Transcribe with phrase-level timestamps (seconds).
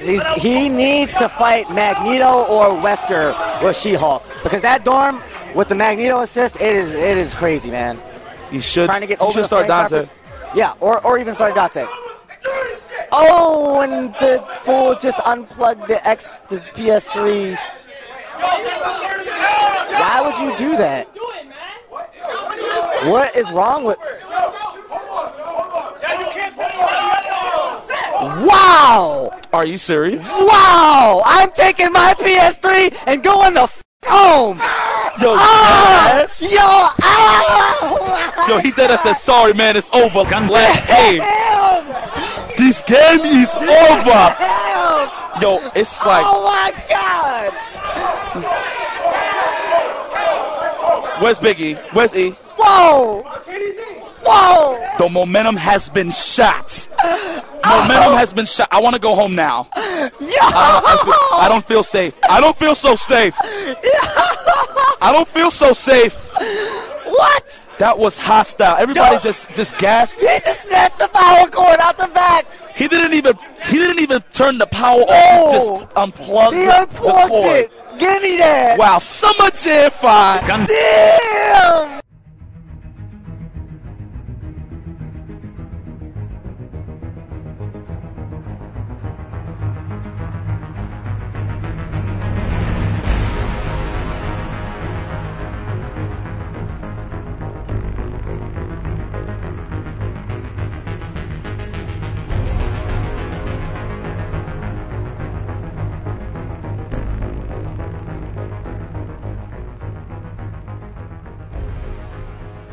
[0.00, 5.20] he's, he needs to fight Magneto or Wesker with She-Hulk because that dorm
[5.54, 7.98] with the Magneto assist, it is it is crazy, man.
[8.50, 8.86] You should.
[8.86, 10.06] Trying to get you over should start Dante.
[10.06, 10.16] carpet.
[10.54, 11.86] Yeah, or, or even start Dante.
[13.12, 17.56] Oh, and the fool just unplugged the X, the PS3.
[20.00, 21.08] Why would you do that?
[23.10, 23.98] What is wrong with?
[28.46, 29.39] Wow!
[29.52, 30.30] Are you serious?
[30.32, 31.22] Wow!
[31.24, 34.56] I'm taking my PS3 and going the f- home.
[35.20, 36.18] Yo, Ah!
[36.18, 36.40] yes.
[36.40, 36.58] Yo!
[36.60, 38.48] Ah!
[38.48, 38.90] Yo, he did.
[38.92, 40.20] I said, sorry, man, it's over.
[40.20, 41.22] Last game.
[42.56, 44.36] This game is over.
[45.40, 47.52] Yo, it's like, Oh my God!
[51.22, 51.76] where's Biggie?
[51.92, 52.30] Where's E?
[52.56, 53.22] Whoa!
[54.22, 54.78] Whoa!
[54.98, 56.88] The momentum has been shot.
[57.64, 58.68] Momentum has been shot.
[58.70, 59.68] I want to go home now.
[59.74, 59.78] Yo!
[60.20, 62.18] I don't, I don't feel safe.
[62.28, 63.34] I don't feel so safe.
[65.02, 66.30] I don't feel so safe.
[67.06, 67.68] What?
[67.78, 68.76] That was hostile.
[68.76, 69.20] Everybody Yo.
[69.20, 70.20] just just gasped.
[70.20, 72.44] He just snatched the power cord out the back.
[72.76, 75.08] He didn't even he didn't even turn the power off.
[75.08, 75.46] No.
[75.46, 77.72] He just unplugged He unplugged it.
[77.98, 78.78] Give me that.
[78.78, 80.66] Wow, Summer Jam 5.
[80.66, 81.99] Damn!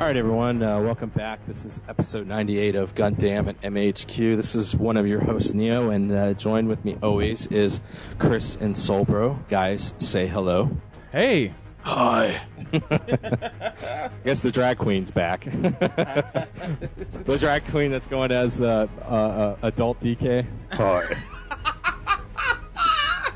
[0.08, 1.46] Right, everyone, uh, welcome back.
[1.46, 4.38] This is episode 98 of Gundam at MHQ.
[4.38, 7.82] This is one of your hosts, Neo, and uh, joined with me always is
[8.18, 9.38] Chris and Soul Bro.
[9.50, 10.72] Guys, say hello.
[11.12, 12.42] Hey, Hi.
[12.72, 15.44] I guess the drag queen's back.
[15.44, 20.48] the drag queen that's going as uh, uh, uh, adult DK.
[20.72, 21.18] Hi.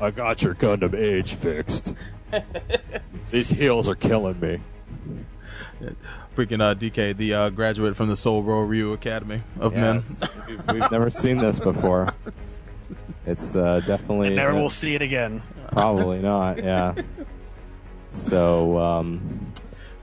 [0.00, 1.94] I got your Gundam age fixed.
[3.30, 4.58] These heels are killing me.
[6.36, 10.04] Freaking uh, DK, the uh, graduate from the Soul Bro Ryu Academy of Yeah, Men.
[10.48, 12.08] we've, we've never seen this before.
[13.26, 15.42] It's uh, definitely Never uh, will see it again.
[15.70, 16.58] Probably not.
[16.62, 16.94] Yeah.
[18.10, 19.52] So, um,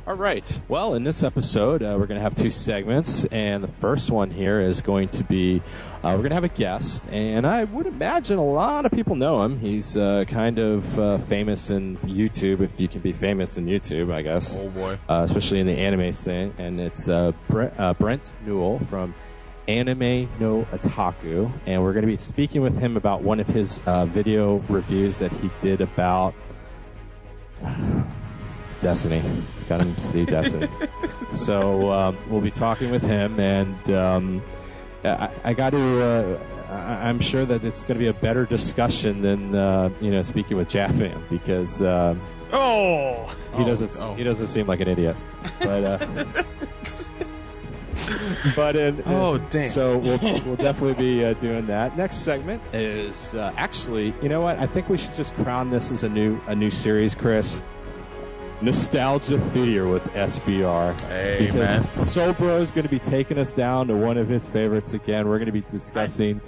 [0.09, 0.59] all right.
[0.67, 4.31] Well, in this episode, uh, we're going to have two segments, and the first one
[4.31, 5.61] here is going to be
[5.97, 9.15] uh, we're going to have a guest, and I would imagine a lot of people
[9.15, 9.59] know him.
[9.59, 14.11] He's uh, kind of uh, famous in YouTube, if you can be famous in YouTube,
[14.11, 14.59] I guess.
[14.59, 14.97] Oh boy.
[15.07, 19.13] Uh, especially in the anime scene, and it's uh, Brent, uh, Brent Newhall from
[19.67, 23.79] Anime no Otaku, and we're going to be speaking with him about one of his
[23.85, 26.33] uh, video reviews that he did about
[28.81, 29.21] Destiny.
[29.67, 30.67] Gundam Seed Destiny.
[31.31, 34.41] so um, we'll be talking with him, and um,
[35.03, 36.01] I, I got to.
[36.01, 40.11] Uh, I, I'm sure that it's going to be a better discussion than uh, you
[40.11, 41.81] know speaking with Japan because.
[41.81, 43.95] Um, Oh, he Oh, doesn't.
[44.09, 44.15] oh.
[44.15, 45.15] He doesn't seem like an idiot.
[45.59, 46.25] But uh,
[48.55, 49.67] but in, Oh, damn.
[49.67, 51.95] So we'll we'll definitely be uh, doing that.
[51.95, 54.15] Next segment is uh, actually.
[54.23, 54.57] You know what?
[54.57, 57.61] I think we should just crown this as a new a new series, Chris.
[58.61, 60.99] Nostalgia Theater with SBR.
[61.01, 62.05] Hey, because man.
[62.05, 65.27] Soul Bro is going to be taking us down to one of his favorites again.
[65.29, 66.41] We're going to be discussing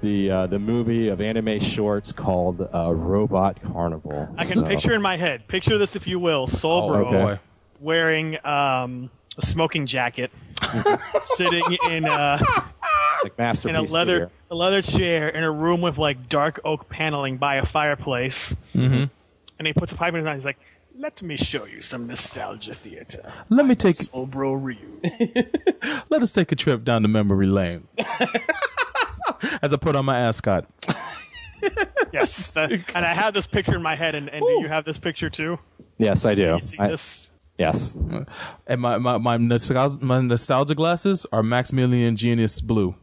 [0.00, 4.28] the uh, the movie of anime shorts called uh, Robot Carnival.
[4.38, 5.48] I can So- picture in my head.
[5.48, 6.46] Picture this, if you will.
[6.46, 7.40] Soul Oh, Bro okay.
[7.80, 10.30] wearing um, a smoking jacket,
[11.22, 12.38] sitting in a
[13.24, 14.30] like in a leather Theater.
[14.52, 18.54] a leather chair in a room with like dark oak paneling by a fireplace.
[18.72, 19.04] Mm-hmm.
[19.58, 20.34] And he puts a pipe in his mouth.
[20.36, 20.58] He's like,
[20.98, 23.94] "Let me show you some nostalgia theater." Let me take.
[23.96, 25.00] Soul Bro Ryu.
[26.10, 27.86] Let us take a trip down the memory lane.
[29.62, 30.66] As I put on my ascot.
[32.12, 34.14] yes, that- and I have this picture in my head.
[34.14, 35.58] And, and do you have this picture too?
[35.98, 36.54] Yes, I do.
[36.54, 37.30] You see I- this?
[37.58, 37.94] Yes.
[38.66, 42.94] And my my my nostalgia, my nostalgia glasses are Maximilian Jenius Blue.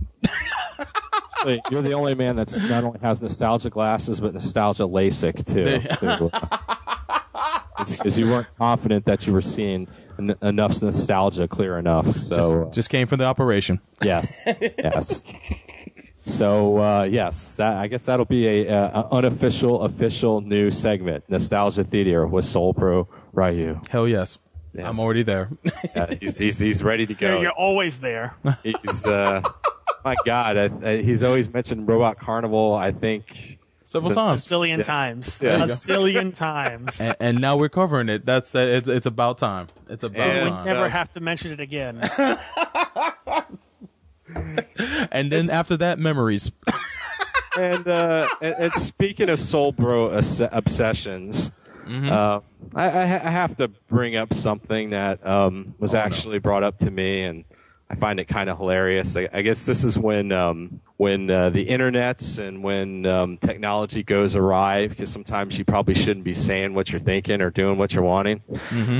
[1.43, 6.31] Wait, you're the only man that's not only has nostalgia glasses but nostalgia LASIK too.
[7.97, 9.87] Because you weren't confident that you were seeing
[10.19, 12.11] en- enough nostalgia clear enough.
[12.15, 13.79] So Just, uh, just came from the operation.
[14.01, 14.43] yes,
[14.77, 15.23] yes.
[16.25, 21.25] So uh, yes, that I guess that'll be a, a, a unofficial, official new segment,
[21.27, 23.81] Nostalgia Theater with Soul Bro Ryu.
[23.89, 24.37] Hell yes.
[24.73, 24.91] Yes.
[24.91, 25.49] I'm already there.
[25.95, 27.41] Yeah, he's, he's he's ready to You're, go.
[27.41, 28.35] you're always there.
[28.63, 29.41] He's uh,
[30.05, 32.73] my God, I, I, he's always mentioned Robot Carnival.
[32.73, 33.59] I think
[33.93, 34.47] several Since- A times.
[34.47, 35.39] zillion times.
[35.41, 35.55] Yeah.
[35.55, 36.99] a There zillion times.
[36.99, 38.25] And, and now we're covering it.
[38.25, 39.67] That's uh, it's it's about time.
[39.89, 42.01] It's about And- we never uh, have to mention it again.
[45.11, 46.51] and then after that, memories.
[47.57, 51.51] and, uh, and, and speaking of soul bro obs- obsessions,
[51.87, 52.39] uh,
[52.73, 56.77] I, I, ha- I have to bring up something that um, was actually brought up
[56.79, 57.43] to me, and
[57.89, 59.15] I find it kind of hilarious.
[59.15, 64.01] I, I guess this is when um, when uh, the internets and when um, technology
[64.01, 67.93] goes awry, because sometimes you probably shouldn't be saying what you're thinking or doing what
[67.93, 68.41] you're wanting.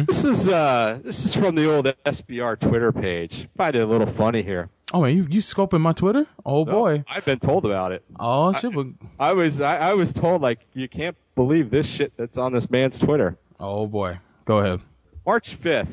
[0.08, 3.48] This is uh, this is from the old SBR Twitter page.
[3.58, 4.70] Find it a little funny here.
[4.94, 6.28] Oh man, you you scoping my Twitter?
[6.46, 7.04] Oh boy.
[7.08, 8.04] I've been told about it.
[8.20, 8.76] Oh shit.
[8.76, 12.54] well- I was I, I was told like you can't believe this shit that's on
[12.54, 13.38] this man's Twitter.
[13.60, 14.20] Oh boy.
[14.46, 14.82] Go ahead.
[15.26, 15.90] March fifth.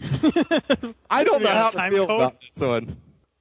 [1.10, 2.20] I don't know how to feel code?
[2.20, 2.96] about this one.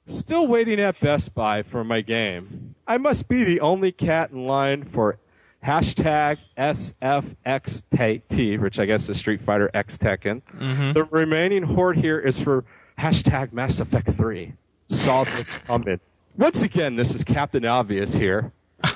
[0.06, 2.75] Still waiting at Best Buy for my game.
[2.88, 5.17] I must be the only cat in line for
[5.63, 10.41] hashtag SFXT, which I guess is Street Fighter X Tekken.
[10.57, 10.94] Mm-hmm.
[10.94, 12.63] The remaining horde here is for
[12.97, 14.53] hashtag Mass Effect 3.
[14.89, 16.00] Saw this coming.
[16.38, 18.51] Once again, this is Captain Obvious here.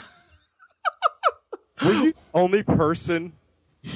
[1.83, 3.33] Were you the only person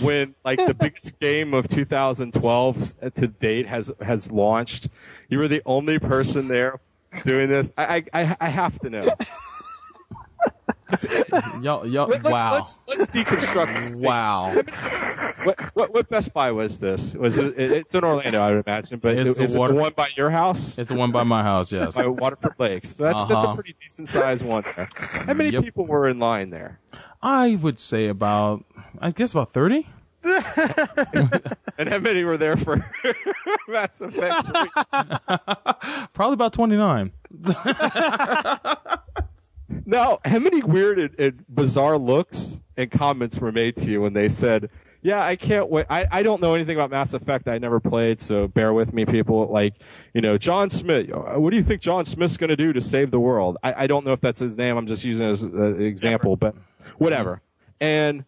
[0.02, 4.90] when like the biggest game of 2012 to date has has launched?
[5.30, 6.80] You were the only person there
[7.24, 7.72] doing this.
[7.78, 9.08] I I, I- I have to know.
[11.62, 12.54] Y'all y'all Let, wow.
[12.54, 14.00] us let's, let's deconstruct this.
[14.00, 14.08] scene.
[14.08, 14.54] wow.
[15.44, 17.14] What, what what Best Buy was this?
[17.16, 19.74] Was it, it- it's in Orlando, I would imagine, but It's is the it water-
[19.74, 20.78] the one by your house?
[20.78, 21.96] It's the one by my house, yes.
[21.96, 22.92] by Waterford Lakes.
[22.96, 23.56] So that's that's a Uh-huh.
[23.56, 24.88] pretty decent sized one there.
[25.26, 25.64] How many Yep.
[25.66, 26.80] people were in line there?
[27.22, 28.66] I would say about
[29.00, 29.88] I guess about 30.
[31.80, 32.78] And how many were there for
[33.68, 36.08] Mass Effect 3?
[36.14, 37.12] Probably about 29.
[39.86, 44.14] Now, how many weird and, and bizarre looks and comments were made to you when
[44.14, 44.70] they said,
[45.08, 45.86] "Yeah, I can't wait.
[45.90, 47.48] I, I don't know anything about Mass Effect.
[47.48, 49.76] I never played, so bear with me, people." Like,
[50.14, 51.10] you know, John Smith.
[51.12, 53.58] uh, What do you think John Smith's going to do to save the world?
[53.64, 54.76] I, I don't know if that's his name.
[54.76, 56.56] I'm just using it as an example, but
[56.98, 57.42] whatever.
[57.80, 58.26] And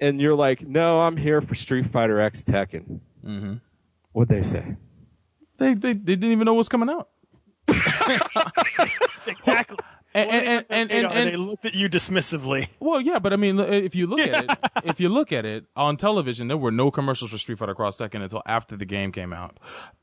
[0.00, 3.54] and you're like, "No, I'm here for Street Fighter X Tekken." Mm-hmm.
[4.12, 4.76] What'd they say?
[5.58, 7.08] They, they they didn't even know what's coming out.
[9.26, 9.76] exactly.
[10.12, 12.68] And and and, and, and, they looked at you dismissively.
[12.80, 15.66] well, yeah, but I mean, if you look at it, if you look at it
[15.76, 19.12] on television, there were no commercials for Street Fighter Cross Tekken until after the game
[19.12, 19.58] came out.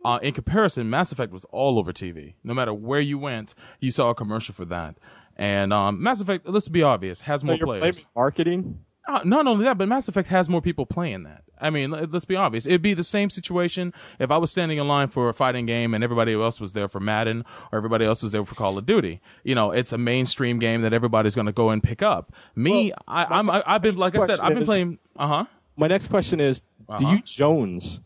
[0.05, 2.35] Uh, in comparison, Mass Effect was all over TV.
[2.43, 4.97] No matter where you went, you saw a commercial for that.
[5.35, 8.05] And um, Mass Effect, let's be obvious, has So more players.
[8.15, 8.79] marketing?
[9.07, 11.43] Uh, not only that, but Mass Effect has more people playing that.
[11.61, 12.65] I mean, let- let's be obvious.
[12.67, 15.93] It'd be the same situation if I was standing in line for a fighting game
[15.93, 18.85] and everybody else was there for Madden or everybody else was there for Call of
[18.85, 19.21] Duty.
[19.43, 22.33] You know, it's a mainstream game that everybody's going to go and pick up.
[22.55, 24.99] Me, I, I'm, I, I've been, like I said, I've been is- playing.
[25.17, 25.45] Uh huh.
[25.77, 27.09] my next question is do Uh-huh.
[27.13, 28.01] you jones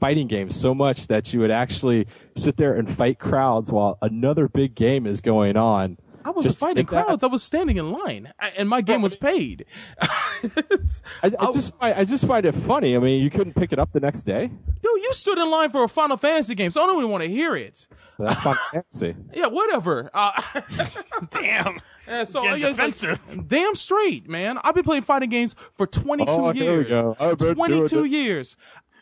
[0.00, 4.48] fighting games so much that you would actually sit there and fight crowds while another
[4.48, 5.96] big game is going on
[6.26, 7.22] I was Just fighting think that- crowds.
[7.22, 9.64] I was standing in line, I, and my game was paid.
[10.42, 12.96] It's- I, I I- just find, I just find it funny.
[12.96, 14.48] I mean, you couldn't pick it up the next day.
[14.48, 17.22] dude, you stood in line for a Final Fantasy game, so I don't even want
[17.24, 17.86] to hear it.
[18.18, 19.14] But that's Final Fantasy.
[19.34, 20.10] Yeah, whatever.
[20.12, 20.42] Uh,
[21.30, 21.80] Damn.
[22.08, 24.58] Yeah, so Getting yeah, like, damn straight, man.
[24.62, 26.56] I've been playing fighting games for 22 Oh, years.
[26.56, 27.16] here we go.
[27.18, 28.56] I've been doing 22 years.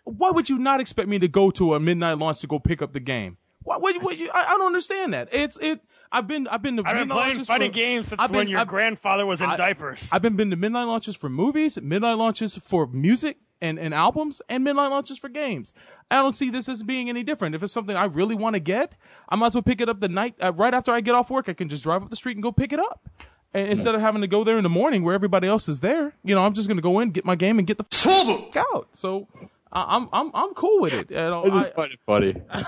[0.04, 2.80] Why would you not expect me to go to a midnight launch to go pick
[2.80, 3.37] up the game?
[3.62, 5.28] Why, what, what, you, I, I don't understand that.
[5.32, 5.80] It's it.
[6.14, 8.30] I've been I've been to I've been midnight playing launches fighting for, games since I've
[8.30, 10.11] been- when your I've- grandfather was in I- diapers.
[10.12, 14.40] I've been been to midnight launches for movies, midnight launches for music and, and albums,
[14.49, 15.73] and midnight launches for games.
[16.11, 17.54] I don't see this as being any different.
[17.54, 18.92] If it's something I really want to get,
[19.28, 21.30] I might as well pick it up the night uh, right after I get off
[21.30, 21.49] work.
[21.49, 23.09] I can just drive up the street and go pick it up.
[23.54, 26.14] And instead of having to go there in the morning where everybody else is there,
[26.25, 28.56] you know, I'm just going to go in, get my game, and get the f-
[28.75, 28.88] out.
[28.92, 29.28] So
[29.73, 31.11] I- I'm I'm I'm cool with it.
[31.11, 32.35] You know, I just I- find it funny.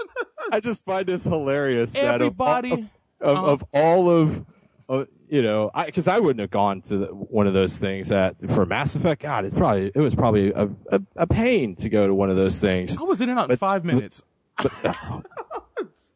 [0.52, 1.92] I just find this hilarious.
[1.92, 2.72] that of all- of,
[3.20, 3.46] uh-huh.
[3.46, 4.44] of all of,
[4.88, 8.10] of you know, I because I, wouldn't have gone to the, one of those things
[8.12, 9.22] at for Mass Effect.
[9.22, 12.36] God, it's probably it was probably a, a, a pain to go to one of
[12.36, 12.96] those things.
[12.98, 14.24] I was in and out in five minutes.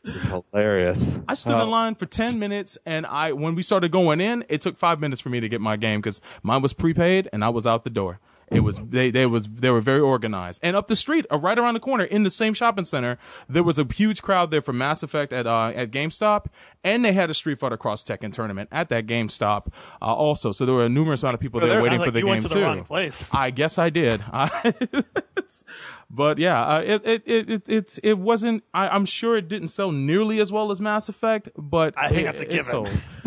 [0.04, 1.20] This is hilarious.
[1.28, 1.62] I stood Oh.
[1.62, 4.98] in line for 10 minutes and I, when we started going in, it took five
[4.98, 7.84] minutes for me to get my game because mine was prepaid and I was out
[7.84, 8.18] the door.
[8.54, 10.60] It was, they, they was, they were very organized.
[10.62, 13.18] And up the street, uh, right around the corner in the same shopping center,
[13.48, 16.46] there was a huge crowd there for Mass Effect at, uh, at GameStop.
[16.84, 19.68] And they had a Street Fighter Cross Tekken tournament at that GameStop,
[20.00, 20.50] uh, also.
[20.50, 22.18] So there were a numerous amount of people So there there- waiting sounds for the
[22.18, 22.60] you game went to the too.
[22.62, 23.30] wrong place.
[23.32, 24.20] I guess I did.
[26.10, 29.68] but yeah, uh, it, it, it, it, it, it wasn't, I, I'm sure it didn't
[29.68, 32.64] sell nearly as well as Mass Effect, but I think it- that's a it given.
[32.64, 32.90] sold.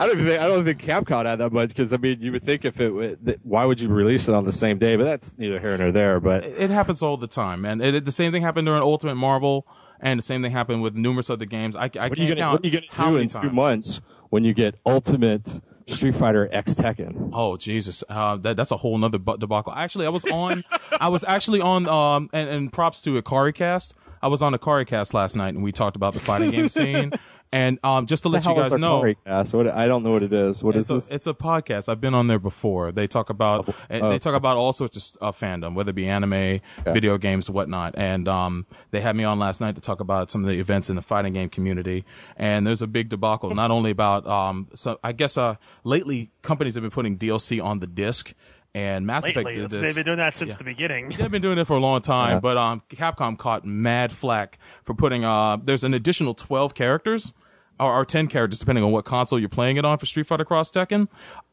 [0.00, 2.42] I don't think I don't think Capcom had that much because I mean you would
[2.44, 4.96] think if it why would you release it on the same day?
[4.96, 6.20] But that's neither here nor there.
[6.20, 8.82] But it, it happens all the time, and It, it, the same thing happened during
[8.82, 9.66] Ultimate Marvel,
[10.00, 11.76] and the same thing happened with numerous other games.
[11.76, 13.40] I, so I what, are you gonna, what are you going to do in times.
[13.40, 14.00] two months
[14.30, 17.30] when you get Ultimate Street Fighter X Tekken?
[17.32, 19.72] Oh Jesus, uh, that, that's a whole nother debacle.
[19.74, 23.94] Actually, I was on, I was actually on, um, and, and props to Akari Cast.
[24.20, 27.12] I was on Akari Cast last night, and we talked about the fighting game scene.
[27.50, 30.62] And um, just to let you guys know, what, I don't know what it is.
[30.62, 31.10] What it's this?
[31.10, 31.88] It's a podcast.
[31.88, 32.92] I've been on there before.
[32.92, 34.10] They talk about oh.
[34.10, 36.60] they talk about all sorts of uh, fandom, whether it be anime, okay.
[36.86, 37.94] video games, whatnot.
[37.96, 40.90] And um, they had me on last night to talk about some of the events
[40.90, 42.04] in the fighting game community.
[42.36, 46.74] And there's a big debacle, not only about um, so I guess uh, lately companies
[46.74, 48.34] have been putting DLC on the disc
[48.74, 49.82] and Mass Lately, Effect did this.
[49.82, 50.58] They've been doing that since yeah.
[50.58, 51.14] the beginning.
[51.16, 52.40] They've been doing it for a long time, yeah.
[52.40, 57.32] but um, Capcom caught mad flack for putting uh, there's an additional 12 characters
[57.80, 60.44] or, or 10 characters, depending on what console you're playing it on for Street Fighter
[60.44, 61.08] Cross Tekken,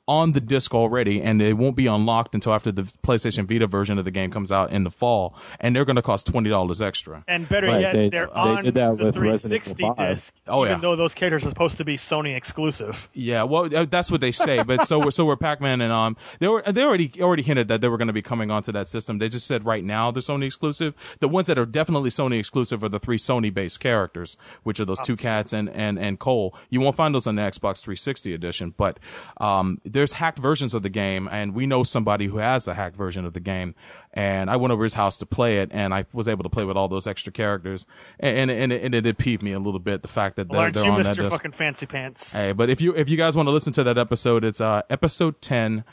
[0.07, 3.97] on the disc already, and they won't be unlocked until after the PlayStation Vita version
[3.97, 6.81] of the game comes out in the fall, and they're going to cost twenty dollars
[6.81, 7.23] extra.
[7.27, 10.65] And better right, yet, they, they're they on did that the with 360 disc, oh,
[10.65, 10.81] even yeah.
[10.81, 13.09] though those characters are supposed to be Sony exclusive.
[13.13, 14.63] Yeah, well, that's what they say.
[14.63, 17.81] But so we're so were Pac-Man and um, they were they already already hinted that
[17.81, 19.17] they were going to be coming onto that system.
[19.17, 20.93] They just said right now they're Sony exclusive.
[21.19, 25.01] The ones that are definitely Sony exclusive are the three Sony-based characters, which are those
[25.01, 26.55] two cats and and and Cole.
[26.69, 28.99] You won't find those on the Xbox 360 edition, but
[29.37, 32.97] um, there's hacked versions of the game, and we know somebody who has a hacked
[32.97, 33.73] version of the game.
[34.13, 36.65] And I went over his house to play it, and I was able to play
[36.65, 37.85] with all those extra characters,
[38.19, 40.49] and and, and, it, and it did peeve me a little bit the fact that
[40.49, 41.07] they're, they're you, on Mr.
[41.07, 41.31] that disc.
[41.31, 42.33] fucking fancy pants?
[42.33, 44.81] Hey, but if you if you guys want to listen to that episode, it's uh
[44.89, 45.85] episode ten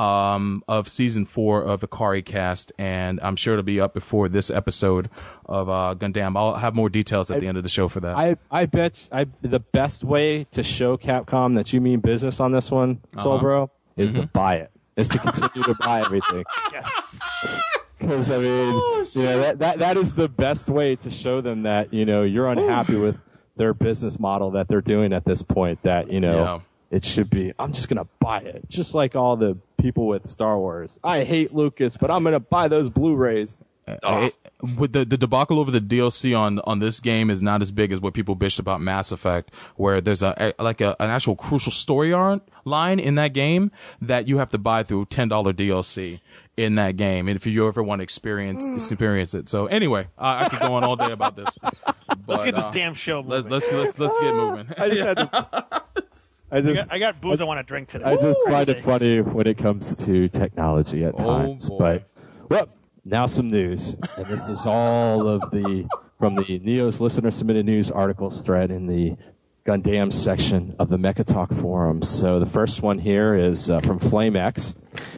[0.00, 4.48] um of season four of Akari Cast, and I'm sure it'll be up before this
[4.48, 5.10] episode
[5.44, 6.36] of uh Gundam.
[6.36, 8.16] I'll have more details at I, the end of the show for that.
[8.16, 12.52] I I bet I the best way to show Capcom that you mean business on
[12.52, 13.22] this one, uh-huh.
[13.22, 14.22] Soul Bro, is mm-hmm.
[14.22, 14.70] to buy it.
[14.96, 16.44] Is to continue to buy everything.
[16.72, 17.20] Yes.
[17.98, 21.42] Because I mean, oh, you know that, that that is the best way to show
[21.42, 23.18] them that you know you're unhappy with
[23.56, 25.82] their business model that they're doing at this point.
[25.82, 26.60] That you know yeah.
[26.90, 27.52] It should be.
[27.58, 31.00] I'm just gonna buy it, just like all the people with Star Wars.
[31.04, 33.58] I hate Lucas, but I'm gonna buy those Blu-rays.
[34.04, 34.30] Uh,
[34.78, 37.92] with the the debacle over the DLC on on this game is not as big
[37.92, 41.34] as what people bitched about Mass Effect, where there's a, a like a, an actual
[41.34, 45.52] crucial story arc line in that game that you have to buy through ten dollar
[45.52, 46.20] DLC
[46.56, 49.48] in that game, and if you ever want to experience experience it.
[49.48, 51.56] So anyway, I, I could go on all day about this.
[51.60, 51.74] But,
[52.26, 53.50] let's get this uh, damn show moving.
[53.50, 54.66] Let, let's let's let's get moving.
[54.76, 55.66] I just had to.
[56.52, 58.04] I just, I got, I got booze I, I want to drink today.
[58.04, 61.68] I just Ooh, find it funny when it comes to technology at Oh, times.
[61.68, 61.78] boy.
[61.78, 62.08] but
[62.48, 62.68] well,
[63.04, 65.86] now some news, and this is all of the
[66.18, 69.16] from the Neo's listener submitted news articles thread in the
[69.64, 72.08] Gundam section of the Mecha Talk forums.
[72.08, 74.74] So the first one here is uh, from FlameX,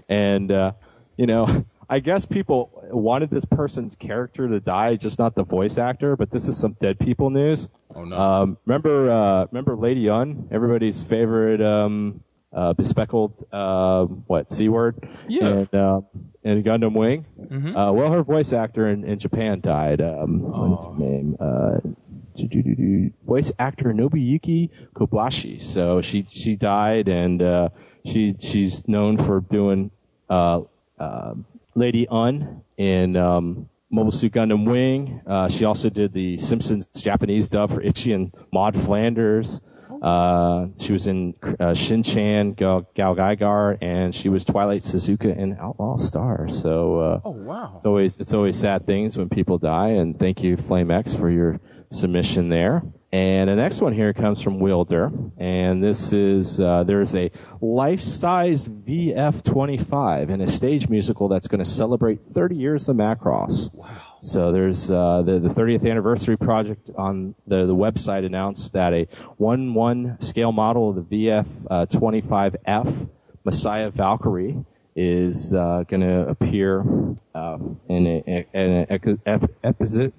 [0.09, 0.73] and uh,
[1.17, 1.65] you know.
[1.93, 6.17] I guess people wanted this person's character to die, just not the voice actor.
[6.17, 7.69] But this is some dead people news.
[7.95, 8.17] Oh no!
[8.19, 15.07] Um, remember, uh, remember Lady Un, everybody's favorite um, uh, bespeckled uh, what c word?
[15.29, 15.47] Yeah.
[15.49, 16.01] And, uh,
[16.45, 17.27] and Gundam Wing.
[17.39, 17.77] Mhm.
[17.77, 20.01] Uh, well, her voice actor in, in Japan died.
[20.01, 21.37] Um, What is her name?
[21.39, 21.79] Uh,
[23.27, 25.61] voice actor Nobuyuki Kobashi.
[25.61, 27.69] So she she died, and uh,
[28.07, 29.91] she she's known for doing
[30.31, 30.63] uh,
[30.99, 31.35] uh,
[31.75, 35.21] Lady Un in um, Mobile Suit Gundam Wing.
[35.27, 39.61] Uh, she also did the Simpsons Japanese dub for Itchy and Maud Flanders.
[40.03, 45.37] Uh, she was in uh, Shin Chan, Gal, Gal GaoGaiGar, and she was Twilight Suzuka
[45.37, 46.49] in Outlaw Star.
[46.49, 47.75] So uh, oh wow!
[47.77, 49.91] it's always it's always sad things when people die.
[49.91, 51.61] And thank you, Flame X, for your
[51.91, 52.83] submission there.
[53.13, 58.69] And the next one here comes from Wilder, and this is uh, there's a life-size
[58.69, 63.69] VF25 in a stage musical that's going to celebrate 30 years of Macross.
[63.75, 63.87] Wow!
[64.19, 69.07] So there's uh, the the 30th anniversary project on the the website announced that a
[69.37, 73.11] one one scale model of the VF25F
[73.45, 76.85] Messiah Valkyrie is uh, going to appear
[77.35, 77.59] uh,
[77.89, 78.07] in
[78.55, 79.23] an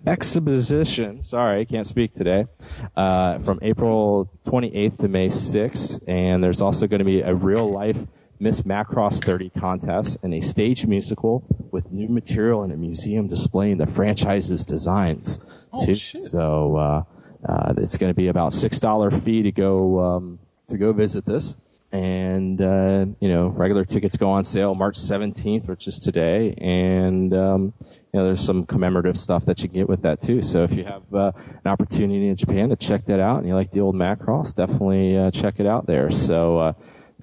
[0.07, 1.21] exhibition.
[1.21, 2.47] Sorry, I can't speak today.
[2.95, 7.71] Uh, from April 28th to May 6th, and there's also going to be a real
[7.71, 8.05] life
[8.39, 13.77] Miss Macross 30 contest and a stage musical with new material and a museum displaying
[13.77, 15.69] the franchise's designs.
[15.71, 15.95] Oh, too.
[15.95, 16.19] shit.
[16.19, 17.03] So uh,
[17.47, 21.25] uh, it's going to be about six dollar fee to go um, to go visit
[21.25, 21.55] this.
[21.93, 27.33] And uh, you know regular tickets go on sale March 17th, which is today, and
[27.35, 30.41] um, you know there's some commemorative stuff that you can get with that too.
[30.41, 31.31] So if you have uh,
[31.63, 35.15] an opportunity in Japan to check that out, and you like the old Macross, definitely
[35.15, 36.09] uh, check it out there.
[36.09, 36.73] So uh,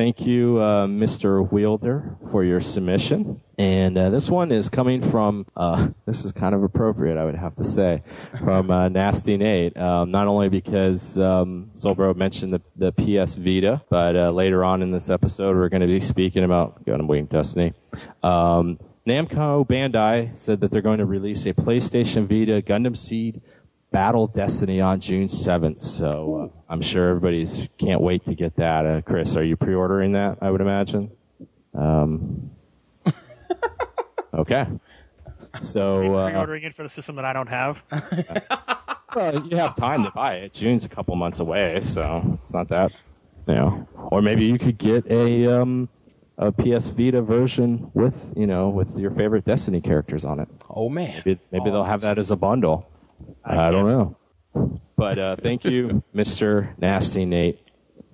[0.00, 1.46] Thank you, uh, Mr.
[1.52, 3.42] Wielder, for your submission.
[3.58, 7.34] And uh, this one is coming from, uh, this is kind of appropriate, I would
[7.34, 8.02] have to say,
[8.38, 9.76] from uh, Nasty Nate.
[9.76, 14.64] Um, not only because um, Soul Bro mentioned the, the PS Vita, but uh, later
[14.64, 17.74] on in this episode, we're going to be speaking about Gundam Wing Destiny.
[18.22, 23.42] Um, Namco Bandai said that they're going to release a PlayStation Vita Gundam Seed
[23.90, 25.80] Battle Destiny on June 7th.
[25.80, 28.86] So uh, I'm sure everybody's can't wait to get that.
[28.86, 30.38] Uh, Chris, are you pre-ordering that?
[30.40, 31.10] I would imagine.
[31.74, 32.50] Um,
[34.34, 34.66] okay.
[35.58, 37.82] So uh, Pre-ordering it for the system that I don't have.
[39.14, 40.52] well, you have time to buy it.
[40.52, 42.92] June's a couple months away, so it's not that.
[43.48, 45.88] You know, or maybe you could get a um,
[46.38, 50.48] a PS Vita version with you know with your favorite Destiny characters on it.
[50.68, 51.22] Oh man.
[51.24, 52.88] Maybe, maybe they'll have that as a bundle.
[53.44, 54.80] I, don't know.
[54.96, 56.78] But uh, thank you, Mr.
[56.78, 57.60] Nasty Nate,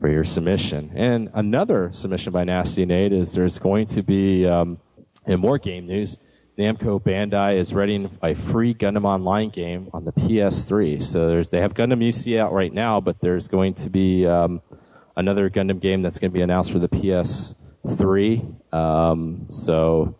[0.01, 0.93] for your submission.
[0.95, 4.79] And another submission by Nasty Nate is there's going to be, um,
[5.27, 6.19] in more game news,
[6.59, 11.03] Namco Bandai is readying a free Gundam Online game on the PS3.
[11.03, 14.63] So there's they have Gundam UC out right now, but there's going to be um,
[15.17, 18.75] another Gundam game that's going to be announced for the PS3.
[18.75, 20.17] Um, so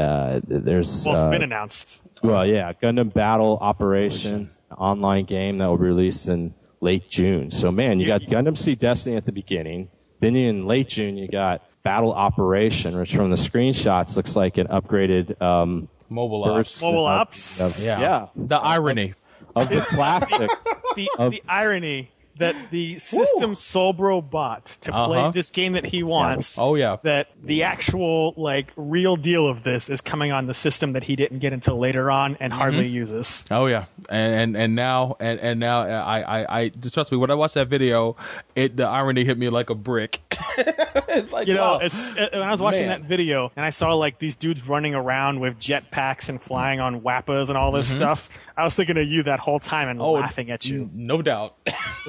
[0.00, 2.00] uh, there's Well, it's uh, been announced.
[2.22, 7.50] well, yeah, Gundam Battle Operation online game that will be released in late June.
[7.50, 9.88] So, man, you got Gundam Seed Destiny at the beginning.
[10.20, 14.66] Then in late June, you got Battle Operation, which from the screenshots looks like an
[14.68, 16.80] upgraded um, Mobile ops.
[16.82, 17.60] Mobile of- ops.
[17.60, 18.00] of- Yeah.
[18.00, 19.14] yeah, The irony.
[19.56, 20.50] of the classic.
[20.96, 25.30] The, Of- the irony that the system Soul Bro bought to play Uh-huh.
[25.30, 26.58] this game that he wants.
[26.58, 26.96] Oh yeah.
[27.02, 31.16] That the actual like real deal of this is coming on the system that he
[31.16, 32.94] didn't get until later on and hardly Mm-hmm.
[32.94, 33.44] uses.
[33.50, 37.30] Oh yeah, and and, and now and, and now I, I I trust me when
[37.30, 38.16] I watched that video,
[38.56, 40.20] it the irony hit me like a brick.
[40.58, 43.00] it's like You know, oh, it's, uh, when I was watching man.
[43.02, 47.00] that video and I saw like these dudes running around with jetpacks and flying on
[47.02, 50.08] wappas and all this stuff, I was thinking of you that whole time and Mm-hmm.
[50.08, 50.82] Oh, laughing at you.
[50.82, 51.56] n- no doubt.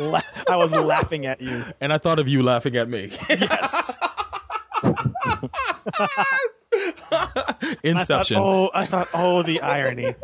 [0.48, 1.64] La- I was laughing at you.
[1.80, 3.12] and I thought of you laughing at me.
[3.30, 3.98] Yes.
[4.84, 4.90] I
[7.12, 8.38] thought, Inception.
[8.38, 10.16] oh, I thought, oh, the irony.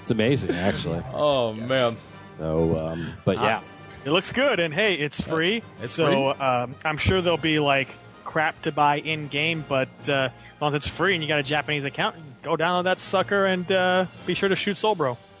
[0.00, 1.02] It's amazing, actually.
[1.12, 1.96] Oh man.
[2.38, 3.60] So, um, but yeah,
[4.04, 5.62] It looks good, and hey, it's free.
[5.82, 7.88] It's so Um, I'm sure there'll be like
[8.24, 11.38] crap to buy in game, but uh, as long as it's free and you got
[11.40, 15.16] a Japanese account, go download that sucker and uh, be sure to shoot Soul Solbro.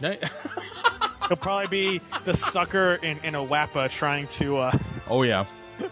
[1.28, 5.44] He'll probably be the sucker in, in a Wappa trying to uh, oh yeah.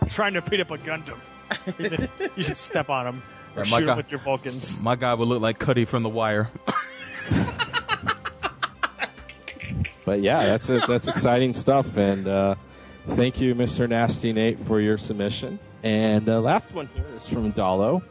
[0.08, 1.18] trying to beat up a Gundam.
[2.36, 3.22] you should step on him
[3.56, 3.96] or Yeah, my shoot him God.
[3.96, 4.82] with your Vulcans.
[4.82, 6.50] My guy would look like Cutty from The Wire.
[10.04, 10.86] but yeah, that's it.
[10.86, 11.96] That's exciting stuff.
[11.96, 12.54] And uh,
[13.08, 13.88] thank you, Mr.
[13.88, 15.58] Nasty Nate, for your submission.
[15.82, 18.02] And uh, last one here is from Dalo,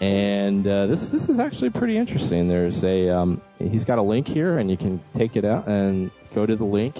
[0.00, 2.48] and uh, this this is actually pretty interesting.
[2.48, 6.10] There's a um, he's got a link here, and you can take it out and
[6.34, 6.96] go to the link.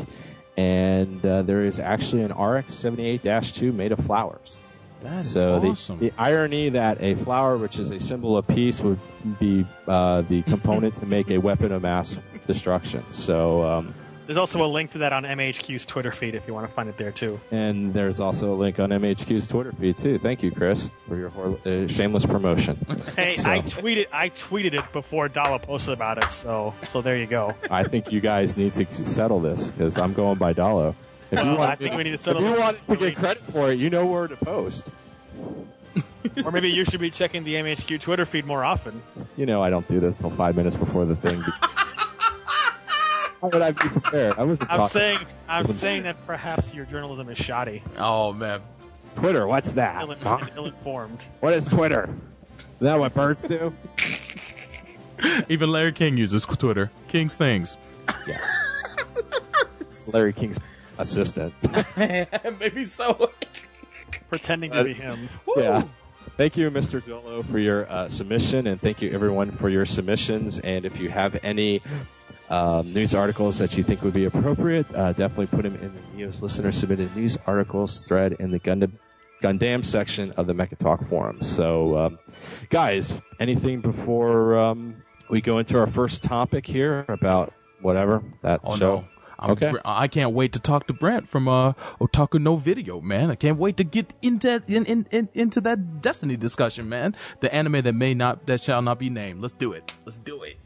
[0.57, 4.61] And uh, there is actually an RX 78-2 made of flowers.
[5.03, 5.99] That's So awesome.
[5.99, 8.99] the, the irony that a flower, which is a symbol of peace, would
[9.39, 13.03] be uh, the component to make a weapon of mass destruction.
[13.11, 13.95] So, um,
[14.31, 16.89] There's also a link to that on MHQ's Twitter feed if you want to find
[16.89, 17.41] it there too.
[17.51, 20.19] and there's also a link on MHQ's Twitter feed too.
[20.19, 22.79] Thank you, Chris, for your hor- uh, shameless promotion.
[23.17, 27.17] Hey, So- I tweeted I tweeted it before Dala posted about it, so so there
[27.17, 27.57] you go.
[27.73, 30.95] I think you guys need to settle this because I'm going by Dalo.
[31.33, 33.73] If you want, I think we need to if you want to get credit for
[33.73, 34.93] it, you know where to post.
[36.45, 39.03] or maybe you should be checking the MHQ Twitter feed more often.
[39.37, 41.43] You know, I don't do this till five minutes before the thing.
[43.41, 44.39] How would I be prepared?
[44.39, 48.61] I wasn't I'm saying I'm saying that perhaps your journalism is shoddy, oh man.
[49.17, 49.47] Twitter.
[49.47, 50.03] What's that?
[50.03, 50.39] Ill, huh?
[50.57, 51.27] Ill-informed.
[51.41, 52.09] What is Twitter?
[52.59, 53.75] Is that what birds do?
[55.49, 56.91] Even Larry King uses Twitter.
[57.09, 57.77] King's things.
[58.27, 58.39] Yeah.
[60.13, 60.59] Larry King's
[60.99, 61.53] assistant.
[62.61, 63.31] Maybe so.
[64.29, 65.29] Pretending to be him.
[65.57, 65.83] yeah.
[66.37, 67.05] Thank you, Mr.
[67.05, 70.59] Dolo, for your uh, submission, and thank you, everyone, for your submissions.
[70.61, 71.83] And if you have any
[72.51, 76.01] um, news articles that you think would be appropriate, uh, definitely put them in the
[76.25, 78.93] Neos Listener Submitted News Articles thread in the Gundam,
[79.43, 81.41] Gundam section of the Mecha Talk forum.
[81.43, 82.19] So, um,
[82.69, 88.77] guys, anything before um, we go into our first topic here about whatever that Oh
[88.77, 88.97] show?
[88.97, 89.05] no.
[89.43, 89.73] I'm, Okay.
[89.87, 93.31] I can't wait to talk to Brent from uh, Otaku No Video, man.
[93.31, 97.17] I can't wait to get into in, in, in, into that Destiny discussion, man.
[97.41, 99.41] The anime that may not that shall not be named.
[99.41, 99.97] Let's do it.
[100.05, 100.59] Let's do it.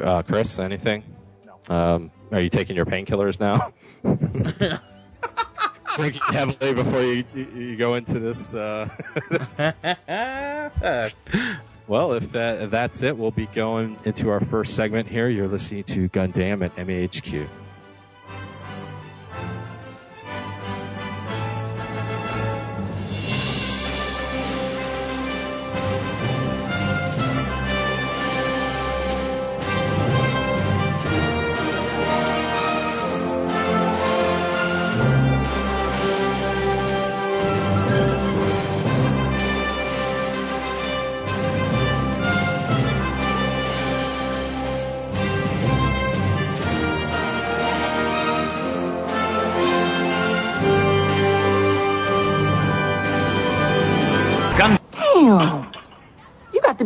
[0.00, 1.04] Uh, Chris, anything?
[1.44, 1.74] No.
[1.74, 3.72] Um, are you taking your painkillers now?
[5.94, 8.54] Drinking heavily before you, you, you go into this.
[8.54, 8.88] Uh,
[11.86, 15.28] well, if, that, if that's it, we'll be going into our first segment here.
[15.28, 17.46] You're listening to Gundam at MAHQ.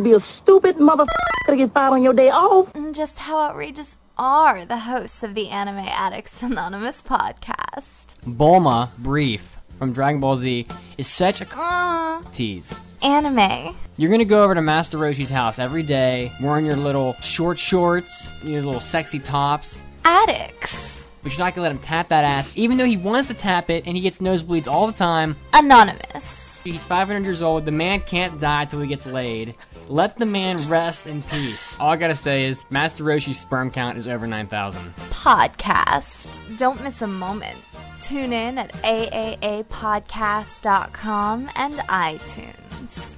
[0.07, 1.07] Be a stupid motherfucker
[1.47, 2.73] to get fired on your day off.
[2.75, 8.15] And just how outrageous are the hosts of the Anime Addicts Anonymous podcast?
[8.25, 10.65] Bulma, brief, from Dragon Ball Z,
[10.97, 12.73] is such a Uh, tease.
[13.01, 13.75] anime.
[13.97, 18.31] You're gonna go over to Master Roshi's house every day, wearing your little short shorts,
[18.43, 21.09] your little sexy tops, Addicts.
[21.21, 23.69] but you're not gonna let him tap that ass, even though he wants to tap
[23.69, 25.35] it and he gets nosebleeds all the time.
[25.53, 26.46] Anonymous.
[26.71, 27.63] He's 500 years old.
[27.65, 29.55] The man can't die till he gets laid.
[29.87, 31.79] Let the man rest in peace.
[31.79, 34.93] All I gotta say is, Master Roshi's sperm count is over 9,000.
[35.11, 36.37] Podcast.
[36.57, 37.57] Don't miss a moment.
[38.01, 43.13] Tune in at aaapodcast.com and iTunes.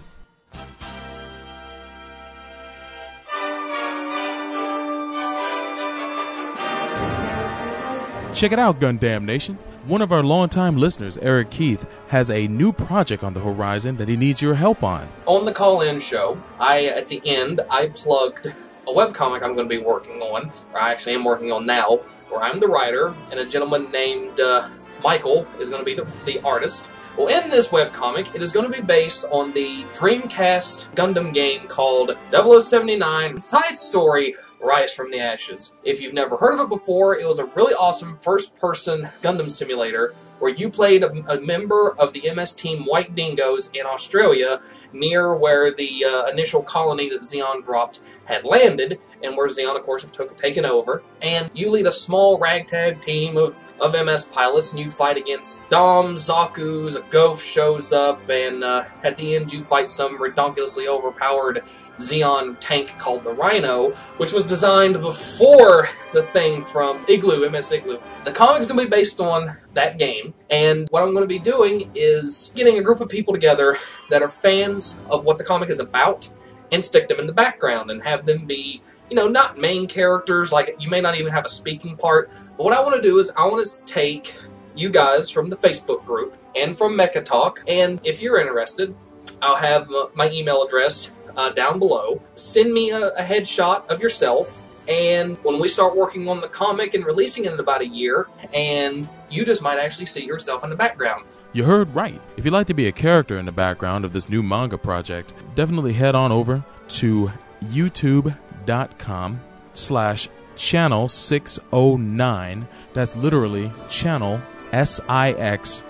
[8.35, 9.57] Check it out, Gundam Nation.
[9.89, 14.08] One of our longtime listeners, Eric Keith, has a new project on the horizon that
[14.08, 15.10] he needs your help on.
[15.25, 19.75] on the call-in show, I at the end I plugged a webcomic I'm going to
[19.75, 23.39] be working on, or I actually am working on now, where I'm the writer and
[23.39, 24.69] a gentleman named uh,
[25.04, 26.88] Michael is going to be the, the artist.
[27.17, 31.67] Well, in this webcomic, it is going to be based on the Dreamcast Gundam game
[31.67, 35.73] called 0079 Side Story Rise from the Ashes.
[35.83, 39.51] If you've never heard of it before, it was a really awesome first person Gundam
[39.51, 44.61] simulator where you played a, a member of the MS Team White Dingoes in Australia
[44.93, 49.83] near where the uh, initial colony that Zeon dropped had landed, and where Zeon, of
[49.83, 51.03] course, have took, taken over.
[51.21, 55.67] And you lead a small ragtag team of, of MS pilots, and you fight against
[55.69, 60.87] Dom, Zaku's, a Gouf shows up, and uh, at the end you fight some ridiculously
[60.87, 61.63] overpowered
[61.99, 67.99] Zeon tank called the Rhino, which was designed before the thing from Igloo, MS Igloo.
[68.23, 72.51] The comic's to be based on that game, and what I'm to be doing is
[72.55, 73.77] getting a group of people together
[74.09, 76.29] that are fans of what the comic is about
[76.71, 80.51] and stick them in the background and have them be, you know, not main characters,
[80.51, 83.19] like you may not even have a speaking part, but what I want to do
[83.19, 84.35] is I want to take
[84.75, 88.95] you guys from the Facebook group and from Mecha Talk, and if you're interested,
[89.41, 92.21] I'll have my email address uh, down below.
[92.36, 96.93] Send me a, a headshot of yourself, and when we start working on the comic
[96.95, 100.69] and releasing it in about a year, and you just might actually see yourself in
[100.69, 101.23] the background.
[101.54, 102.21] You heard right.
[102.36, 105.34] If you'd like to be a character in the background of this new manga project,
[105.56, 106.65] definitely head on over
[106.99, 107.32] to
[107.65, 109.39] youtube.com
[109.73, 112.67] slash channel 609.
[112.93, 114.41] That's literally channel
[114.73, 115.84] S-I-X-O-N-I-N-E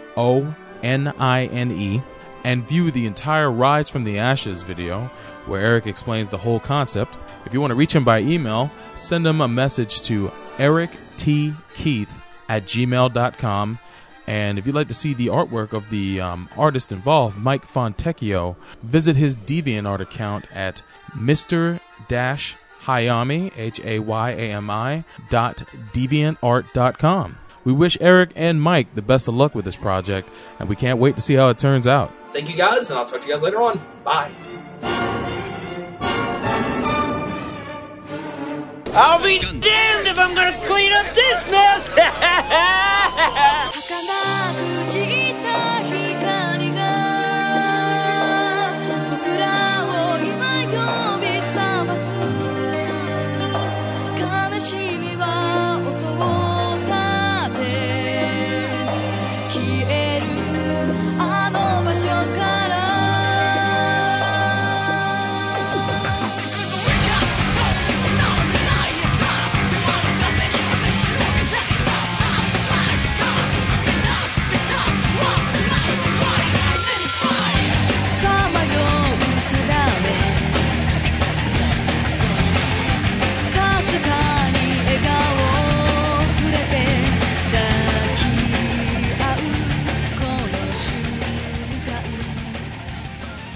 [2.43, 5.09] and view the entire Rise from the Ashes video
[5.49, 7.17] where Eric explains the whole concept.
[7.45, 12.09] If you want to reach him by email, send him a message to erictkeith
[12.47, 13.79] at gmail.com.
[14.27, 18.55] And if you'd like to see the artwork of the um, artist involved, Mike Fontecchio,
[18.83, 20.83] visit his DeviantArt account at
[21.13, 21.79] Mr.
[22.85, 27.37] Hayami, H A Y A M I, dot deviantart.com.
[27.63, 30.99] We wish Eric and Mike the best of luck with this project, and we can't
[30.99, 32.11] wait to see how it turns out.
[32.31, 33.81] Thank you guys, and I'll talk to you guys later on.
[34.03, 34.31] Bye.
[38.91, 41.87] I'll be damned if I'm gonna clean up this mess!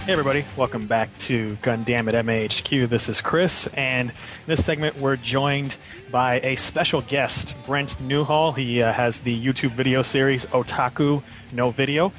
[0.06, 2.90] Hey everybody, welcome back to Gundam at MAHQ.
[2.90, 4.16] This is Chris, and in
[4.48, 5.78] this segment we're joined
[6.12, 8.52] by a special guest, Brent Newhall.
[8.52, 12.12] He uh, has the YouTube video series Otaku No Video.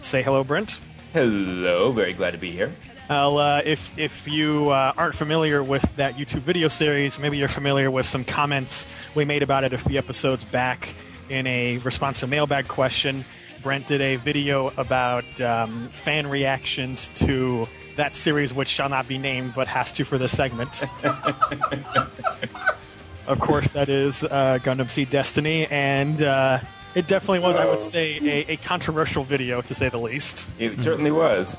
[0.00, 0.80] Say hello, Brent.
[1.12, 2.74] Hello, very glad to be here.
[3.10, 7.48] Well, uh, if if you uh, aren't familiar with that YouTube video series, maybe you're
[7.48, 10.94] familiar with some comments we made about it a few episodes back
[11.28, 13.26] in a response to a mailbag question.
[13.62, 19.18] Brent did a video about um, fan reactions to that series, which shall not be
[19.18, 20.82] named, but has to for this segment.
[23.26, 26.60] of course, that is uh, Gundam Seed Destiny, and uh,
[26.94, 30.48] it definitely was, I would say, a, a controversial video to say the least.
[30.58, 31.56] It certainly was.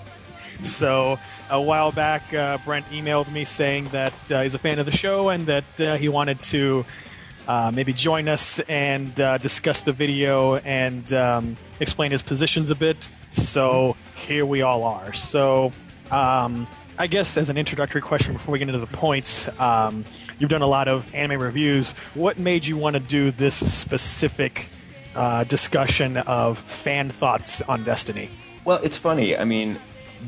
[0.63, 4.85] So a while back, uh, Brent emailed me saying that uh, he's a fan of
[4.85, 6.85] the show and that uh, he wanted to
[7.47, 12.75] uh, maybe join us and uh, discuss the video and um, explain his positions a
[12.75, 13.09] bit.
[13.31, 15.13] So here we all are.
[15.13, 15.71] So
[16.11, 20.03] um, I guess as an introductory question before we get into the points, um,
[20.39, 21.91] you've done a lot of anime reviews.
[22.13, 24.67] What made you want to do this specific
[25.15, 28.29] uh, discussion of fan thoughts on Destiny?
[28.65, 29.37] Well, it's funny.
[29.37, 29.77] I mean,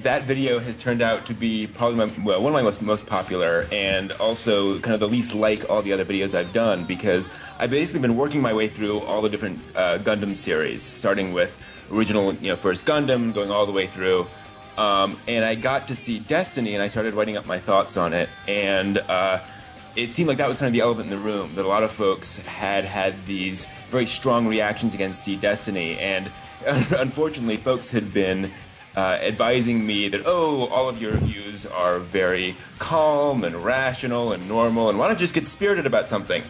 [0.04, 3.06] that video has turned out to be probably my, well, one of my most, most
[3.06, 7.30] popular and also kind of the least like all the other videos I've done because
[7.58, 11.62] I've basically been working my way through all the different uh, Gundam series, starting with
[11.92, 14.28] original, you know, first Gundam, going all the way through.
[14.78, 18.14] Um, and I got to Seed Destiny and I started writing up my thoughts on
[18.14, 18.30] it.
[18.48, 19.42] And uh,
[19.96, 21.84] it seemed like that was kind of the elephant in the room, that a lot
[21.84, 25.98] of folks had had these very strong reactions against Seed Destiny.
[25.98, 26.32] And
[26.66, 28.52] unfortunately, folks had been
[28.96, 34.48] uh, advising me that, oh, all of your views are very calm and rational and
[34.48, 36.44] normal, and why don't you just get spirited about something?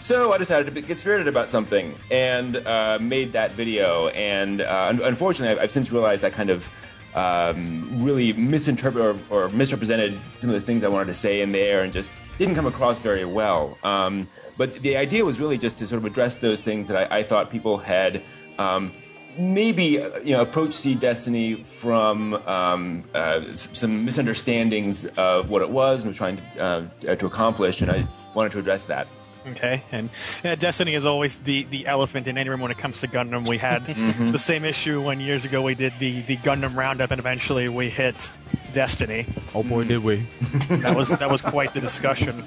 [0.00, 4.08] So I decided to get spirited about something and uh, made that video.
[4.08, 6.68] And uh, unfortunately, I've, I've, since realized I kind of
[7.14, 11.52] um, really misinterpreted or, or, misrepresented some of the things I wanted to say in
[11.52, 13.78] there and just didn't come across very well.
[13.82, 14.28] Um,
[14.58, 17.22] but the idea was really just to sort of address those things that I, I
[17.22, 18.22] thought people had
[18.58, 18.92] um,
[19.38, 19.84] maybe
[20.22, 26.08] you know approach Seed Destiny from um, uh, some misunderstandings of what it was and
[26.08, 29.08] was trying to, uh, to accomplish, and I wanted to address that.
[29.46, 30.08] Okay, and
[30.42, 33.46] yeah, Destiny is always the, the elephant in any room when it comes to Gundam.
[33.46, 34.30] We had mm-hmm.
[34.30, 37.90] the same issue when years ago we did the, the Gundam roundup, and eventually we
[37.90, 38.32] hit
[38.72, 39.26] Destiny.
[39.54, 40.26] Oh boy, did we!
[40.68, 42.42] that was that was quite the discussion.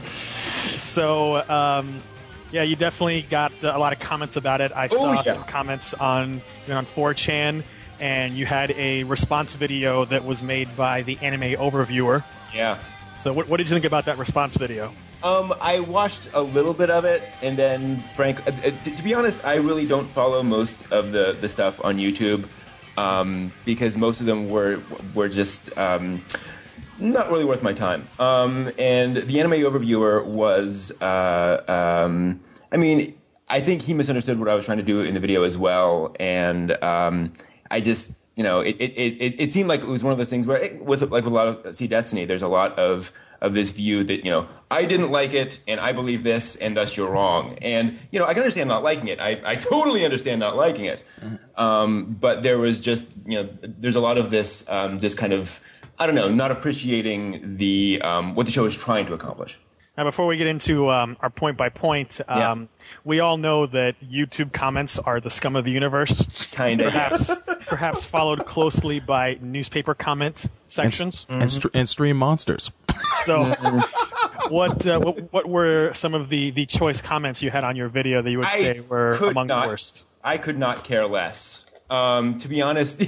[0.00, 1.48] so.
[1.48, 2.00] Um,
[2.54, 4.70] yeah, you definitely got uh, a lot of comments about it.
[4.70, 5.22] I saw yeah.
[5.24, 7.64] some comments on you know, on 4chan,
[7.98, 12.22] and you had a response video that was made by the anime overviewer.
[12.54, 12.78] Yeah.
[13.20, 14.92] So, what, what did you think about that response video?
[15.24, 18.46] Um, I watched a little bit of it, and then Frank.
[18.46, 21.96] Uh, uh, to be honest, I really don't follow most of the, the stuff on
[21.96, 22.46] YouTube
[22.96, 24.80] um, because most of them were
[25.12, 26.22] were just um,
[26.98, 28.08] not really worth my time.
[28.18, 32.40] Um, and the anime overviewer was, uh, um,
[32.72, 33.14] I mean,
[33.48, 36.14] I think he misunderstood what I was trying to do in the video as well.
[36.18, 37.32] And um,
[37.70, 40.30] I just, you know, it, it, it, it seemed like it was one of those
[40.30, 43.12] things where, it, with like with a lot of Seed Destiny, there's a lot of
[43.44, 46.76] of this view that you know I didn't like it and I believe this and
[46.76, 47.58] thus you're wrong.
[47.60, 49.20] And you know I can understand not liking it.
[49.20, 51.04] I, I totally understand not liking it.
[51.20, 51.60] Mm-hmm.
[51.62, 55.32] Um, but there was just you know there's a lot of this um, just kind
[55.32, 55.60] of
[55.98, 59.58] I don't know, not appreciating the um, what the show is trying to accomplish.
[59.96, 62.66] Now, before we get into um, our point by point, um, yeah.
[63.04, 66.46] we all know that YouTube comments are the scum of the universe.
[66.46, 71.66] Kind of, perhaps, perhaps followed closely by newspaper comment sections and, mm-hmm.
[71.68, 72.72] and, and stream monsters.
[73.22, 73.44] So,
[74.48, 77.88] what, uh, what, what were some of the the choice comments you had on your
[77.88, 80.06] video that you would say were among not, the worst?
[80.24, 81.66] I could not care less.
[81.88, 83.00] Um, to be honest.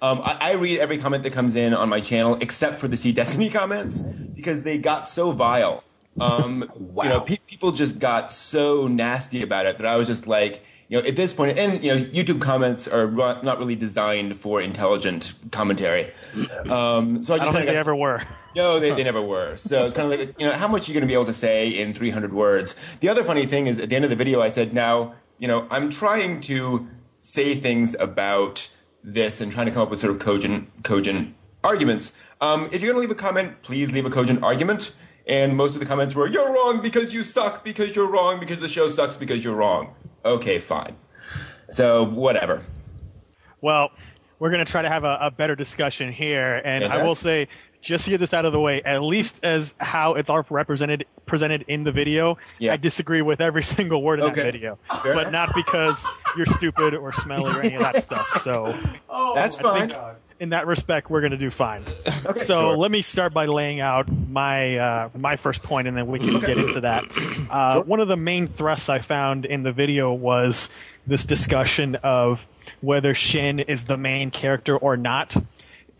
[0.00, 2.96] Um, I, I, read every comment that comes in on my channel except for the
[2.96, 5.82] Seed Destiny comments because they got so vile.
[6.20, 7.04] Um, wow.
[7.04, 10.64] You know, pe- people just got so nasty about it that I was just like,
[10.88, 14.60] you know, at this point, and you know, YouTube comments are not really designed for
[14.60, 16.12] intelligent commentary.
[16.68, 18.24] Um, so I just I don't think got, they ever were.
[18.54, 19.56] No, they, they never were.
[19.56, 21.24] So it's kind of like, you know, how much are you going to be able
[21.26, 22.76] to say in 300 words?
[23.00, 25.48] The other funny thing is, at the end of the video, I said, now, you
[25.48, 26.88] know, I'm trying to
[27.20, 28.68] say things about
[29.12, 32.12] this and trying to come up with sort of cogent, cogent arguments.
[32.40, 34.94] Um, if you're going to leave a comment, please leave a cogent argument.
[35.26, 38.60] And most of the comments were, you're wrong because you suck, because you're wrong, because
[38.60, 39.94] the show sucks, because you're wrong.
[40.24, 40.96] Okay, fine.
[41.68, 42.64] So, whatever.
[43.60, 43.90] Well,
[44.38, 46.62] we're going to try to have a, a better discussion here.
[46.64, 47.48] And I will say,
[47.80, 51.06] just to get this out of the way, at least as how it's all represented
[51.26, 52.72] presented in the video, yeah.
[52.72, 54.42] I disagree with every single word in okay.
[54.42, 54.78] that video.
[55.02, 55.14] Fair.
[55.14, 58.28] But not because you're stupid or smelly or any of that stuff.
[58.40, 58.76] So
[59.08, 59.92] oh, that's fine.
[60.40, 61.84] in that respect, we're going to do fine.
[62.34, 62.76] so sure.
[62.76, 66.40] let me start by laying out my uh, my first point, and then we can
[66.40, 67.04] get into that.
[67.48, 70.68] Uh, One of the main thrusts I found in the video was
[71.06, 72.46] this discussion of
[72.82, 75.34] whether Shinn is the main character or not,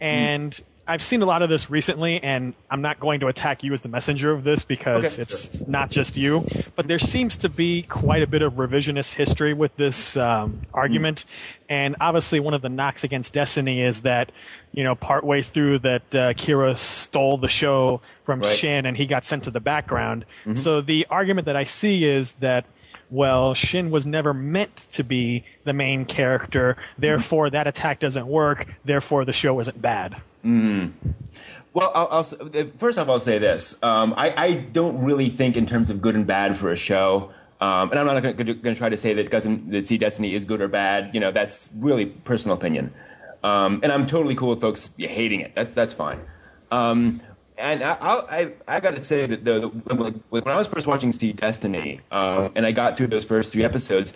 [0.01, 0.61] and.
[0.89, 3.83] I've seen a lot of this recently, and I'm not going to attack you as
[3.83, 6.47] the messenger of this because Okay, it's not just you.
[6.77, 11.27] But there seems to be quite a bit of revisionist history with this um, argument,
[11.69, 14.33] and obviously one of the knocks against Destiny is that
[14.73, 18.57] you know partway through that uh, Kira stole the show from Right.
[18.57, 20.25] Shinn and he got sent to the background.
[20.47, 20.57] Mhm.
[20.57, 22.65] So the argument that I see is that.
[23.11, 28.67] Well, Shinn was never meant to be the main character, therefore that attack doesn't work,
[28.85, 30.17] therefore the show isn't bad.
[30.45, 30.93] Mm.
[31.75, 33.81] Well, I'll, I'll, uh, first off, I'll say this.
[33.83, 37.33] Um, I, I don't really think in terms of good and bad for a show.
[37.61, 40.45] Um, and I'm not going to try to say that, Gundam, that Seed Destiny is
[40.45, 41.11] good or bad.
[41.13, 42.95] You know, that's really personal opinion.
[43.43, 45.55] Um, and I'm totally cool with folks hating it.
[45.55, 46.21] That's, that's fine.
[46.71, 47.21] Um,
[47.57, 49.45] and I, I, I got to say that
[49.87, 53.53] when when I was first watching Seed Destiny, um, and I got through those first
[53.53, 54.13] three episodes,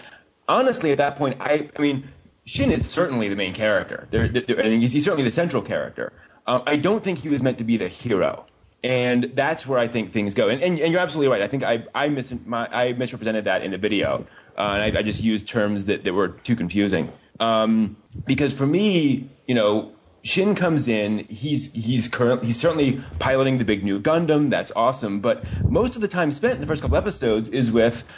[0.49, 2.09] honestly, at that point, I, I mean,
[2.45, 4.09] Shinn is certainly the main character.
[4.11, 6.13] There, there, I he's, certainly the central character.
[6.47, 8.47] Um, I don't think he was meant to be the hero,
[8.83, 10.49] and that's where I think things go.
[10.49, 11.43] And, and, and you're absolutely right.
[11.43, 14.27] I think I I, mis- my, I misrepresented that in the video,
[14.59, 17.13] uh, and I, I just used terms that, that were too confusing.
[17.39, 21.21] Um, because for me, you know, Shinn comes in.
[21.29, 22.43] He's he's current.
[22.43, 24.51] He's certainly piloting the big new Gundam.
[24.51, 25.21] That's awesome.
[25.21, 28.09] But most of the time spent in the first couple episodes is with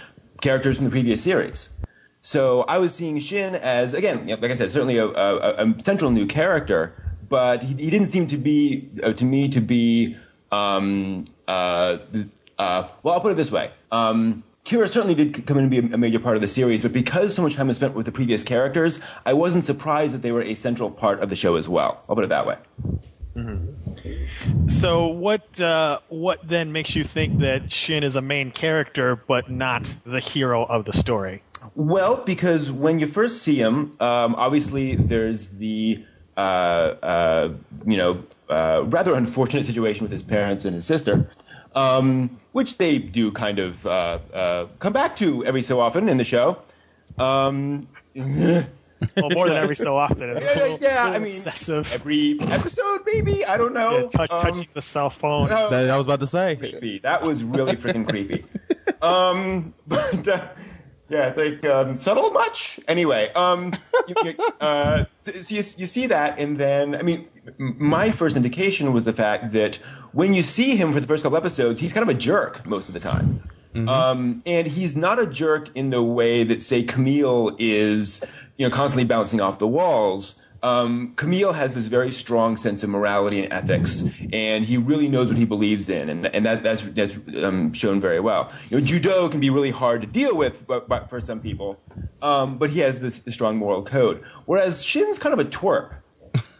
[0.41, 1.69] characters from the previous series.
[2.27, 5.67] So I was seeing Shinn as again, you know, like I said, certainly a, a,
[5.67, 6.95] a central new character,
[7.29, 10.17] but he, he didn't seem to be uh, to me to be.
[10.51, 11.99] Um, uh,
[12.59, 13.73] uh, well, I'll put it this way.
[13.93, 16.93] Um, Kira certainly did come in and be a, major part of the series, but
[16.93, 20.33] because so much time was spent with the previous characters, I wasn't surprised that they
[20.33, 22.03] were a central part of the show as well.
[22.09, 22.57] I'll put it that way.
[24.69, 29.51] So what uh, what then makes you think that Shinn is a main character but
[29.51, 31.43] not the hero of the story?
[31.75, 36.05] Well, because when you first see him, um, obviously there's the
[36.37, 37.53] uh, uh,
[37.87, 41.31] you know uh, rather unfortunate situation with his parents and his sister,
[41.75, 46.19] um, which they do kind of uh, uh, come back to every so often in
[46.19, 46.59] the show.
[47.19, 47.87] Um,
[49.19, 50.31] Well, more than every so often.
[50.31, 51.93] It's a Yeah, little- yeah, little I mean, excessive.
[51.93, 53.99] every episode, maybe I don't know.
[54.05, 55.49] Yeah, touch, Um, touching the cell phone.
[55.53, 55.69] Oh.
[55.69, 56.57] That I was about to say.
[56.57, 57.01] creepy.
[57.03, 58.47] That was really freaking creepy.
[59.03, 60.47] Um, but uh,
[61.15, 62.81] yeah, it's like um, subtle much.
[62.89, 63.73] Anyway, um,
[64.09, 68.93] you, you, uh, so, you, you see that, and then I mean, my first indication
[68.93, 69.77] was the fact that
[70.13, 72.89] when you see him for the first couple episodes, he's kind of a jerk most
[72.89, 73.49] of the time.
[73.89, 78.25] Um, and he's not a jerk in the way that, say, Kamille is,
[78.57, 80.41] you know, constantly bouncing off the walls.
[80.65, 85.29] Um, Kamille has this very strong sense of morality and ethics, and he really knows
[85.29, 88.51] what he believes in, and, and that, that's, that's um, shown very well.
[88.71, 91.79] You know, judo can be really hard to deal with but, but for some people,
[92.23, 94.25] um, but he has this, strong moral code.
[94.47, 95.97] Whereas Shinn's kind of a twerp.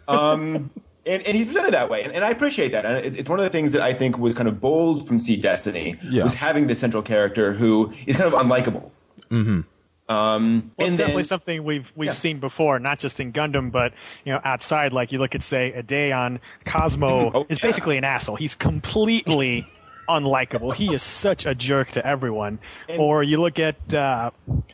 [0.07, 0.69] Um,
[1.07, 2.85] and, and he's presented that way, and, and I appreciate that.
[2.85, 5.17] And it, it's one of the things that I think was kind of bold from
[5.17, 6.23] Seed Destiny Yeah.
[6.23, 8.91] was having this central character who is kind of unlikable.
[9.31, 9.61] Mm-hmm.
[10.07, 12.13] Um, Well, it's and definitely then- something we've we've Yeah.
[12.13, 14.93] seen before, not just in Gundam, but you know, outside.
[14.93, 17.67] Like you look at, say, Ideon Cosmo Oh, is yeah.
[17.67, 18.35] basically an asshole.
[18.35, 19.65] He's completely
[20.09, 20.75] unlikable.
[20.75, 22.59] He is such a jerk to everyone.
[22.97, 24.29] or you look at uh,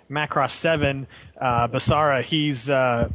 [0.10, 1.08] Macross Seven,
[1.40, 2.22] uh, Basara.
[2.24, 3.08] He's uh,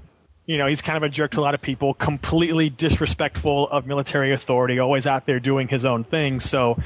[0.46, 3.85] you know, he's kind of a jerk to a lot of people, completely disrespectful of
[3.87, 6.38] military authority, always out there doing his own thing.
[6.40, 6.79] So,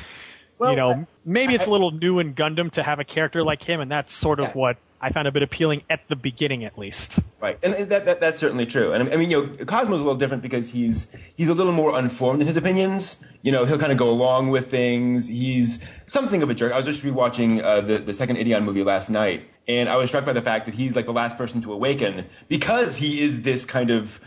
[0.61, 3.81] you know, maybe it's a little new in Gundam to have a character like him,
[3.81, 7.21] and that's sort of what I found a bit appealing at the beginning, at least.
[7.41, 8.93] Right, and, that, that that's certainly true.
[8.93, 11.99] And I mean, you know, Cosmo's a little different because he's he's a little more
[11.99, 13.25] unformed in his opinions.
[13.43, 15.29] You know, he'll kind of go along with things.
[15.29, 16.73] He's something of a jerk.
[16.73, 20.11] I was just rewatching uh, the the second Ideon movie last night, and I was
[20.11, 23.43] struck by the fact that he's like the last person to awaken because he is
[23.43, 24.21] this kind of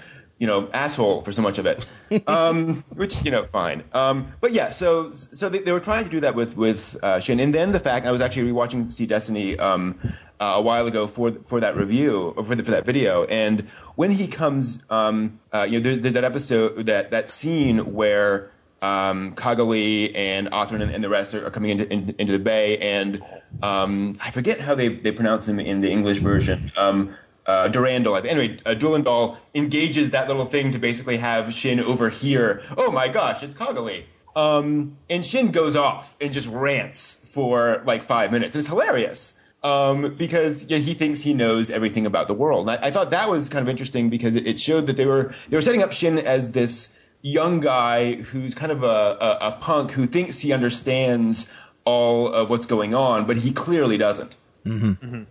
[0.44, 1.86] you know asshole for so much of it.
[2.28, 3.86] Um, which you know, fine.
[3.94, 7.22] Um, but yeah, so so they, they were trying to do that with with uh,
[7.22, 9.98] Shinn, and then the fact I was actually rewatching Seed Destiny um,
[10.42, 13.70] uh, a while ago for for that review or for, the, for that video, and
[13.96, 18.52] when he comes, um, uh, you know, there, there's that episode that that scene where
[18.82, 22.44] um, Cagalli and Athrun and, and the rest are, are coming into, in, into the
[22.44, 23.24] bay, and
[23.62, 26.70] um, I forget how they, they pronounce him in the English version.
[26.78, 27.16] Um,
[27.46, 28.16] uh, Durandal.
[28.18, 32.62] Anyway, uh, Durandal engages that little thing to basically have Shinn overhear.
[32.78, 34.06] Oh my gosh, it's Cagalli.
[34.36, 38.56] Um, and Shinn goes off and just rants for like five minutes.
[38.56, 39.38] It's hilarious.
[39.64, 42.68] um, because yeah, he thinks he knows everything about the world.
[42.68, 45.06] And I, I thought that was kind of interesting because it, it showed that they
[45.06, 48.88] were they were setting up Shinn as this young guy who's kind of a,
[49.22, 51.50] a, a punk who thinks he understands
[51.86, 54.36] all of what's going on, but he clearly doesn't.
[54.66, 55.24] Mm-hmm.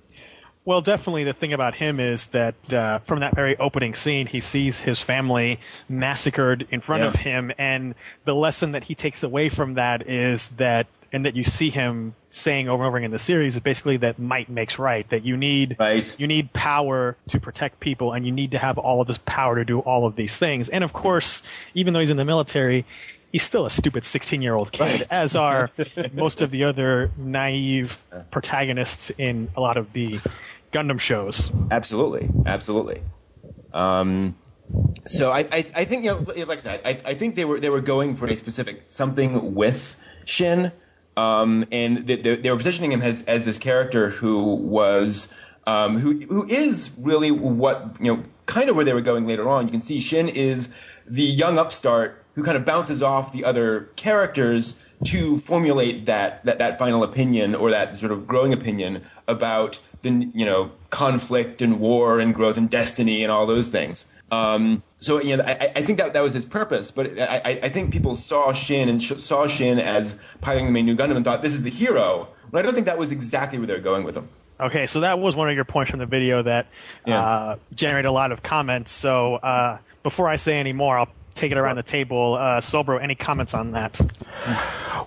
[0.65, 4.39] Well, definitely the thing about him is that uh, from that very opening scene, he
[4.39, 5.59] sees his family
[5.89, 7.09] massacred in front Yeah.
[7.09, 7.95] of him, and
[8.25, 12.15] the lesson that he takes away from that is that, and that you see him
[12.31, 15.09] saying over and over again in the series, is basically that might makes right.
[15.11, 15.77] That you need
[16.17, 19.57] you need power to protect people, and you need to have all of this power
[19.57, 20.69] to do all of these things.
[20.69, 21.43] And of course,
[21.75, 22.87] even though he's in the military.
[23.33, 25.07] He's still a stupid 16 year old kid, Right.
[25.11, 25.71] as are
[26.13, 27.99] most of the other naive
[28.31, 30.21] protagonists in a lot of the
[30.73, 31.51] Gundam shows.
[31.71, 33.03] Absolutely, absolutely.
[33.73, 34.37] Um,
[35.07, 37.59] so I, I, I think you know, like I said, I, I think they were
[37.59, 40.73] they were going for a specific something with Shinn,
[41.17, 45.33] um, and they, they, they were positioning him as as this character who was.
[45.65, 49.49] Um, who who is really what you know kind of where they were going later
[49.49, 49.67] on.
[49.67, 50.69] You can see Shinn is
[51.07, 56.59] the young upstart who kind of bounces off the other characters to formulate that that,
[56.59, 61.79] that final opinion or that sort of growing opinion about the you know conflict and
[61.81, 64.07] war and growth and destiny and all those things.
[64.31, 67.69] Um, so you know, I, I think that that was his purpose, but I, I-
[67.69, 71.25] think people saw Shinn and sh- saw Shinn as piloting the main new Gundam and
[71.25, 72.29] thought this is the hero.
[72.51, 74.29] But I don't think that was exactly where they were going with him.
[74.61, 76.67] Okay, so that was one of your points from the video that
[77.07, 78.91] uh, generated a lot of comments.
[78.93, 82.35] So uh, before I say any more, I'll take it around the table.
[82.35, 84.01] Uh, Soul Bro, any comments on that?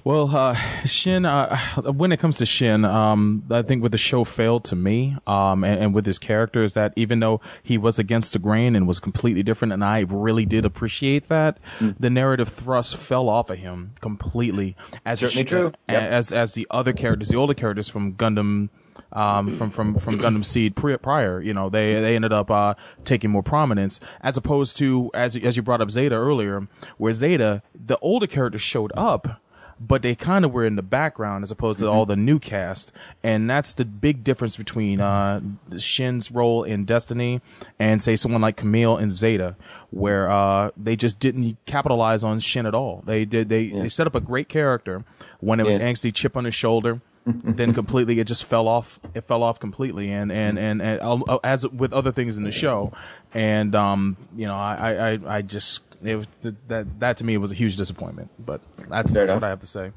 [0.03, 0.55] Well, uh,
[0.85, 4.75] Shinn, uh, when it comes to Shinn, um, I think what the show failed to
[4.75, 8.39] me, um, and, and with his character is that even though he was against the
[8.39, 11.57] grain and was completely different, and I really did appreciate that,
[11.99, 14.75] the narrative thrust fell off of him completely.
[15.05, 15.73] As Certainly sh- true.
[15.89, 16.03] Yep.
[16.11, 18.69] As as the other characters, the older characters from Gundam.
[19.15, 22.73] Um, from from from Gundam Seed pri- prior, you know, they they ended up uh,
[23.05, 27.61] taking more prominence as opposed to as as you brought up Zeta earlier, where Zeta
[27.73, 29.41] the older characters showed up,
[29.79, 32.91] but they kind of were in the background as opposed to all the new cast,
[33.23, 35.39] and that's the big difference between uh,
[35.77, 37.39] Shinn's role in Destiny
[37.79, 39.55] and say someone like Kamille and Zeta,
[39.91, 43.01] where uh, they just didn't capitalize on Shin at all.
[43.05, 45.05] They did they, they set up a great character
[45.39, 45.89] when it was Yeah.
[45.89, 46.99] angsty chip on his shoulder.
[47.25, 50.11] Then completely it just fell off it fell off completely.
[50.11, 52.93] And and and, and uh, as with other things in the show.
[53.33, 56.27] And um you know i i i I just it was
[56.67, 58.29] that that to me was a huge disappointment.
[58.39, 59.91] But that's, that's what i have to say.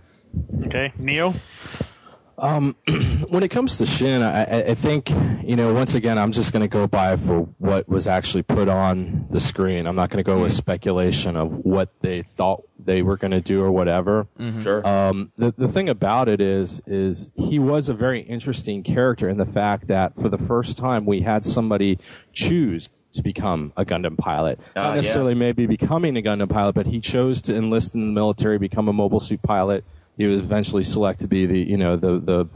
[0.64, 1.34] Okay, Neo.
[2.38, 2.76] Um,
[3.28, 5.10] when it comes to Shinn, I, I- I think
[5.42, 5.72] you know.
[5.74, 9.40] Once again, I'm just going to go by for what was actually put on the
[9.40, 9.86] screen.
[9.86, 13.40] I'm not going to go with speculation of what they thought they were going to
[13.40, 14.26] do or whatever.
[14.38, 14.62] Mhm.
[14.62, 14.86] Sure.
[14.86, 19.36] Um, the the thing about it is, is he was a very interesting character in
[19.38, 21.98] the fact that for the first time we had somebody
[22.32, 24.60] choose to become a Gundam pilot.
[24.76, 24.94] Ah, Not yeah.
[24.96, 28.86] necessarily maybe becoming a Gundam pilot, but he chose to enlist in the military, become
[28.88, 29.82] a mobile suit pilot.
[30.18, 32.46] He was eventually selected to be the you know the the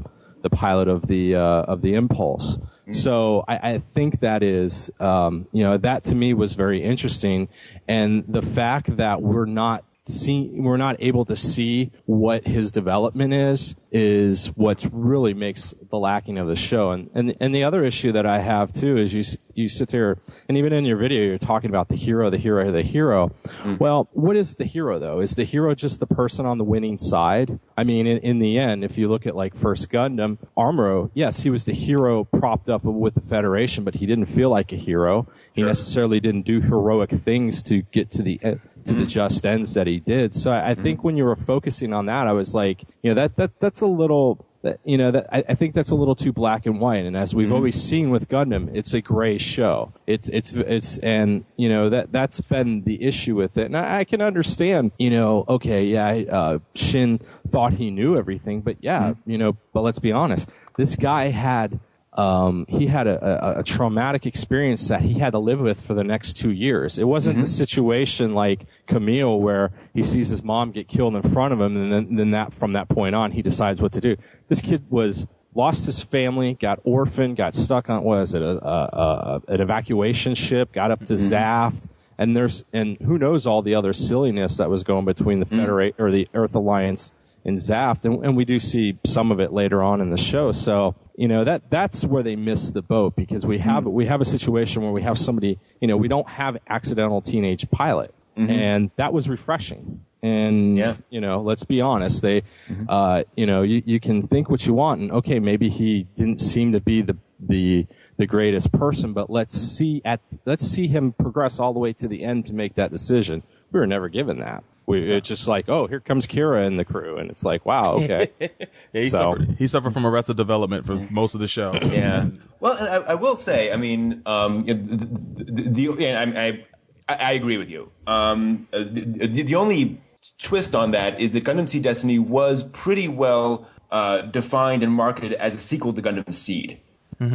[0.42, 2.58] the pilot of the uh, of the Impulse.
[2.90, 7.48] So I, I think that is um, you know that to me was very interesting,
[7.88, 13.32] and the fact that we're not see we're not able to see what his development
[13.32, 16.90] is is what's really makes the lacking of the show.
[16.90, 19.24] And and and the other issue that I have too is you
[19.54, 22.70] you sit there and even in your video you're talking about the hero the hero
[22.70, 23.30] the hero.
[23.62, 23.78] Mm.
[23.78, 25.20] Well what is the hero though?
[25.20, 27.58] Is the hero just the person on the winning side?
[27.76, 31.40] I mean in, in the end if you look at like first Gundam Amuro yes
[31.40, 34.76] he was the hero propped up with the Federation but he didn't feel like a
[34.76, 35.26] hero.
[35.52, 39.08] He necessarily didn't do heroic things to get to the en- to the mm.
[39.08, 40.34] just ends that he did.
[40.34, 40.82] So I, I mm.
[40.82, 43.80] think when you were focusing on that I was like you know that that that's
[43.80, 46.80] a little that you know that I, I think that's a little too black and
[46.80, 47.04] white.
[47.04, 49.92] And as we've always seen with Gundam it's a gray show.
[50.06, 53.66] It's it's it's and you know that that's been the issue with it.
[53.66, 58.60] And I, I can understand you know okay yeah uh, Shinn thought he knew everything
[58.60, 60.50] but yeah you know but let's be honest.
[60.76, 61.78] This guy had
[62.14, 65.94] um, he had a, a, a traumatic experience that he had to live with for
[65.94, 66.98] the next two years.
[66.98, 67.48] It wasn't the mm-hmm.
[67.48, 71.92] situation like Kamille where he sees his mom get killed in front of him, and
[71.92, 74.16] then, then that from that point on he decides what to do.
[74.48, 78.66] This kid was lost his family, got orphaned, got stuck on what is it, a,
[78.66, 81.32] a, a, an evacuation ship, got up to mm-hmm.
[81.32, 81.88] Zaft.
[82.18, 85.58] And there's and who knows all the other silliness that was going between the mm-hmm.
[85.58, 87.10] Federate or the Earth Alliance
[87.44, 90.52] and Zaft, and, and we do see some of it later on in the show.
[90.52, 93.92] So you know that that's where they miss the boat because we have mm.
[93.92, 97.70] we have a situation where we have somebody you know we don't have accidental teenage
[97.70, 98.50] pilot, mm-hmm.
[98.50, 100.04] and that was refreshing.
[100.24, 100.96] And Yeah.
[101.10, 102.22] you know, let's be honest.
[102.22, 102.84] They, mm-hmm.
[102.88, 106.40] uh, you know, you, you can think what you want, and okay, maybe he didn't
[106.40, 107.86] seem to be the the
[108.18, 112.06] the greatest person, but let's see at let's see him progress all the way to
[112.06, 113.42] the end to make that decision.
[113.72, 114.62] We were never given that.
[114.86, 117.94] We it's just like, oh, here comes Kira and the crew, and it's like, wow,
[117.94, 118.30] okay.
[118.40, 121.72] Yeah, he, So- suffered, he suffered from arrested development for most of the show.
[121.82, 122.26] Yeah.
[122.60, 126.64] Well, I, I will say, I mean, um, you the, the, the, I,
[127.08, 127.90] I, I agree with you.
[128.06, 130.00] Um, uh, the, the, the only
[130.40, 135.32] twist on that is that Gundam Seed Destiny was pretty well uh, defined and marketed
[135.34, 136.80] as a sequel to Gundam Seed.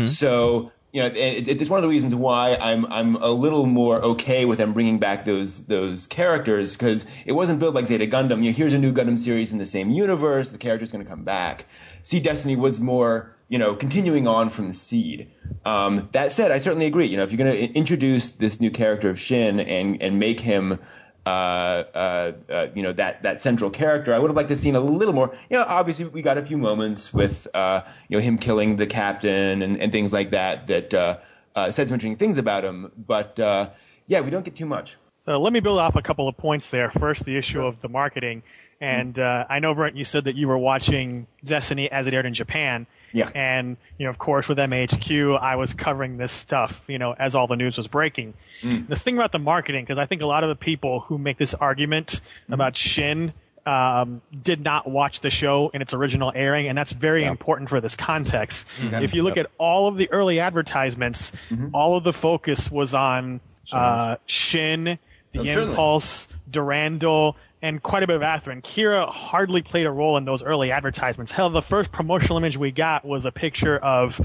[0.06, 4.02] So you know, it, it's one of the reasons why I'm I'm a little more
[4.02, 8.44] okay with them bringing back those those characters because it wasn't built like Zeta Gundam.
[8.44, 10.50] You know, here's a new Gundam series in the same universe.
[10.50, 11.68] The character's going to come back.
[12.02, 15.30] Seed Destiny was more you know continuing on from Seed.
[15.66, 17.06] Um, that said, I certainly agree.
[17.06, 20.40] You know, if you're going to introduce this new character of Shinn and and make
[20.40, 20.80] him
[21.28, 24.14] uh, uh, uh, you know that that central character.
[24.14, 25.36] I would have liked to seen a little more.
[25.50, 28.88] You know, obviously we got a few moments with uh, you know him killing the
[28.88, 31.18] captain and, and things like that that uh,
[31.56, 32.92] uh, said some interesting things about him.
[32.96, 33.70] But uh,
[34.08, 34.98] yeah, we don't get too much.
[35.26, 36.90] So let me build off a couple of points there.
[36.90, 38.44] First, the issue of the marketing.
[38.80, 42.26] And uh, I know, Brent, you said that you were watching Destiny as it aired
[42.26, 42.88] in Japan.
[43.14, 43.30] Yeah.
[43.34, 47.36] And, you know, of course, with MHQ, I was covering this stuff, you know, as
[47.36, 48.34] all the news was breaking.
[48.64, 51.38] The thing about the marketing, because I think a lot of the people who make
[51.38, 53.34] this argument about Shinn
[53.66, 57.82] um, did not watch the show in its original airing, and that's very important for
[57.82, 58.66] this context.
[58.80, 59.02] Mhm.
[59.04, 61.34] If you look at all of the early advertisements,
[61.74, 63.42] all of the focus was on
[63.74, 64.98] uh, Shinn,
[65.34, 65.44] the Oh.
[65.70, 68.62] Impulse, Durandal, and quite a bit of Athrun.
[68.62, 71.32] Kira hardly played a role in those early advertisements.
[71.32, 74.22] Hell, the first promotional image we got was a picture of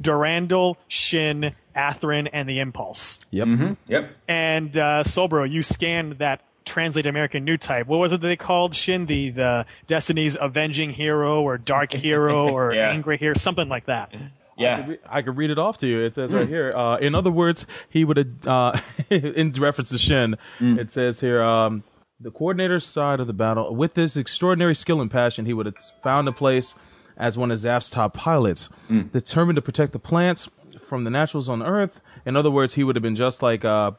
[0.00, 3.18] Durandal, Shinn, Athrun, and the Impulse.
[3.30, 3.76] Yep.
[3.88, 4.10] Yep.
[4.28, 7.86] And uh, Soul Bro, you scanned that translated American Newtype.
[7.86, 9.06] What was it that they called Shinn?
[9.06, 12.90] The, the Destiny's Avenging Hero or Dark Hero or Yeah.
[12.90, 14.12] Angry Hero, something like that.
[14.58, 14.94] Yeah.
[15.08, 16.00] I could read it off to you.
[16.00, 16.72] It says right here.
[16.74, 18.80] Uh, in other words, he would have, uh,
[19.10, 21.82] in reference to Shinn, it says here, um,
[22.20, 23.74] the coordinator's side of the battle.
[23.74, 26.74] With this extraordinary skill and passion, he would have found a place
[27.16, 28.68] as one of Zaft's top pilots,
[29.12, 30.48] determined to protect the plants
[30.86, 32.00] from the naturals on Earth.
[32.26, 33.92] In other words, he would have been just like uh,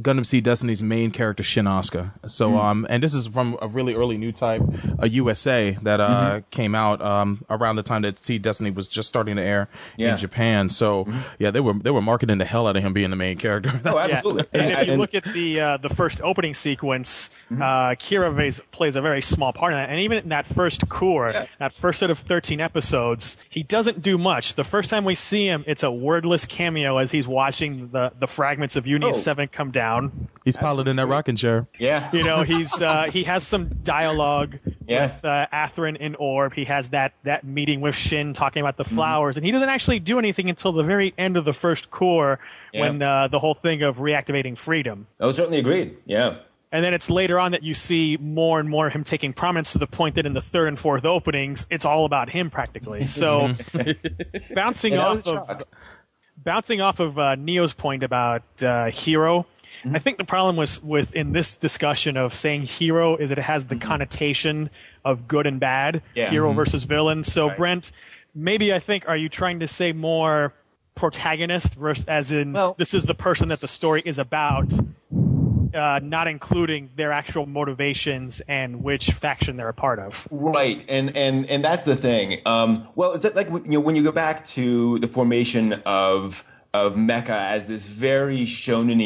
[0.00, 2.12] Gundam Seed Destiny's main character, Shinn Asuka.
[2.28, 6.74] So, um, and this is from a really early Newtype, a USA that uh, came
[6.74, 10.12] out um, around the time that Seed Destiny was just starting to air Yeah.
[10.12, 10.68] in Japan.
[10.68, 11.06] So,
[11.38, 13.70] yeah, they were they were marketing the hell out of him being the main character.
[13.84, 14.46] Oh, absolutely.
[14.60, 18.96] And if you look at the uh, the first opening sequence, uh, Kira plays, plays
[18.96, 19.90] a very small part in that.
[19.90, 24.18] And even in that first core, that first set of 13 episodes, he doesn't do
[24.18, 24.54] much.
[24.54, 28.26] The first time we see him, it's a wordless cameo as he's watching the, the
[28.26, 29.12] fragments of Uni Oh.
[29.12, 30.28] 7 come down.
[30.44, 31.66] He's piloting that rocking chair.
[31.78, 32.10] Yeah.
[32.12, 35.04] You know, he's uh, he has some dialogue Yeah.
[35.14, 36.54] with uh, Athrun and Orb.
[36.54, 39.98] He has that that meeting with Shinn talking about the flowers, and he doesn't actually
[40.00, 42.38] do anything until the very end of the first core
[42.72, 42.80] Yeah.
[42.80, 45.06] when uh, the whole thing of reactivating freedom.
[45.20, 45.96] Oh, certainly agreed.
[46.06, 46.38] Yeah.
[46.72, 49.78] And then it's later on that you see more and more him taking prominence to
[49.78, 53.06] the point that in the third and fourth openings, it's all about him practically.
[53.14, 53.54] So
[54.54, 55.62] bouncing off of
[56.36, 59.46] bouncing off of uh, Neo's point about uh, hero,
[59.84, 59.96] Mm-hmm.
[59.96, 63.42] I think the problem was with in this discussion of saying hero is that it
[63.42, 64.70] has the connotation
[65.04, 66.18] of good and bad, Mm-hmm.
[66.18, 66.30] Yeah.
[66.30, 66.56] hero Mhm.
[66.56, 67.22] versus villain.
[67.24, 67.56] So Right.
[67.56, 67.92] Brent,
[68.34, 70.54] maybe I think are you trying to say more
[70.94, 74.72] protagonist versus as in Well- this is the person that the story is about,
[75.74, 80.26] uh, not including their actual motivations and which faction they're a part of.
[80.30, 82.40] Right, and and and that's the thing.
[82.46, 86.94] Um, well, it's like you know when you go back to the formation of of
[86.94, 89.00] Mecha as this very shonen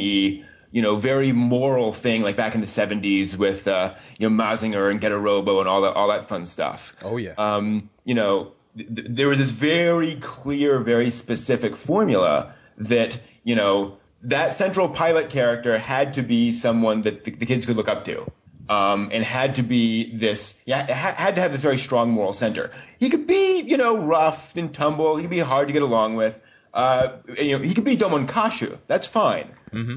[0.70, 4.90] you know, very moral thing, like back in the '70s with uh, you know Mazinger
[4.90, 6.94] and Getter Robo and all that all that fun stuff.
[7.02, 7.32] Oh yeah.
[7.38, 13.54] Um, you know, th- th- there was this very clear, very specific formula that you
[13.54, 17.88] know that central pilot character had to be someone that the, the kids could look
[17.88, 18.30] up to.
[18.70, 22.34] Um, and had to be this, yeah, ha- had to have this very strong moral
[22.34, 22.70] center.
[22.98, 25.16] He could be, you know, rough and tumble.
[25.16, 26.38] He could be hard to get along with.
[26.74, 28.76] Uh, you know, he could be Domon Kasshu.
[28.86, 29.54] That's fine.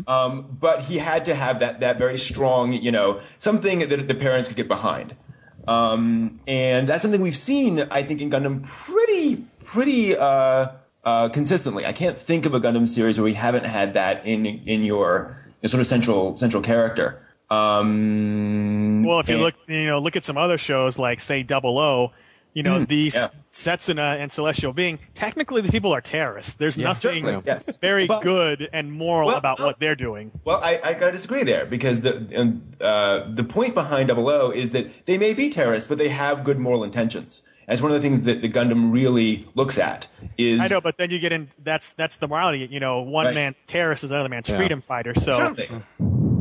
[0.08, 4.16] Um, but he had to have that, that very strong, you know, something that the
[4.16, 5.16] parents could get behind.
[5.68, 10.70] Um, and that's something we've seen, I think, in Gundam pretty, pretty, uh,
[11.04, 11.86] uh, consistently.
[11.86, 15.38] I can't think of a Gundam series where we haven't had that in, in your,
[15.62, 17.22] your sort of central, central character.
[17.50, 21.44] Um, Well, if you and- look, you know, look at some other shows like say
[21.44, 22.12] Double O.
[22.54, 23.28] you know, Mm, these yeah.
[23.52, 26.54] Setsuna and Celestial Being, technically the people are terrorists.
[26.56, 27.70] There's Yeah, nothing certainly, yes.
[27.80, 30.32] very But- good and moral Well, about what they're doing.
[30.44, 34.52] Well, I, I gotta disagree there because the um, uh, the point behind Double O
[34.52, 37.44] is that they may be terrorists, but they have good moral intentions.
[37.68, 40.08] And it's one of the things that the Gundam really looks at.
[40.38, 41.50] Is I know, but then you get in.
[41.64, 42.68] That's that's the morality.
[42.70, 43.36] You know, one Right.
[43.36, 44.58] man's terrorist is another man's Yeah.
[44.58, 45.14] freedom fighter.
[45.16, 45.84] So, Certainly.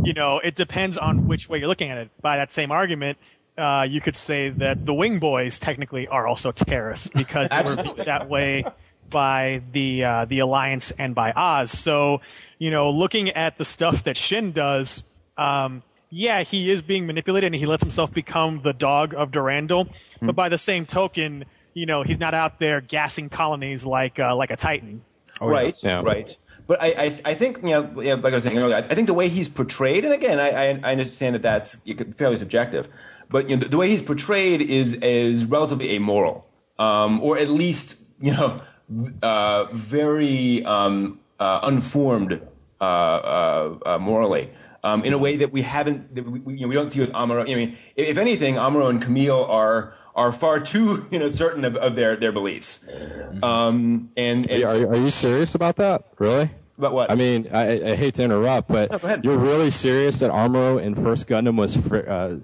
[0.05, 2.09] you know, it depends on which way you're looking at it.
[2.21, 3.19] By that same argument,
[3.61, 7.77] uh, you could say that the Wing Boys technically are also terrorists because they were
[7.83, 8.65] viewed that way
[9.09, 11.71] by the uh, the Alliance and by Oz.
[11.71, 12.21] So,
[12.59, 15.03] you know, looking at the stuff that Shinn does.
[15.37, 15.83] Um,
[16.13, 19.89] yeah, he is being manipulated and he lets himself become the dog of Durandal.
[20.21, 24.35] But by the same token, you know, he's not out there gassing colonies like uh,
[24.35, 25.03] like a Titan.
[25.41, 26.37] right, right.
[26.67, 28.95] But I, I, I think, you know, yeah, like I was saying earlier, I I
[28.95, 31.79] think the way he's portrayed, and again, I, I, I understand that that's
[32.17, 32.87] fairly subjective,
[33.31, 36.47] but you know, the, the way he's portrayed is is relatively amoral,
[36.79, 38.61] um, or at least, you know,
[39.23, 42.41] uh, very um, uh, unformed
[42.81, 44.51] uh, uh, uh, morally.
[44.83, 47.13] Um, in a way that we haven't, that we, you know, we don't see with
[47.13, 47.43] Amuro.
[47.43, 51.65] I mean, if if anything, Amuro and Kamille are are far too, you know, certain
[51.67, 52.85] of, of their their beliefs.
[53.43, 56.05] Um, and, and Are, you- are you serious about that?
[56.19, 56.51] Really?
[56.79, 57.11] About what?
[57.11, 59.23] I mean, I, I hate to interrupt, but ahead.
[59.23, 62.37] you're really serious that Amuro in First Gundam was, fr- uh,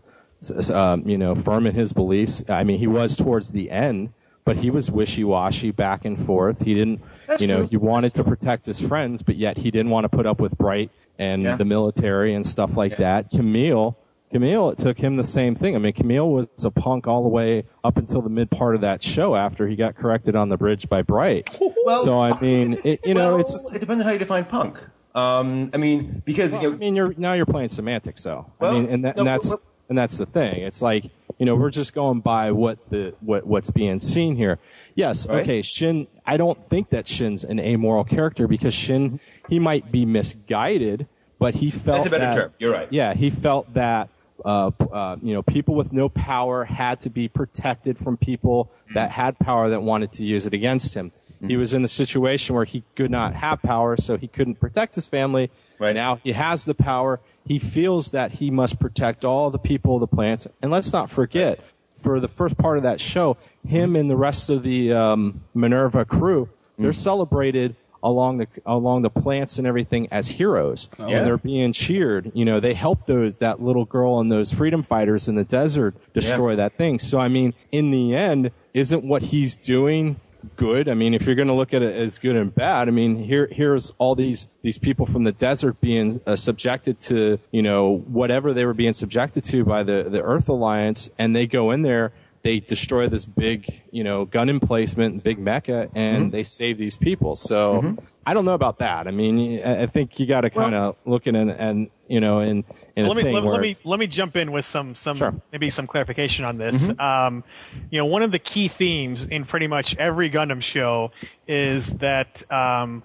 [0.71, 2.45] um, you know, firm in his beliefs.
[2.49, 4.13] I mean, he was towards the end,
[4.45, 6.65] but he was wishy-washy, back and forth.
[6.65, 7.67] He didn't, That's you know, true.
[7.69, 10.57] he wanted to protect his friends, but yet he didn't want to put up with
[10.59, 11.57] Bright and Yeah.
[11.57, 13.31] the military and stuff like that.
[13.33, 13.97] Kamille.
[14.33, 15.77] Kamille, it took him the same thing.
[15.77, 18.81] I mean, Kamille was a punk all the way up until the mid part of
[18.81, 21.49] that show after he got corrected on the bridge by Bright.
[21.87, 24.45] Well- so I mean, it, you know, Well, it's it depends on how you define
[24.45, 24.81] punk.
[25.15, 28.51] Um, I mean, because you know, I mean, you're now you're playing semantics, though.
[28.59, 30.63] Well, I mean, and, that, no, and that's well- and that's the thing.
[30.63, 31.05] It's like
[31.39, 34.59] you know we're just going by what the what what's being seen here.
[34.95, 35.43] Yes, Right.
[35.43, 35.63] okay.
[35.63, 41.07] Shinn, I don't think that Shinn's an amoral character because Shinn he might be misguided,
[41.39, 42.53] but he felt That's a better that- term.
[42.59, 42.89] You're right.
[42.91, 44.09] Yeah, he felt that.
[44.45, 49.11] Uh, uh, you know, people with no power had to be protected from people that
[49.11, 51.11] had power that wanted to use it against him.
[51.49, 54.95] He was in the situation where he could not have power, so he couldn't protect
[54.95, 55.51] his family.
[55.81, 55.95] Right.
[55.97, 57.19] Now he has the power.
[57.47, 60.49] He feels that he must protect all the people, the plants.
[60.61, 61.61] And let's not forget,
[62.01, 63.37] for the first part of that show,
[63.67, 69.11] him and the rest of the um, Minerva crew, they're celebrated along the along the
[69.11, 70.91] plants and everything as heroes.
[70.99, 71.07] Yeah.
[71.07, 72.31] And they're being cheered.
[72.35, 75.95] You know, they helped those that little girl and those freedom fighters in the desert
[76.13, 76.99] destroy that thing.
[76.99, 80.21] So I mean, in the end, isn't what he's doing
[80.57, 80.89] good?
[80.89, 83.17] I mean, if you're going to look at it as good and bad, I mean,
[83.23, 87.99] here here's all these these people from the desert being uh, subjected to you know
[88.07, 91.83] whatever they were being subjected to by the the Earth Alliance, and they go in
[91.83, 92.13] there.
[92.43, 96.31] They destroy this big, you know, gun emplacement, big mecha, and Mhm.
[96.31, 97.35] they save these people.
[97.35, 97.99] So Mhm.
[98.25, 99.09] I don't know about that.
[99.09, 102.41] I mean, I think you got to kind of look at it and you know,
[102.41, 102.65] in
[102.97, 104.95] in a let me thing let, where let me let me jump in with some
[104.95, 105.35] some Sure.
[105.53, 106.89] maybe some clarification on this.
[106.89, 107.01] Mhm.
[107.01, 107.45] Um,
[107.91, 111.11] you know, one of the key themes in pretty much every Gundam show
[111.49, 113.03] is that um,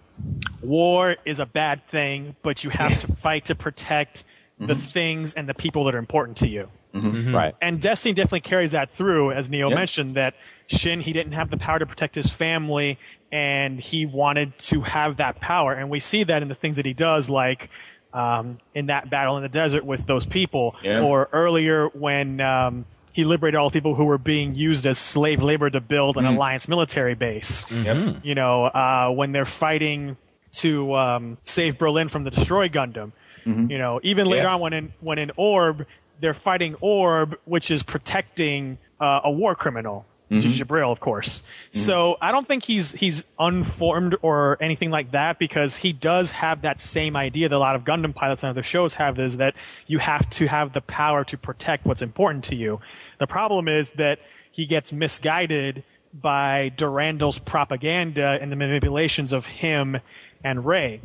[0.62, 4.24] war is a bad thing, but you have to fight to protect
[4.60, 6.70] the things and the people that are important to you.
[6.94, 7.34] Mhm.
[7.34, 7.56] Right.
[7.62, 9.76] And Destiny definitely carries that through, as Neo Yeah.
[9.76, 10.36] mentioned, that
[10.68, 13.00] Shinn, he didn't have the power to protect his family,
[13.32, 15.74] and he wanted to have that power.
[15.74, 17.70] And we see that in the things that he does, like
[18.14, 21.02] um, in that battle in the desert with those people, Yeah.
[21.02, 25.42] or earlier when um, he liberated all the people who were being used as slave
[25.44, 26.36] labor to build an Mhm.
[26.36, 27.66] alliance military base.
[27.72, 28.18] Yep.
[28.24, 30.18] You know, uh, when they're fighting
[30.54, 33.12] to um, save Berlin from the Destroy Gundam.
[33.46, 34.54] You know, even later Yeah.
[34.54, 35.88] on when in when in Orb,
[36.20, 40.66] they're fighting Orb, which is protecting uh, a war criminal, is Mhm.
[40.66, 41.44] Djibril, of course.
[41.72, 46.62] So I don't think he's he's unformed or anything like that because he does have
[46.62, 49.56] that same idea that a lot of Gundam pilots and other shows have is that
[49.88, 52.80] you have to have the power to protect what's important to you.
[53.20, 54.20] The problem is that
[54.52, 59.98] he gets misguided by Durandal's propaganda and the manipulations of him
[60.44, 61.02] and Rey.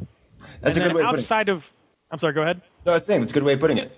[0.60, 1.08] That's and a good way of putting it.
[1.08, 1.72] outside of
[2.10, 2.60] I'm sorry, go ahead.
[2.84, 3.20] No, that's the thing.
[3.22, 3.90] That's a good way of putting it.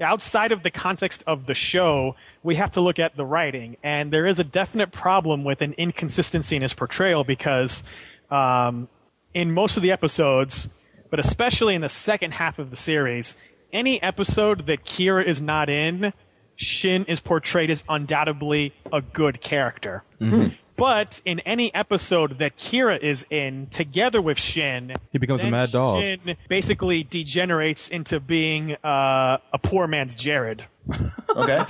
[0.00, 4.12] Outside of the context of the show, we have to look at the writing, and
[4.12, 7.82] there is a definite problem with an inconsistency in his portrayal because
[8.30, 8.88] um,
[9.32, 10.68] in most of the episodes,
[11.10, 13.36] but especially in the second half of the series,
[13.72, 16.12] any episode that Kira is not in,
[16.56, 20.02] Shinn is portrayed as undoubtedly a good character.
[20.76, 25.72] But in any episode that Kira is in, together with Shinn, He becomes a mad
[25.72, 26.00] dog.
[26.00, 30.62] Shinn basically degenerates into being uh, a poor man's Jerid.
[31.34, 31.64] Okay.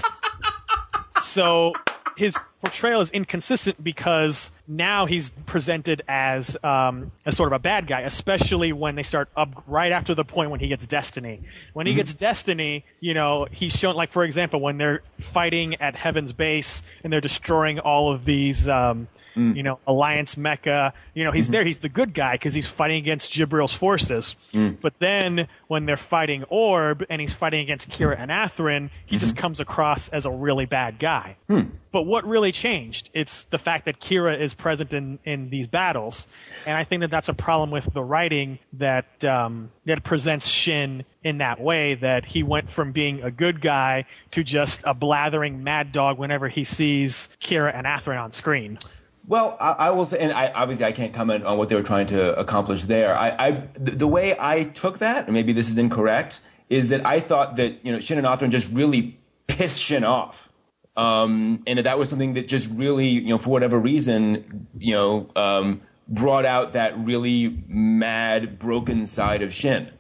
[1.21, 1.73] So
[2.17, 7.87] his portrayal is inconsistent because now he's presented as um, as sort of a bad
[7.87, 11.41] guy, especially when they start up right after the point when he gets Destiny.
[11.75, 11.97] When he Mhm.
[11.97, 16.83] gets Destiny, you know, he's shown like for example when they're fighting at Heaven's Base
[17.05, 18.69] and they're destroying all of these.
[18.69, 20.93] Um, You know, Alliance Mecha.
[21.15, 21.53] You know, he's Mhm.
[21.53, 21.65] there.
[21.65, 24.35] He's the good guy because he's fighting against Djibril's forces.
[24.81, 29.37] But then when they're fighting Orb and he's fighting against Kira and Athrun, he just
[29.37, 31.37] comes across as a really bad guy.
[31.93, 33.11] But what really changed?
[33.15, 36.29] It's the fact that Kira is present in, in these battles,
[36.67, 41.05] and I think that that's a problem with the writing that um, that presents Shinn
[41.25, 41.95] in that way.
[41.95, 46.49] That he went from being a good guy to just a blathering mad dog whenever
[46.49, 48.79] he sees Kira and Athrun on screen.
[49.29, 51.83] Well, I, I will say, and I, obviously I can't comment on what they were
[51.83, 53.17] trying to accomplish there.
[53.17, 57.05] I, I the, the way I took that, and maybe this is incorrect, is that
[57.05, 59.19] I thought that you know Shinn and Athrun just really
[59.49, 60.49] pissed Shinn off,
[60.97, 64.95] um, and that that was something that just really, you know, for whatever reason, you
[64.95, 69.91] know, um, brought out that really mad, broken side of Shinn.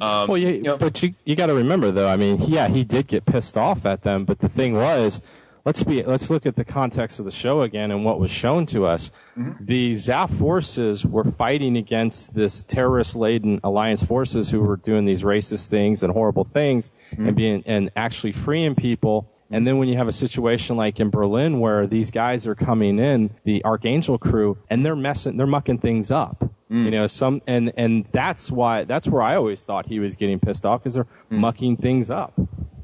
[0.00, 2.08] Um, well, you, but you you got to remember though.
[2.08, 5.20] I mean, yeah, he did get pissed off at them, but the thing was,
[5.64, 8.66] let's be let's look at the context of the show again and what was shown
[8.66, 9.10] to us.
[9.36, 9.64] Mm-hmm.
[9.64, 15.68] The Zaft forces were fighting against this terrorist-laden alliance forces who were doing these racist
[15.68, 17.26] things and horrible things mm-hmm.
[17.26, 19.30] and being and actually freeing people.
[19.52, 23.00] And then when you have a situation like in Berlin where these guys are coming
[23.00, 26.44] in, the Archangel crew, and they're messing, they're mucking things up.
[26.70, 26.84] Mm.
[26.84, 30.38] You know, some and and that's why that's where I always thought he was getting
[30.38, 31.38] pissed off because they're mm.
[31.38, 32.32] mucking things up.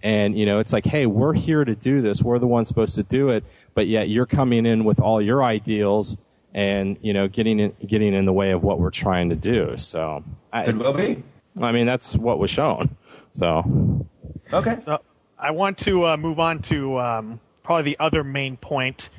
[0.03, 2.22] And you know, it's like, hey, we're here to do this.
[2.22, 3.44] We're the ones supposed to do it,
[3.74, 6.18] but yet you're coming in with all your ideals
[6.55, 9.76] and you know, getting in, getting in the way of what we're trying to do.
[9.76, 11.22] So I, Could well be.
[11.61, 12.97] I mean, that's what was shown.
[13.32, 14.07] So
[14.53, 14.78] Okay.
[14.80, 15.01] So
[15.38, 19.11] I want to uh, move on to um, probably the other main point,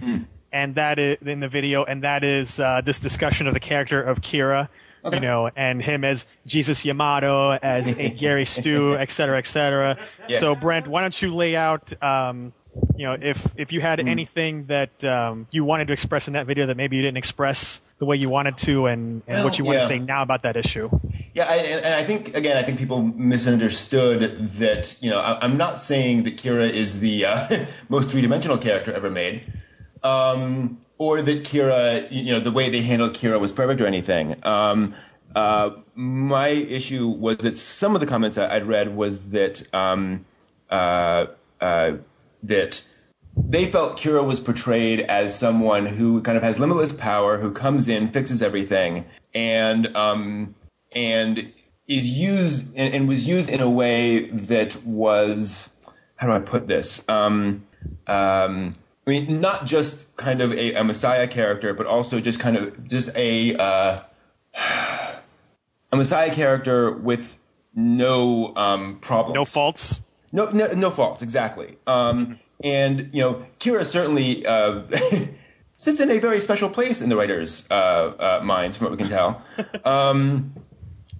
[0.51, 4.01] and that is in the video, and that is uh, this discussion of the character
[4.01, 4.69] of Kira.
[5.11, 9.97] You know, and him as Jesus Yamato, as a Gary Stu, et cetera, et cetera.
[10.27, 10.39] Yeah.
[10.39, 12.53] So, Brent, why don't you lay out, um,
[12.95, 16.45] you know, if if you had anything that um, you wanted to express in that
[16.45, 19.65] video that maybe you didn't express the way you wanted to, and, and what you
[19.65, 19.81] want yeah.
[19.81, 20.89] to say now about that issue.
[21.33, 24.97] Yeah, I, and, I think again, I think people misunderstood that.
[25.01, 29.09] You know, I, I'm not saying that Kira is the uh, most three-dimensional character ever
[29.09, 29.43] made,
[30.03, 34.35] um, or that Kira, you know, the way they handled Kira was perfect or anything.
[34.43, 34.95] Um,
[35.35, 40.25] uh, my issue was that some of the comments I, I'd read was that um,
[40.69, 41.27] uh,
[41.61, 41.97] uh,
[42.43, 42.83] that
[43.35, 47.87] they felt Kira was portrayed as someone who kind of has limitless power, who comes
[47.87, 50.55] in, fixes everything, and um,
[50.93, 51.53] and
[51.87, 55.69] is used and, and was used in a way that was
[56.15, 57.07] how do I put this?
[57.07, 57.63] Um,
[58.07, 58.75] um,
[59.07, 62.87] I mean, not just kind of a, a messiah character, but also just kind of
[62.87, 64.01] just a uh,
[65.91, 67.39] a messiah character with
[67.73, 70.01] no um, problems, no faults.
[70.33, 71.21] No, no, no faults.
[71.21, 71.77] Exactly.
[71.87, 74.81] Um, and you know, Kira certainly uh,
[75.77, 78.97] sits in a very special place in the writers' uh, uh, minds, from what we
[78.97, 79.41] can tell.
[79.85, 80.53] Um,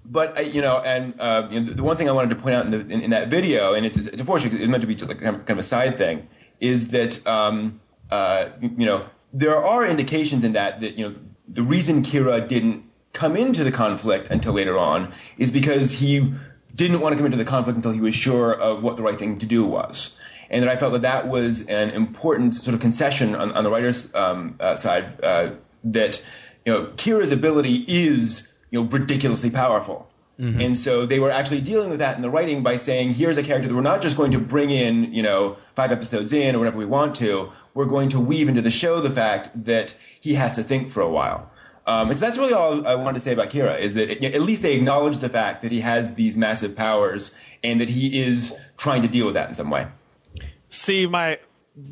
[0.04, 2.54] but uh, you know, and uh, you know, the one thing I wanted to point
[2.54, 4.94] out in, the, in, in that video, and it's, it's unfortunate it's meant to be
[4.96, 6.28] like kind of a side thing,
[6.60, 7.80] is that um,
[8.10, 12.84] uh, you know there are indications in that that you know the reason Kira didn't
[13.12, 16.32] come into the conflict until later on is because he
[16.74, 19.18] didn't want to come into the conflict until he was sure of what the right
[19.18, 20.16] thing to do was.
[20.50, 23.70] And that I felt that that was an important sort of concession on, on the
[23.70, 25.50] writer's um, uh, side uh,
[25.84, 26.24] that
[26.64, 30.07] you know Kira's ability is you know ridiculously powerful.
[30.38, 30.64] Mhm.
[30.64, 33.42] And so they were actually dealing with that in the writing by saying, here's a
[33.42, 36.58] character that we're not just going to bring in, you know, five episodes in or
[36.58, 37.50] whatever we want to.
[37.74, 41.00] We're going to weave into the show the fact that he has to think for
[41.00, 41.50] a while.
[41.86, 44.42] Um, and so that's really all I wanted to say about Kira is that at
[44.42, 47.34] least they acknowledge the fact that he has these massive powers
[47.64, 49.86] and that he is trying to deal with that in some way.
[50.68, 51.38] See, my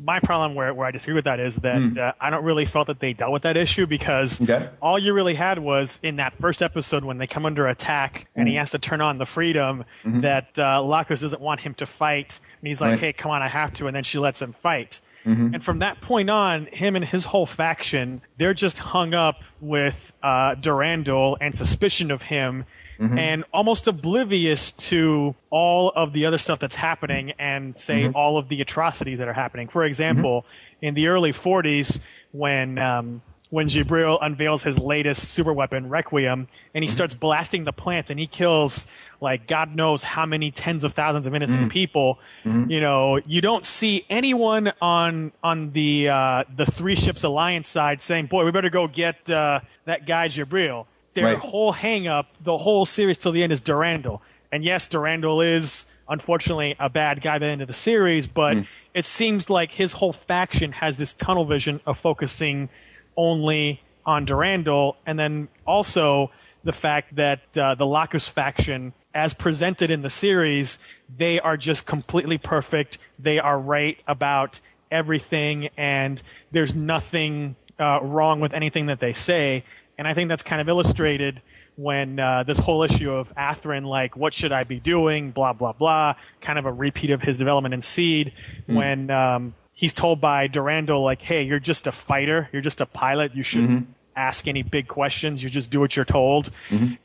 [0.03, 2.87] my problem where, where I disagree with that is that uh, I don't really felt
[2.87, 4.39] that they dealt with that issue because
[4.81, 8.47] all you really had was in that first episode when they come under attack and
[8.47, 8.59] he Mm.
[8.59, 10.21] has to turn on the freedom Mhm.
[10.23, 12.99] that uh, Lacus doesn't want him to fight and he's like, Right.
[12.99, 14.99] "Hey, come on, I have to," and then she lets him fight.
[15.25, 15.53] Mhm.
[15.55, 20.13] And from that point on, him and his whole faction, they're just hung up with
[20.23, 22.65] uh, Durandal and suspicion of him
[22.99, 23.17] Mhm.
[23.17, 28.15] and almost oblivious to all of the other stuff that's happening and say Mhm.
[28.15, 29.67] all of the atrocities that are happening.
[29.67, 30.45] For example,
[30.81, 31.99] in the early 40s,
[32.31, 37.71] when um, when Djibril unveils his latest super weapon, Requiem, and he starts blasting the
[37.71, 38.85] plants and he kills
[39.21, 42.19] like God knows how many tens of thousands of innocent people.
[42.43, 48.01] You know, you don't see anyone on on the uh, the three ships alliance side
[48.01, 50.85] saying, "Boy, we better go get uh, that guy Djibril."
[51.17, 51.39] Their Right.
[51.39, 54.21] whole hang up, the whole series till the end is Durandal.
[54.51, 58.55] And yes, Durandal is unfortunately a bad guy by the end of the series, but
[58.93, 62.69] it seems like his whole faction has this tunnel vision of focusing
[63.17, 66.29] only on Durandal, and then also
[66.63, 70.77] the fact that uh, the Lacus faction, as presented in the series,
[71.17, 72.99] they are just completely perfect.
[73.17, 74.59] They are right about
[74.91, 79.63] everything, and there's nothing uh, wrong with anything that they say.
[79.97, 81.41] And I think that's kind of illustrated
[81.75, 85.73] when uh, this whole issue of Athrun, like, what should I be doing, blah, blah,
[85.73, 88.33] blah, kind of a repeat of his development in Seed,
[88.65, 92.85] when um, he's told by Durandal, like, hey, you're just a fighter, you're just a
[92.87, 96.49] pilot, you shouldn't ask any big questions, you just do what you're told.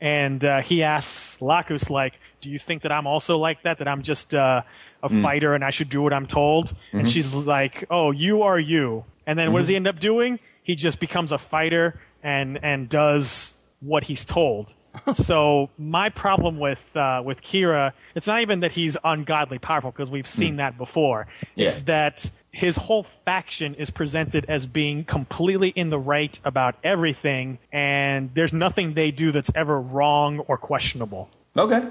[0.01, 3.87] And uh, he asks Lacus, like, do you think that I'm also like that, that
[3.87, 4.63] I'm just uh,
[5.03, 5.21] a Mm.
[5.21, 6.73] fighter and I should do what I'm told?
[6.91, 7.11] And Mhm.
[7.13, 9.05] she's like, oh, you are you.
[9.27, 10.39] And then what does he end up doing?
[10.63, 14.73] He just becomes a fighter and and does what he's told.
[15.13, 20.09] so my problem with uh, with Kira, it's not even that he's ungodly powerful because
[20.09, 21.27] we've seen that before.
[21.55, 27.57] It's that his whole faction is presented as being completely in the right about everything,
[27.71, 31.29] and there's nothing they do that's ever wrong or questionable.
[31.57, 31.87] Okay.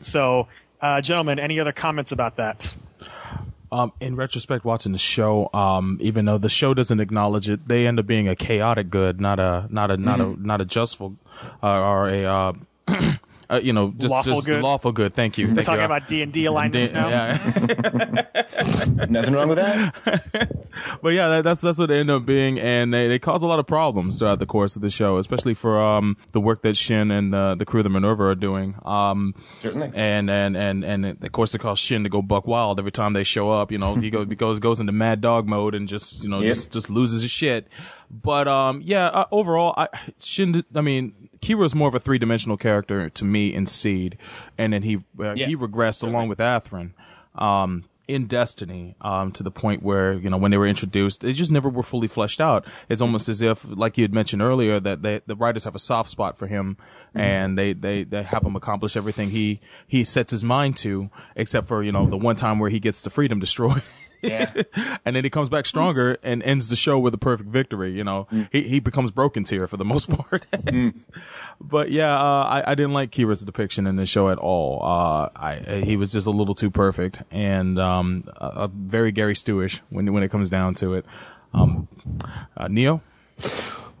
[0.00, 0.48] So,
[0.80, 2.74] uh, gentlemen, any other comments about that?
[3.72, 7.86] Um, in retrospect, watching the show, um, even though the show doesn't acknowledge it, they
[7.86, 10.42] end up being a chaotic good, not a not a not Mhm.
[10.42, 11.14] a not a justful
[11.62, 12.52] uh, or a uh,
[13.50, 14.62] uh, you know just Lawful just good?
[14.62, 15.14] lawful good.
[15.14, 15.48] Thank you.
[15.48, 15.86] We're Thank talking you.
[15.86, 17.08] about D and D alignments D- now.
[17.08, 18.26] yeah.
[19.08, 19.94] Nothing wrong with that.
[21.02, 23.46] but yeah, that, that's that's what they end up being, and they, they cause a
[23.46, 26.76] lot of problems throughout the course of the show, especially for um the work that
[26.76, 28.74] Shinn and uh, the crew of the Minerva are doing.
[28.84, 29.92] Um, Certainly.
[29.94, 33.12] And and and and of course, it caused Shinn to go buck wild every time
[33.12, 33.72] they show up.
[33.72, 36.48] You know, he goes goes goes into mad dog mode and just you know Yep.
[36.48, 37.68] just just loses his shit.
[38.10, 39.88] But um, yeah, uh, overall, I
[40.18, 40.64] Shinn.
[40.74, 44.18] I mean, Kira's more of a three dimensional character to me in Seed,
[44.58, 45.46] and then he uh, Yeah.
[45.46, 46.90] he regressed along with Athrun.
[47.36, 51.32] Um, in Destiny, um, to the point where you know when they were introduced, they
[51.32, 52.66] just never were fully fleshed out.
[52.88, 55.78] It's almost as if, like you had mentioned earlier, that they, the writers have a
[55.78, 56.76] soft spot for him,
[57.14, 61.68] and they, they, they have him accomplish everything he he sets his mind to, except
[61.68, 63.82] for you know the one time where he gets the freedom destroyed.
[64.22, 64.52] Yeah.
[65.04, 67.92] and then he comes back stronger and ends the show with a perfect victory.
[67.92, 70.46] You know, he he becomes broken tier for the most part.
[71.60, 74.82] But yeah, uh, I I didn't like Kira's depiction in the show at all.
[74.82, 79.34] Uh, I he was just a little too perfect and um a, a very Gary
[79.34, 81.04] Stewish when when it comes down to it.
[81.52, 81.88] Um,
[82.56, 83.02] uh, Neo.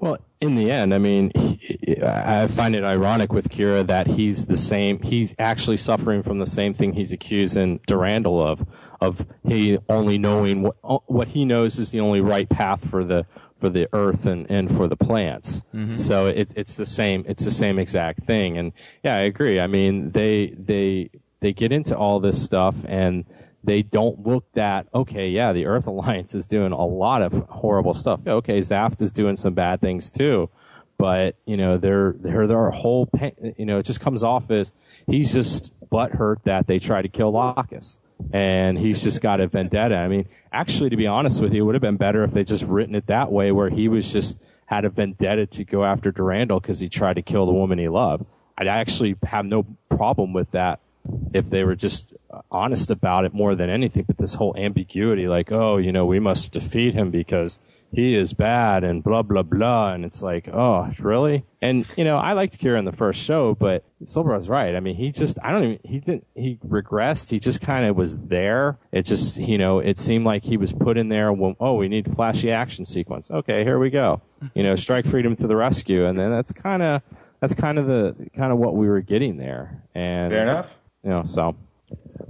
[0.00, 4.46] Well, in the end, I mean, he, I find it ironic with Kira that he's
[4.46, 4.98] the same.
[5.02, 8.66] He's actually suffering from the same thing he's accusing Durandal of,
[9.02, 13.26] of he only knowing what what he knows is the only right path for the
[13.58, 15.60] for the earth and, and for the plants.
[15.74, 15.98] Mhm.
[15.98, 17.22] So it's it's the same.
[17.28, 18.56] It's the same exact thing.
[18.56, 18.72] And
[19.04, 19.60] yeah, I agree.
[19.60, 23.26] I mean, they they they get into all this stuff and
[23.62, 27.94] they don't look that okay yeah the earth alliance is doing a lot of horrible
[27.94, 28.26] stuff.
[28.26, 30.48] Okay zaft is doing some bad things too
[30.98, 33.08] but you know they're they're their whole
[33.56, 34.74] you know it just comes off as
[35.06, 38.00] he's just butthurt that they tried to kill Lacus
[38.34, 39.96] and he's just got a vendetta.
[39.96, 42.44] I mean actually to be honest with you it would have been better if they
[42.44, 46.12] just written it that way where he was just had a vendetta to go after
[46.12, 48.24] durandal because he tried to kill the woman he loved.
[48.58, 50.80] I actually have no problem with that
[51.32, 52.14] if they were just
[52.50, 54.04] honest about it more than anything.
[54.06, 58.32] But this whole ambiguity, like, oh, you know, we must defeat him because he is
[58.32, 59.92] bad and blah, blah, blah.
[59.92, 61.44] And it's like, oh, really?
[61.62, 64.74] And, you know, I liked Kira in the first show, but Silver's right.
[64.74, 67.30] I mean, he just, I don't even, he didn't, he regressed.
[67.30, 68.78] He just kind of was there.
[68.92, 71.88] It just, you know, it seemed like he was put in there when, oh, we
[71.88, 73.30] need flashy action sequence.
[73.30, 74.22] Okay, here we go.
[74.54, 76.06] You know, strike freedom to the rescue.
[76.06, 77.02] And then that's kind of,
[77.40, 79.82] that's kind of the, kind of what we were getting there.
[79.94, 80.70] And, Fair enough.
[81.04, 81.56] You know, so.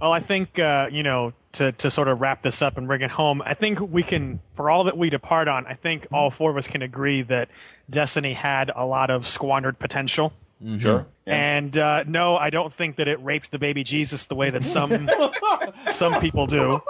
[0.01, 3.03] Well, I think uh, you know to to sort of wrap this up and bring
[3.03, 3.43] it home.
[3.45, 6.57] I think we can, for all that we depart on, I think all four of
[6.57, 7.49] us can agree that
[7.91, 10.33] Destiny had a lot of squandered potential.
[10.79, 11.07] Sure.
[11.27, 14.63] And uh, no, I don't think that it raped the baby Jesus the way that
[14.65, 15.09] some
[15.91, 16.81] some people do.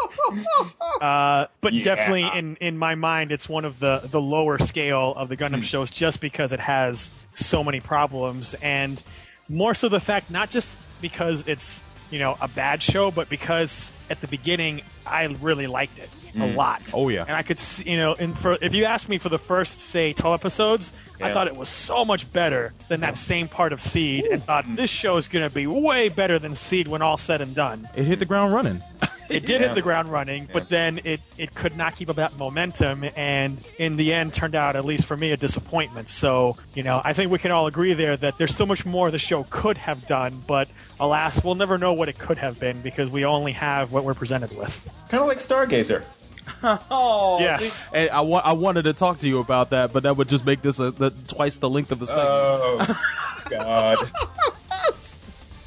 [1.01, 1.83] Uh, but Yeah.
[1.83, 5.63] definitely, in in my mind, it's one of the the lower scale of the Gundam
[5.63, 9.03] shows, just because it has so many problems, and
[9.49, 13.93] more so the fact not just because it's you know, a bad show, but because
[14.11, 16.57] at the beginning I really liked it a Mm.
[16.57, 16.83] lot.
[16.93, 17.23] Oh, yeah.
[17.27, 19.79] and I could, see, you know, and for if you asked me for the first
[19.81, 23.81] say 12 episodes, I thought it was so much better than that same part of
[23.81, 27.17] Seed, and thought this show is going to be way better than Seed when all
[27.17, 27.89] said and done.
[27.97, 28.81] It hit the ground running.
[29.31, 29.69] It did Yeah.
[29.69, 33.59] hit the ground running, but then it, it could not keep up that momentum, and
[33.79, 36.09] in the end turned out, at least for me, a disappointment.
[36.09, 39.11] So, you know, I think we can all agree there that there's so much more
[39.11, 40.69] the show could have done, but
[40.99, 44.15] alas, we'll never know what it could have been because we only have what we're
[44.15, 44.89] presented with.
[45.09, 46.05] Kind of like Stargazer.
[46.91, 47.89] oh, Yes.
[47.91, 47.97] see?
[47.97, 50.45] And I, wa- I wanted to talk to you about that, but that would just
[50.45, 52.27] make this a, the, twice the length of the segment.
[52.29, 53.01] Oh,
[53.51, 53.99] God.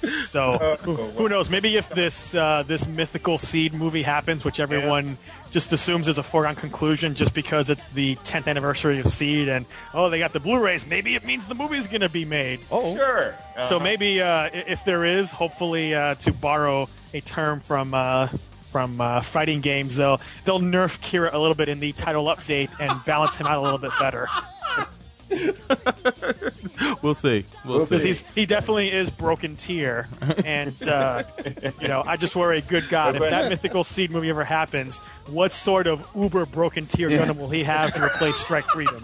[0.03, 1.49] So who, who knows?
[1.49, 5.17] Maybe if this uh, this mythical seed movie happens, which everyone
[5.51, 9.65] just assumes is a foregone conclusion, just because it's the 10th anniversary of Seed, and
[9.93, 10.87] oh, they got the Blu-rays.
[10.87, 12.59] Maybe it means the movie's going to be made.
[12.71, 13.35] Oh, sure.
[13.63, 13.83] So Uh-huh.
[13.83, 17.93] maybe uh, if there is, hopefully, uh, to borrow a term from.
[17.93, 18.27] Uh,
[18.71, 22.71] from uh, fighting games, they'll they'll nerf Kira a little bit in the title update
[22.79, 24.27] and balance him out a little bit better.
[27.01, 27.45] We'll see.
[27.65, 28.07] We'll, Because see.
[28.07, 30.07] he's he definitely is broken tier,
[30.45, 31.23] and uh,
[31.81, 35.51] you know I just worry, good God, if that mythical seed movie ever happens, what
[35.53, 37.25] sort of uber broken tier Yeah.
[37.25, 39.01] Gundam will he have to replace Strike Freedom?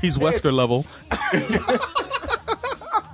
[0.00, 0.86] He's Wesker level.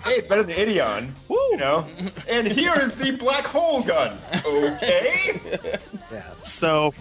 [0.04, 1.12] Hey, it's better than Ideon.
[1.28, 1.86] You know?
[2.28, 4.18] And here is the black hole gun.
[4.44, 5.40] Okay.
[6.12, 6.30] Yeah.
[6.42, 6.92] So,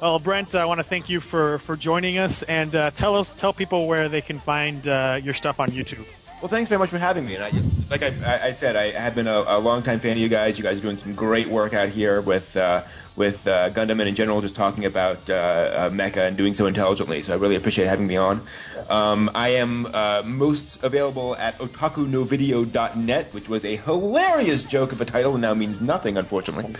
[0.00, 3.30] well, Brent, I want to thank you for for joining us, and uh, tell us
[3.36, 6.06] tell people where they can find uh, your stuff on YouTube.
[6.40, 7.34] Well, thanks very much for having me.
[7.34, 7.52] And I,
[7.90, 10.56] like I, I- said, I have been a, a longtime fan of you guys.
[10.56, 12.82] You guys are doing some great work out here with uh,
[13.16, 16.66] with uh, Gundam and in general, just talking about uh, uh, mecha and doing so
[16.66, 17.22] intelligently.
[17.22, 18.46] So I really appreciate having me on.
[18.88, 25.04] Um, I am uh, most available at otakunovideo.net, which was a hilarious joke of a
[25.04, 26.74] title and now means nothing, unfortunately.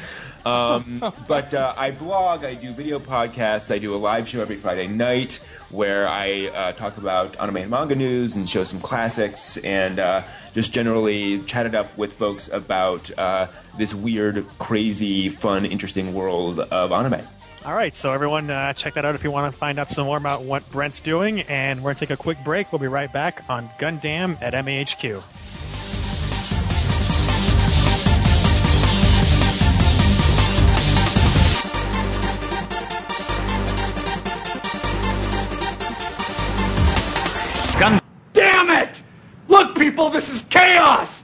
[0.45, 4.57] Um, but uh, I blog, I do video podcasts, I do a live show every
[4.57, 9.59] Friday night where I uh, talk about anime and manga news and show some classics
[9.59, 10.23] and uh,
[10.55, 16.61] just generally chat it up with folks about uh, this weird, crazy, fun, interesting world
[16.61, 17.27] of anime.
[17.69, 20.07] All right, so everyone, uh, check that out if you want to find out some
[20.07, 21.43] more about what Brent's doing.
[21.43, 22.73] And we're gonna take a quick break.
[22.73, 25.23] We'll be right back on Gundam at MAHQ.
[37.79, 38.01] Gun.
[38.33, 39.03] Damn it!
[39.47, 41.18] Look, people, this is chaos!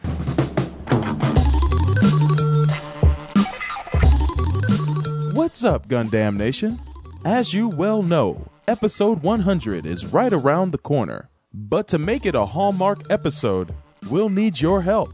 [5.55, 6.81] What's up, Gundam Nation?
[7.25, 11.31] As you well know, episode 100 is right around the corner.
[11.53, 13.73] But to make it a Hallmark episode,
[14.11, 15.11] we'll need your help.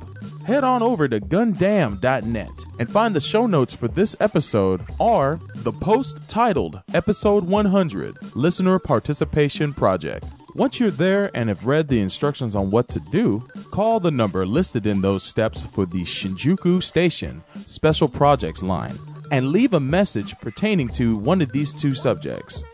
[0.46, 5.72] Head on over to gundam.net and find the show notes for this episode or the
[5.72, 10.24] post titled Episode 100 Listener Participation Project.
[10.54, 14.46] Once you're there and have read the instructions on what to do, call the number
[14.46, 18.98] listed in those steps for the Shinjuku Station Special Projects line
[19.30, 22.64] and leave a message pertaining to one of these two subjects.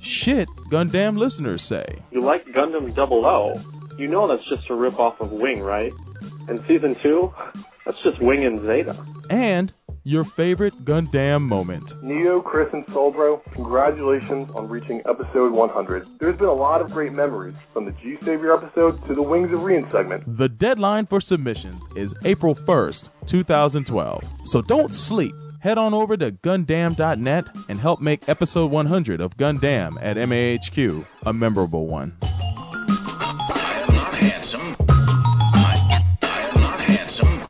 [0.00, 1.98] Shit, Gundam listeners say.
[2.12, 3.60] You like Gundam Double O?
[3.98, 5.92] You know that's just a ripoff of Wing, right?
[6.48, 7.32] And season two,
[7.84, 8.96] that's just Wing and Zeta.
[9.30, 9.72] And
[10.06, 12.00] your favorite Gundam moment.
[12.00, 16.06] Neo, Chris, and Soul Bro, congratulations on reaching episode 100.
[16.20, 19.50] There's been a lot of great memories, from the G Savior episode to the Wings
[19.50, 20.22] of Rean segment.
[20.38, 24.22] The deadline for submissions is April 1st, 2012.
[24.44, 25.34] So don't sleep.
[25.66, 31.32] Head on over to Gundam.net and help make episode 100 of Gundam at MAHQ a
[31.32, 32.16] memorable one.
[32.20, 34.76] not handsome.
[34.88, 37.42] I, I am not handsome.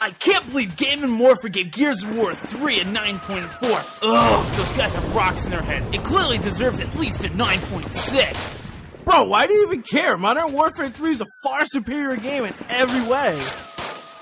[0.00, 3.98] I can't believe Game Informer gave Gears of War 3 a 9.4.
[4.04, 5.92] Ugh, those guys have rocks in their head.
[5.92, 9.04] It clearly deserves at least a 9.6.
[9.04, 10.16] Bro, why do you even care?
[10.16, 13.42] Modern Warfare 3 is a far superior game in every way.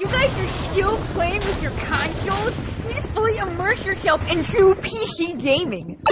[0.01, 2.59] You guys are still playing with your consoles?
[2.83, 6.03] You need to fully immerse yourself in true PC gaming.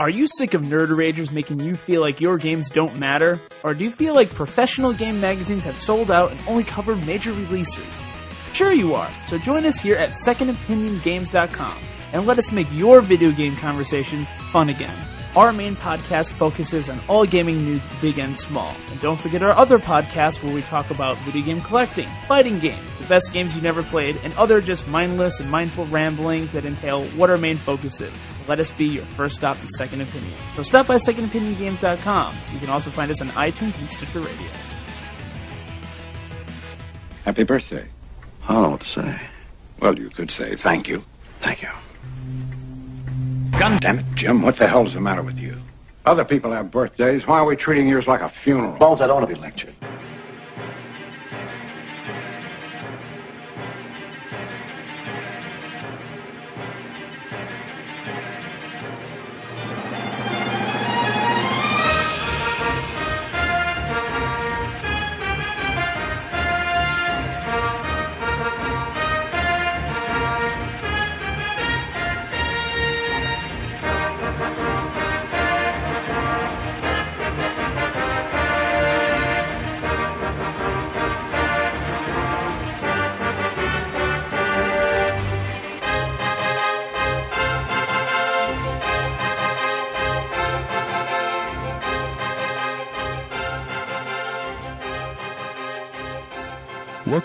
[0.00, 3.38] Are you sick of nerd ragers making you feel like your games don't matter?
[3.62, 7.32] Or do you feel like professional game magazines have sold out and only cover major
[7.32, 8.02] releases?
[8.54, 9.10] Sure you are.
[9.26, 11.78] So join us here at secondopiniongames.com
[12.14, 14.96] and let us make your video game conversations fun again.
[15.34, 18.74] Our main podcast focuses on all gaming news, big and small.
[18.90, 22.82] And don't forget our other podcast where we talk about video game collecting, fighting games,
[22.98, 27.04] the best games you never played, and other just mindless and mindful ramblings that entail
[27.16, 28.12] what our main focus is.
[28.46, 30.34] Let us be your first stop in Second Opinion.
[30.52, 32.34] So stop by secondopiniongames.com.
[32.52, 34.48] You can also find us on iTunes and Stitcher Radio.
[37.24, 37.86] Happy birthday.
[38.46, 39.20] What to say.
[39.80, 41.02] Well, you could say thank you.
[41.40, 41.70] Thank you.
[43.58, 44.42] God damn it, Jim.
[44.42, 45.56] What the hell's the matter with you?
[46.04, 47.26] Other people have birthdays.
[47.26, 48.72] Why are we treating yours like a funeral?
[48.78, 49.74] Bones, I don't want to be lectured.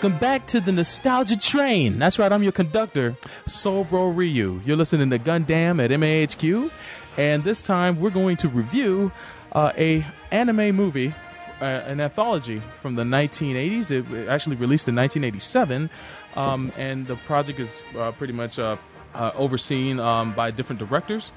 [0.08, 1.98] Welcome back to the Nostalgia Train.
[1.98, 4.62] That's right, I'm your conductor, Soul Bro Ryu.
[4.64, 6.70] You're listening to Gundam at MAHQ,
[7.18, 9.12] and this time we're going to review
[9.52, 11.14] uh, a anime movie,
[11.60, 13.90] uh, an anthology from the 1980s.
[13.90, 15.90] It actually released in 1987,
[16.36, 18.78] um, and the project is uh, pretty much uh,
[19.14, 21.32] uh, overseen um, by different directors.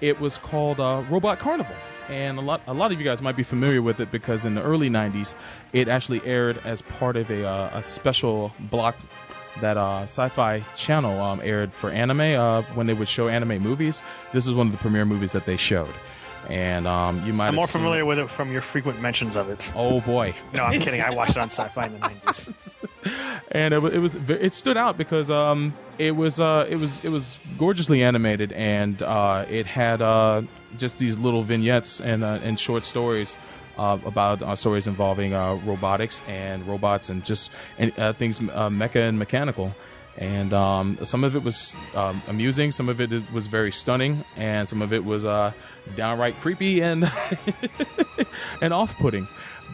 [0.00, 1.76] It was called uh, Robot Carnival
[2.08, 4.54] and a lot a lot of you guys might be familiar with it because in
[4.54, 5.34] the early 90s
[5.72, 8.96] it actually aired as part of a, uh, a special block
[9.60, 14.02] that uh, sci-fi channel um, aired for anime uh, when they would show anime movies
[14.32, 15.92] this is one of the premiere movies that they showed
[16.48, 19.72] and um, you might I'm more familiar with it from your frequent mentions of it.
[19.74, 21.00] oh boy No, I'm kidding.
[21.00, 22.74] I watched it on Sci-Fi in the 90s.
[23.50, 27.08] and it, it was it stood out because um it was uh it was it
[27.08, 30.42] was gorgeously animated and uh it had uh
[30.78, 33.36] just these little vignettes and uh, and short stories
[33.78, 38.68] uh, about uh, stories involving uh, robotics and robots and just and, uh, things uh,
[38.68, 39.74] mecha and mechanical.
[40.18, 44.66] And um, some of it was um, amusing some of it was very stunning and
[44.66, 45.52] some of it was uh,
[45.94, 47.10] downright creepy and
[48.62, 49.28] and off-putting.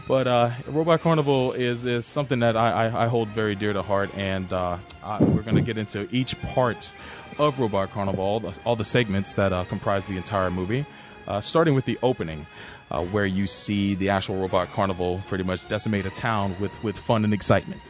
[0.08, 0.26] But
[0.66, 4.52] Robot Carnival is is something that I, I, I hold very dear to heart, and
[4.52, 4.80] I,
[5.20, 6.92] we're going to get into each part
[7.38, 10.84] of Robot Carnival, all the, segments that uh, comprise the entire movie,
[11.26, 12.46] uh, starting with the opening.
[12.90, 16.94] Uh, where you see the actual robot carnival pretty much decimate a town with, with
[16.94, 17.80] fun and excitement.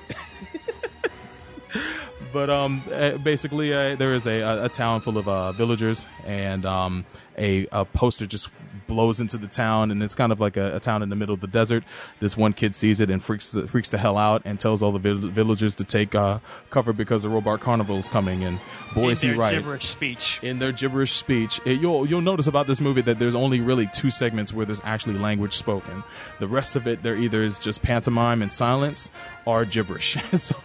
[2.32, 6.06] but um, uh, basically, uh, there is a, a, a town full of uh, villagers,
[6.24, 7.04] and um,
[7.36, 8.48] a, a poster just
[8.92, 11.34] blows into the town, and it's kind of like a, a town in the middle
[11.34, 11.82] of the desert.
[12.20, 14.92] This one kid sees it and freaks the, freaks the hell out, and tells all
[14.92, 16.40] the vill- villagers to take uh,
[16.70, 18.44] cover because the robot carnival is coming.
[18.44, 18.60] And
[18.94, 19.54] boy, in is he their right!
[19.54, 20.40] gibberish speech.
[20.42, 21.58] in their gibberish speech.
[21.64, 24.82] It- you'll you'll notice about this movie that there's only really two segments where there's
[24.84, 26.04] actually language spoken.
[26.38, 29.10] The rest of it, there either is just pantomime and silence
[29.46, 30.18] or gibberish.
[30.34, 30.56] so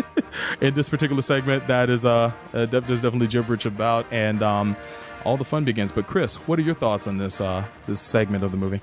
[0.60, 4.76] in this particular segment, that is uh, uh there's definitely gibberish about, and um,
[5.24, 5.92] all the fun begins.
[5.92, 8.80] But Chris, what are your thoughts on this uh this segment of the movie?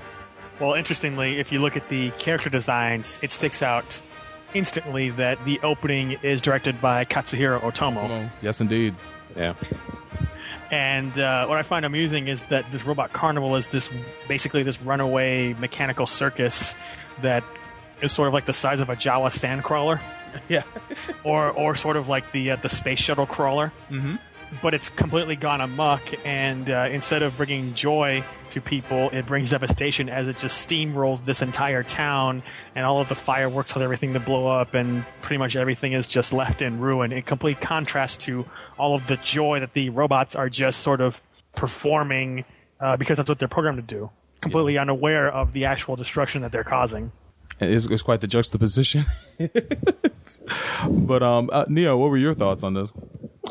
[0.60, 4.02] Well, interestingly, if you look at the character designs, it sticks out
[4.54, 8.30] instantly that the opening is directed by Katsuhiro Otomo.
[8.42, 8.96] Yes, indeed.
[9.38, 9.54] Yeah.
[10.72, 13.90] And uh, what I find amusing is that this robot carnival is this
[14.28, 16.76] basically this runaway mechanical circus
[17.22, 17.44] that
[18.02, 20.02] is sort of like the size of a Jawa sand crawler.
[20.48, 20.62] Yeah.
[21.24, 23.74] or or sort of like the uh, the space shuttle crawler.
[23.90, 24.18] Mm-hmm.
[24.62, 29.52] But it's completely gone amok, and uh, instead of bringing joy to people, it brings
[29.52, 32.42] devastation as it just steamrolls this entire town,
[32.76, 36.08] and all of the fireworks cause everything to blow up, and pretty much everything is
[36.08, 37.12] just left in ruin.
[37.12, 38.46] In complete contrast to
[38.78, 41.22] all of the joy that the robots are just sort of
[41.56, 42.46] performing
[42.80, 44.10] uh, because that's what they're programmed to do,
[44.42, 47.12] completely unaware of the actual destruction that they're causing.
[47.60, 49.06] It's, it's quite the juxtaposition.
[50.90, 52.94] but um, uh, Neo, what were your thoughts on this?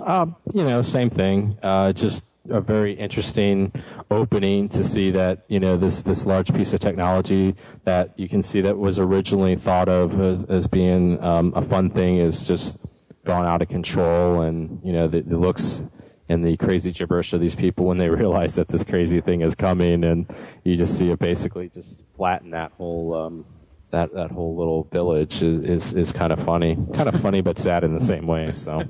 [0.05, 1.59] Um, you know, same thing.
[1.63, 3.73] Uh, just a very interesting
[4.11, 7.55] opening to see that you know this this large piece of technology
[7.85, 11.91] that you can see that was originally thought of as, as being um, a fun
[11.91, 12.79] thing is just
[13.25, 15.83] gone out of control, and you know the, the looks
[16.31, 19.55] and the crazy gibberish of these people when they realize that this crazy thing is
[19.55, 20.27] coming, and
[20.65, 23.15] you just see it basically just flatten that whole.
[23.15, 23.45] Um,
[23.91, 27.57] that, that whole little village is, is, is kind of funny, kind of funny but
[27.57, 28.53] sad in the same way.
[28.53, 28.83] So,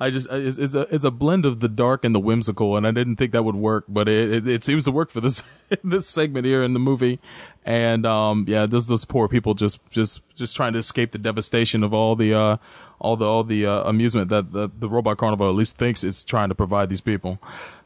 [0.00, 2.86] I just it's, it's a it's a blend of the dark and the whimsical, and
[2.86, 5.42] I didn't think that would work, but it it, it seems to work for this
[5.84, 7.18] this segment here in the movie.
[7.64, 11.82] And um, yeah, those those poor people just just just trying to escape the devastation
[11.82, 12.56] of all the uh
[13.00, 16.24] all the all the uh, amusement that the, the robot carnival at least thinks it's
[16.24, 17.38] trying to provide these people.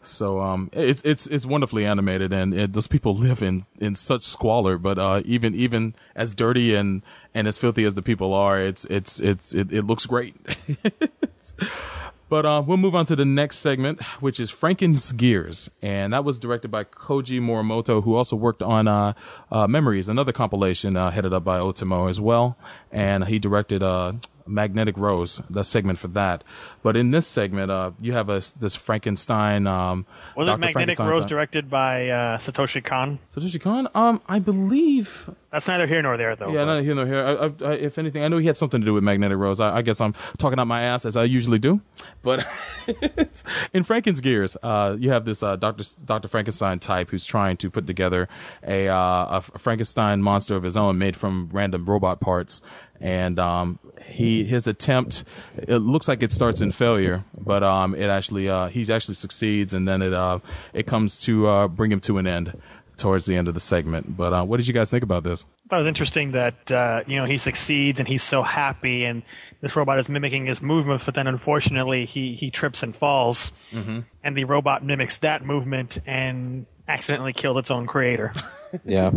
[0.03, 4.23] So um, it's it's it's wonderfully animated, and it, those people live in, in such
[4.23, 4.79] squalor.
[4.79, 7.03] But uh, even even as dirty and,
[7.35, 10.35] and as filthy as the people are, it's it's it's it, it looks great.
[12.33, 16.25] but uh, we'll move on to the next segment, which is Franken's Gears, and that
[16.25, 19.13] was directed by Koji Morimoto, who also worked on uh,
[19.51, 22.57] uh, Memories, another compilation uh, headed up by Otomo as well,
[22.91, 24.15] and he directed uh,
[24.47, 26.45] Magnetic Rose, the segment for that.
[26.83, 29.67] But in this segment, uh, you have a, this Frankenstein.
[29.67, 30.07] Um,
[30.37, 30.57] Was Dr.
[30.57, 33.19] it Magnetic Rose type- directed by uh, Satoshi Kon?
[33.35, 33.89] Satoshi Kon?
[33.95, 35.31] Um, I believe.
[35.51, 36.53] That's neither here nor there, though.
[36.53, 37.23] Yeah, neither here nor here.
[37.25, 39.61] I, I, I, if anything, I know he had something to do with Magnetic Rose.
[39.61, 41.81] I, I guess I'm talking out my ass as I usually do.
[42.23, 42.47] But
[43.73, 47.71] in Franken's Gears, uh, you have this uh, Doctor Doctor Frankenstein type who's trying to
[47.71, 48.29] put together
[48.67, 52.63] a, uh, a Frankenstein monster of his own, made from random robot parts.
[53.01, 55.25] And um, he his attempt,
[55.57, 59.75] it looks like it starts in failure, but um, it actually uh, he actually succeeds,
[59.75, 60.39] and then it uh,
[60.73, 62.61] it comes to uh, bring him to an end
[62.97, 64.17] towards the end of the segment.
[64.17, 65.45] But uh, what did you guys think about this?
[65.65, 69.05] I thought it was interesting that uh, you know he succeeds and he's so happy,
[69.05, 69.23] and
[69.61, 74.01] this robot is mimicking his movement, but then unfortunately he he trips and falls, Mm-hmm.
[74.23, 78.33] and the robot mimics that movement and accidentally killed its own creator.
[78.87, 79.11] Yeah.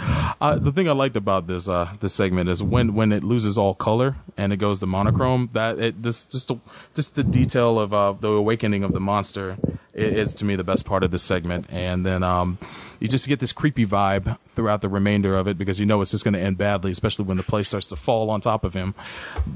[0.40, 3.58] Uh, the thing I liked about this uh, this segment is when, when it loses
[3.58, 5.50] all color and it goes to monochrome.
[5.52, 6.56] That it this just the,
[6.94, 9.56] just the detail of uh, the awakening of the monster
[9.94, 11.66] i- is to me the best part of this segment.
[11.70, 12.58] And then um,
[13.00, 16.12] you just get this creepy vibe throughout the remainder of it because you know it's
[16.12, 18.74] just going to end badly, especially when the place starts to fall on top of
[18.74, 18.94] him.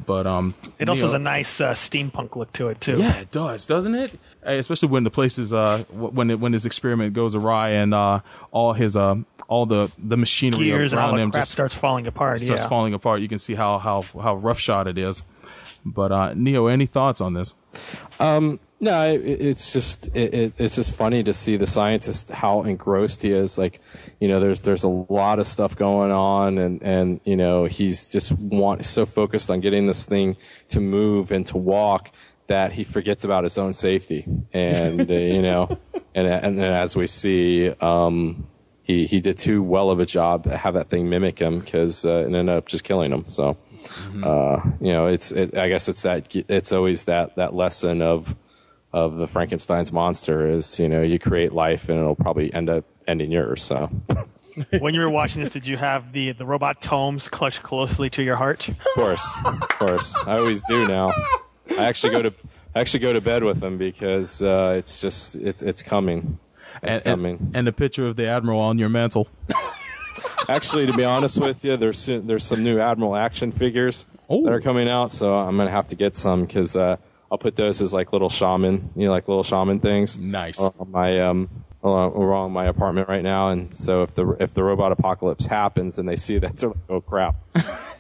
[0.05, 2.97] But um, It also Neo- has a nice uh, steampunk look to it too.
[2.99, 4.19] yeah, it does, doesn't it?
[4.43, 8.19] Especially when the place is uh when it, when his experiment goes awry and uh
[8.51, 9.15] all his uh
[9.53, 12.41] all the the machinery Gears and around all the him crap just starts falling apart.
[12.41, 12.69] starts yeah.
[12.69, 13.21] falling apart.
[13.21, 15.23] You can see how how how roughshod it is.
[15.85, 17.55] But uh Neo, any thoughts on this?
[18.19, 22.63] Um, no, it, it's just it, it, it's just funny to see the scientist how
[22.63, 23.59] engrossed he is.
[23.59, 23.81] Like,
[24.21, 28.11] you know, there's there's a lot of stuff going on, and and you know he's
[28.11, 30.37] just want so focused on getting this thing
[30.69, 32.11] to move and to walk
[32.49, 34.27] that he forgets about his own safety.
[34.53, 35.79] And uh, you know,
[36.15, 38.49] and and then as we see, um,
[38.93, 42.05] he he did too well of a job to have that thing mimic him because
[42.05, 43.25] uh, it ended up just killing him.
[43.29, 43.57] So,
[44.23, 48.35] uh, you know, it's it, I guess it's that it's always that that lesson of
[48.93, 52.85] of the Frankenstein's monster is you know you create life and it'll probably end up
[53.07, 53.63] ending yours.
[53.63, 53.91] So
[54.81, 58.23] when you were watching this, did you have the the robot tomes clutched closely to
[58.23, 58.69] your heart?
[58.69, 61.13] of course, of course, I always do now.
[61.79, 62.33] I actually go to
[62.75, 66.39] I actually go to bed with them because uh, it's just it's it's coming.
[66.83, 67.51] It's and, coming.
[67.55, 69.29] and the picture of the admiral on your mantle.
[70.49, 74.61] Actually, to be honest with you, there's there's some new Admiral action figures that are
[74.61, 76.97] coming out, so I'm gonna have to get some because uh,
[77.31, 80.19] I'll put those as like little shaman, you know, like little shaman things.
[80.19, 80.59] Nice.
[80.59, 81.49] On my um,
[81.83, 86.09] on my apartment right now, and so if the if the robot apocalypse happens and
[86.09, 87.37] they see that, they're like, oh crap,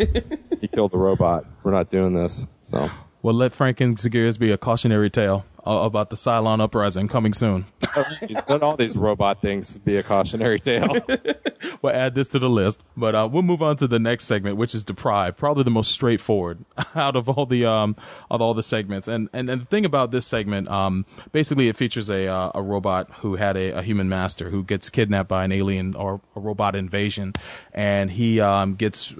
[0.61, 1.47] he killed the robot.
[1.63, 2.49] We're not doing this.
[2.63, 2.91] So
[3.23, 7.67] Well, let Franken's Gears be a cautionary tale uh, about the Cylon uprising coming soon.
[8.49, 10.97] let all these robot things be a cautionary tale.
[11.83, 14.57] we'll add this to the list, but uh, we'll move on to the next segment,
[14.57, 16.65] which is deprived, probably the most straightforward
[16.97, 17.95] out of all the um
[18.29, 19.07] of all the segments.
[19.07, 22.63] And and, and the thing about this segment, um, basically it features a uh, a
[22.63, 26.41] robot who had a, a human master who gets kidnapped by an alien or a
[26.41, 27.35] robot invasion,
[27.73, 29.15] and he um gets.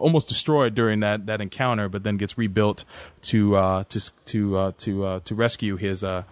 [0.00, 2.84] Almost destroyed during that, that encounter, but then gets rebuilt
[3.22, 6.24] to uh, to to uh, to uh, to rescue his uh,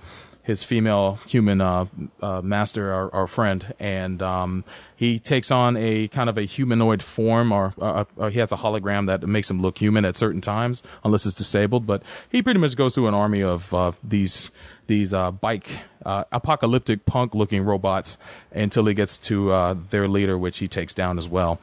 [0.43, 1.85] his female human uh,
[2.23, 4.65] uh, master, our, our friend, and um,
[4.97, 9.07] he takes on a kind of a humanoid form, or uh, he has a hologram
[9.07, 11.87] that makes him look human at certain times, unless it's disabled.
[11.87, 14.51] But he pretty much goes through an army of these
[14.87, 15.69] these bike
[16.07, 18.17] apocalyptic punk looking robots
[18.51, 21.61] until he gets to their leader, which he takes down as well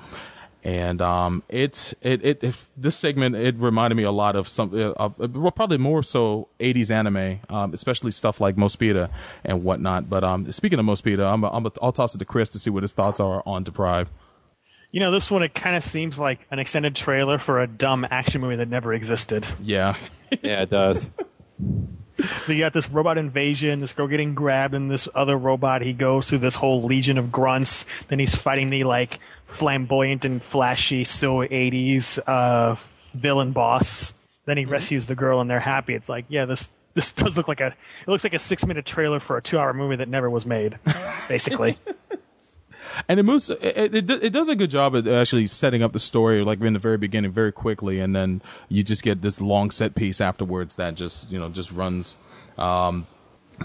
[0.65, 4.73] and um, it's it, it, it this segment it reminded me a lot of some
[4.73, 9.09] uh, uh, well, probably more so 80s anime, um, especially stuff like Mospeada
[9.43, 10.09] and whatnot.
[10.09, 12.81] But um, speaking of Mospeada, I'm, I'm I'll toss it to Chris to see what
[12.81, 14.09] his thoughts are on Deprive.
[14.89, 18.07] You know, this one it kind of seems like an extended trailer for a dumb
[18.09, 19.47] action movie that never existed.
[19.61, 19.95] Yeah,
[20.41, 21.13] yeah, it does.
[22.45, 25.83] So you got this robot invasion, this girl getting grabbed, and this other robot.
[25.83, 27.85] He goes through this whole legion of grunts.
[28.07, 29.19] Then he's fighting the like
[29.55, 32.75] flamboyant and flashy so 80s uh,
[33.13, 34.13] villain boss.
[34.45, 35.95] Then he rescues the girl, and they're happy.
[35.95, 38.85] It's like, yeah, this this does look like a it looks like a six minute
[38.85, 40.77] trailer for a two hour movie that never was made,
[41.27, 41.77] basically.
[43.07, 43.49] and it moves.
[43.49, 46.73] It, it it does a good job at actually setting up the story, like in
[46.73, 50.75] the very beginning, very quickly, and then you just get this long set piece afterwards
[50.75, 52.17] that just you know just runs.
[52.57, 53.07] Um,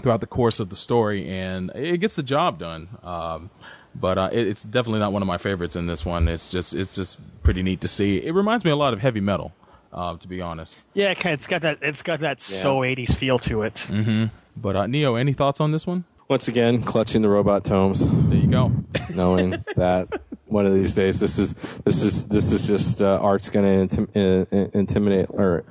[0.01, 2.87] throughout the course of the story, and it gets the job done.
[3.03, 3.49] Um,
[3.95, 6.27] but uh, it, it's definitely not one of my favorites in this one.
[6.27, 8.17] It's just it's just pretty neat to see.
[8.17, 9.53] It reminds me a lot of Heavy Metal,
[9.93, 10.79] uh, to be honest.
[10.93, 11.79] Yeah, it kinda- it's got that.
[11.81, 13.75] It's got that so '80s feel to it.
[13.89, 14.25] Mm-hmm.
[14.57, 16.03] But uh, Neo, any thoughts on this one?
[16.27, 18.09] Once again, clutching the robot tomes.
[18.29, 18.71] There you go.
[19.13, 21.53] Knowing that one of these days, this is
[21.85, 25.65] this is this is just uh, art's going to intim- uh, intimidate or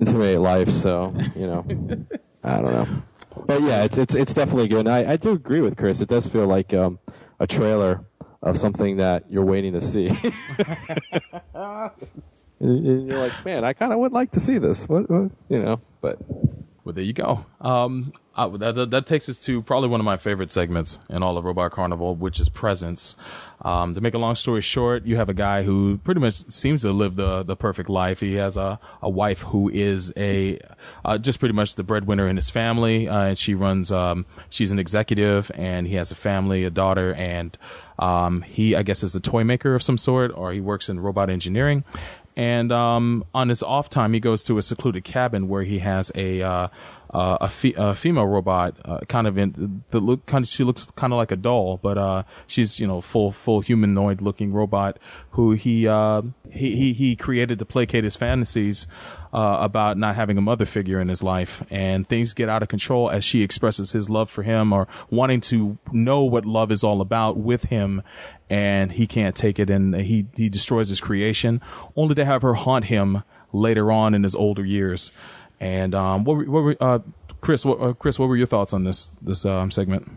[0.00, 0.70] intimidate life.
[0.70, 1.64] So you know,
[2.42, 3.02] I don't know.
[3.46, 4.86] But yeah, it's it's it's definitely good.
[4.86, 6.00] And I I do agree with Chris.
[6.00, 6.98] It does feel like um,
[7.38, 8.04] a trailer
[8.42, 10.08] of something that you're waiting to see.
[12.58, 14.88] And you're like, man, I kind of would like to see this.
[14.88, 15.80] What, what you know?
[16.00, 16.18] But
[16.86, 17.44] Well, there you go.
[17.60, 21.44] Um, that, that, takes us to probably one of my favorite segments in all of
[21.44, 23.16] Robot Carnival, which is Presence.
[23.60, 26.82] Um, to make a long story short, you have a guy who pretty much seems
[26.82, 28.20] to live the, the perfect life.
[28.20, 30.60] He has a, a wife who is a
[31.04, 33.90] uh, just pretty much the breadwinner in his family, uh, and she runs.
[33.90, 37.58] Um, she's an executive, and he has a family, a daughter, and
[37.98, 41.00] um, he I guess is a toy maker of some sort, or he works in
[41.00, 41.82] robot engineering.
[42.36, 46.12] And um, on his off time, he goes to a secluded cabin where he has
[46.14, 46.68] a uh,
[47.10, 50.26] uh, a, fe- a female robot, uh, kind of in the look.
[50.26, 53.32] Kind of, she looks kind of like a doll, but uh, she's you know full
[53.32, 54.98] full humanoid looking robot
[55.30, 58.86] who he uh, he, he he created to placate his fantasies
[59.32, 62.68] uh, about not having a mother figure in his life, and things get out of
[62.68, 66.82] control as she expresses his love for him or wanting to know what love is
[66.82, 68.02] all about with him,
[68.48, 71.60] and he can't take it, and he he destroys his creation,
[71.94, 73.22] only to have her haunt him
[73.52, 75.12] later on in his older years.
[75.60, 76.98] And um, what were, what were uh,
[77.40, 77.64] Chris?
[77.64, 80.10] What, uh, Chris, what were your thoughts on this this um, segment?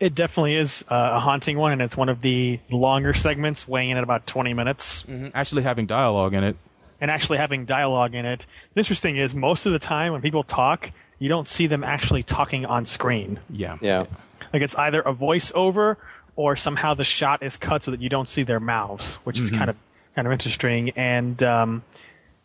[0.00, 3.90] It definitely is uh, a haunting one, and it's one of the longer segments, weighing
[3.90, 5.02] in at about 20 minutes.
[5.34, 6.56] Actually, having dialogue in it.
[7.00, 8.44] And actually having dialogue in it.
[8.74, 12.22] The interesting is, most of the time when people talk, you don't see them actually
[12.22, 13.40] talking on screen.
[13.48, 13.78] Yeah.
[13.80, 14.04] Yeah.
[14.52, 15.96] Like it's either a voiceover
[16.36, 19.50] or somehow the shot is cut so that you don't see their mouths, which is
[19.50, 19.58] Mhm.
[19.58, 19.76] kind of
[20.14, 20.90] kind of interesting.
[20.90, 21.82] And um,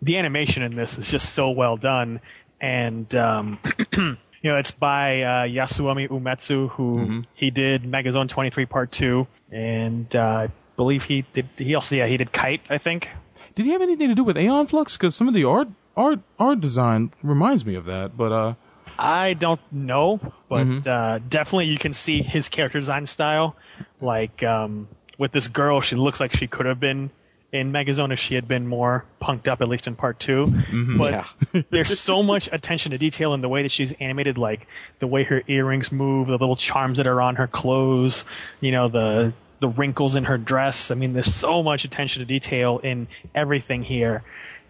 [0.03, 2.19] the animation in this is just so well done.
[2.61, 3.59] And um,
[3.97, 10.13] you know, it's by uh, Yasuomi Umetsu, who he did Megazone 23 Part Two, and
[10.15, 11.47] uh, I believe he did.
[11.57, 13.09] He also yeah he did Kite, I think.
[13.55, 14.97] Did he have anything to do with Aeon Flux?
[14.97, 15.67] Because some of the art
[15.97, 18.15] art art design reminds me of that.
[18.17, 18.53] But uh,
[18.97, 20.19] I don't know,
[20.49, 20.87] but Mhm.
[20.87, 23.55] uh, definitely you can see his character design style.
[24.01, 27.11] Like um, with this girl, she looks like she could have been
[27.53, 30.97] in Megazone if she had been more punked up, at least in part 2 Mhm.
[30.97, 34.67] But there's so much attention to detail in the way that she's animated, like
[34.99, 38.25] the way her earrings move, the little charms that are on her clothes,
[38.59, 40.91] you know, the the wrinkles in her dress.
[40.91, 44.23] I mean, there's so much attention to detail in everything here,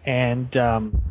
[0.06, 1.02] and um,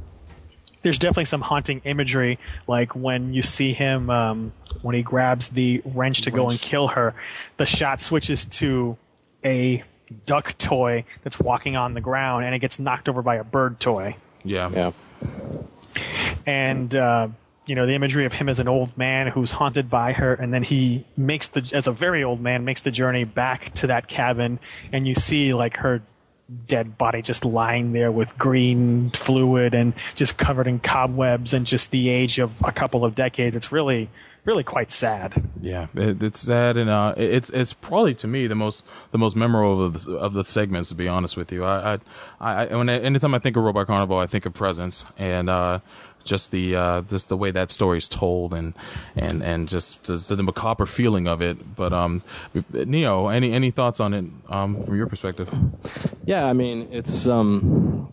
[0.84, 5.82] there's definitely some haunting imagery, like when you see him um, when he grabs the
[5.86, 7.14] wrench to go and kill her.
[7.58, 8.96] The shot switches to
[9.44, 9.84] a
[10.26, 13.80] duck toy that's walking on the ground, and it gets knocked over by a bird
[13.80, 14.16] toy.
[14.44, 14.92] yeah, yeah.
[16.46, 17.28] And uh,
[17.66, 20.54] you know the imagery of him as an old man who's haunted by her, and
[20.54, 24.08] then he makes the as a very old man makes the journey back to that
[24.08, 24.60] cabin,
[24.92, 26.02] and you see like her
[26.68, 31.92] dead body just lying there with green fluid and just covered in cobwebs and just
[31.92, 33.56] the age of a couple of decades.
[33.56, 34.10] It's really,
[34.46, 35.50] really quite sad.
[35.62, 39.36] yeah, it, it's sad, and uh, it's it's probably to me the most the most
[39.36, 40.90] memorable of the, of the segments.
[40.90, 42.00] To be honest with you, I
[42.40, 45.50] I, I when I, anytime I think of Robot Carnival, I think of Presence and.
[45.50, 45.80] uh
[46.24, 48.74] just the uh, just the way that story's told and
[49.16, 51.76] and and just, just the macabre feeling of it.
[51.76, 52.24] But um,
[52.72, 55.54] Neo, any any thoughts on it um, from your perspective?
[56.26, 58.10] Yeah, I mean, it's um,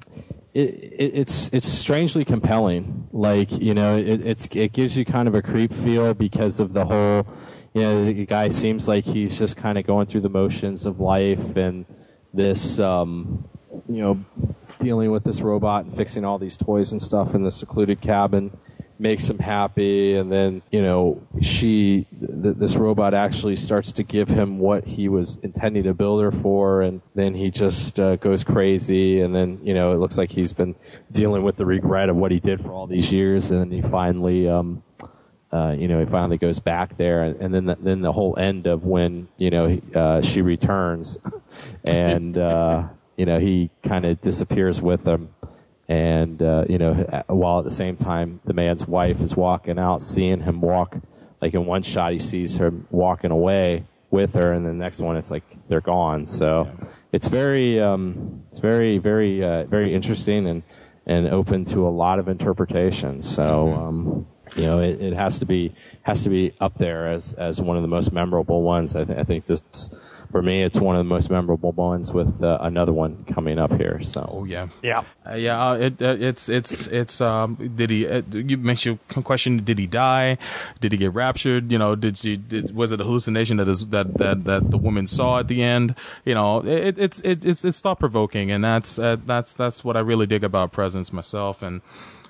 [0.55, 3.09] it, it, it's it's strangely compelling.
[3.13, 6.73] Like you know, it, it's it gives you kind of a creep feel because of
[6.73, 7.27] the whole.
[7.73, 10.99] You know, the guy seems like he's just kind of going through the motions of
[10.99, 11.87] life and
[12.35, 13.49] this, um,
[13.89, 14.25] you know,
[14.81, 18.51] dealing with this robot and fixing all these toys and stuff in the secluded cabin
[19.01, 24.29] makes him happy and then you know she th- this robot actually starts to give
[24.29, 28.45] him what he was intending to build her for and then he just uh, goes
[28.45, 30.75] crazy and then you know it looks like he's been
[31.11, 33.81] dealing with the regret of what he did for all these years and then he
[33.81, 34.83] finally um
[35.53, 38.67] uh, you know, he finally goes back there, and, then the, then the whole end
[38.69, 41.19] of when you know uh, she returns,
[41.85, 42.87] and uh,
[43.17, 45.29] you know he kind of disappears with them,
[45.91, 50.01] and uh, you know while at the same time the man's wife is walking out,
[50.01, 50.97] seeing him walk.
[51.43, 55.17] Like in one shot, he sees her walking away with her, and the next one,
[55.17, 56.27] it's like they're gone.
[56.27, 56.71] So
[57.13, 60.63] it's very, um, it's very, very, uh, very interesting and
[61.07, 63.29] and open to a lot of interpretations.
[63.29, 63.73] So.
[63.73, 64.27] Um,
[64.57, 65.73] you know, it, it has to be
[66.03, 68.97] has to be up there as as one of the most memorable ones.
[68.97, 69.63] I, th- I think this
[70.31, 73.73] for me, it's one of the most memorable ones with uh, another one coming up
[73.73, 74.01] here.
[74.01, 75.71] So, oh yeah, yeah, uh, yeah.
[75.71, 77.21] Uh, it, uh, it's it's it's.
[77.21, 78.05] Um, did he?
[78.05, 80.39] It, you makes you question: Did he die?
[80.81, 81.73] Did he get raptured?
[81.73, 82.37] You know, did she?
[82.37, 85.63] Did, was it a hallucination that is that that that the woman saw at the
[85.63, 85.97] end?
[86.25, 89.97] You know, it, it's it, it's it's thought provoking, and that's uh, that's that's what
[89.97, 91.81] I really dig about Presence myself, and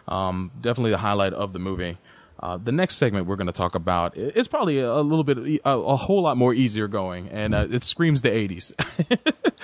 [0.08, 1.98] um, definitely the highlight of the movie.
[2.42, 5.60] Uh, the next segment we're going to talk about is probably a, a little bit,
[5.64, 8.72] a, a, whole lot more easier going, and uh, it screams the 80s.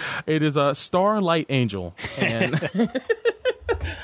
[0.27, 1.95] it is a Starlight Angel.
[2.19, 2.71] And.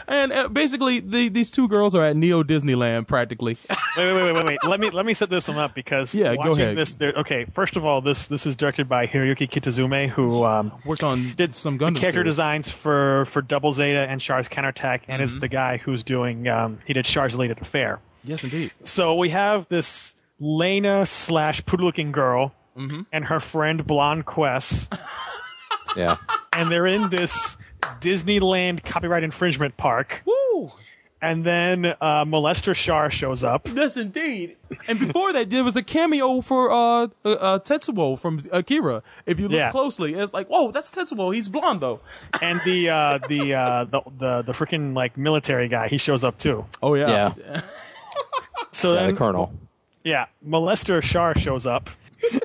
[0.09, 3.59] and uh, basically, the, these two girls are at Neo Disneyland practically.
[3.97, 4.59] wait, wait, wait, wait, wait.
[4.65, 6.77] Let me let me set this one up because yeah, watching go ahead.
[6.77, 11.03] This, okay, first of all, this this is directed by Hiroyuki Kitazume, who um, worked
[11.03, 12.33] on did some the Gundam character series.
[12.33, 15.25] designs for for Double Zeta and Char's Counterattack, and Mhm.
[15.25, 18.01] is the guy who's doing um, he did Char's Elite Affair.
[18.25, 18.73] Yes, indeed.
[18.85, 23.03] So we have this Lena slash Puru looking girl Mm-hmm.
[23.13, 24.89] and her friend Blonde Quess,
[25.97, 26.17] yeah,
[26.55, 27.59] and they're in this
[28.01, 30.23] Disneyland copyright infringement park.
[30.25, 30.73] Woo!
[31.21, 33.69] And then uh, Molester Char shows up.
[33.69, 34.57] Yes, indeed.
[34.89, 36.77] And before that, there was a cameo for uh,
[37.25, 39.03] uh, uh, Tetsuo from Akira.
[39.27, 39.71] If you look Yeah.
[39.71, 41.33] closely, it's like, whoa, that's Tetsuo.
[41.35, 42.01] He's blonde though.
[42.43, 46.39] and the uh, the uh, the the the freaking like military guy he shows up
[46.39, 46.65] too.
[46.83, 47.35] Oh yeah.
[48.73, 49.53] So Yeah, then the colonel.
[50.05, 51.91] Yeah, molester Char shows up,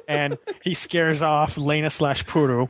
[0.08, 2.70] and he scares off Lena slash Puru,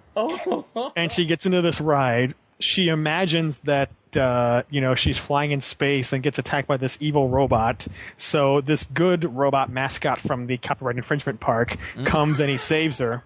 [0.96, 2.36] and she gets into this ride.
[2.60, 6.98] She imagines that uh, you know she's flying in space and gets attacked by this
[7.02, 7.88] evil robot.
[8.18, 13.24] So this good robot mascot from the copyright infringement park comes and he saves her.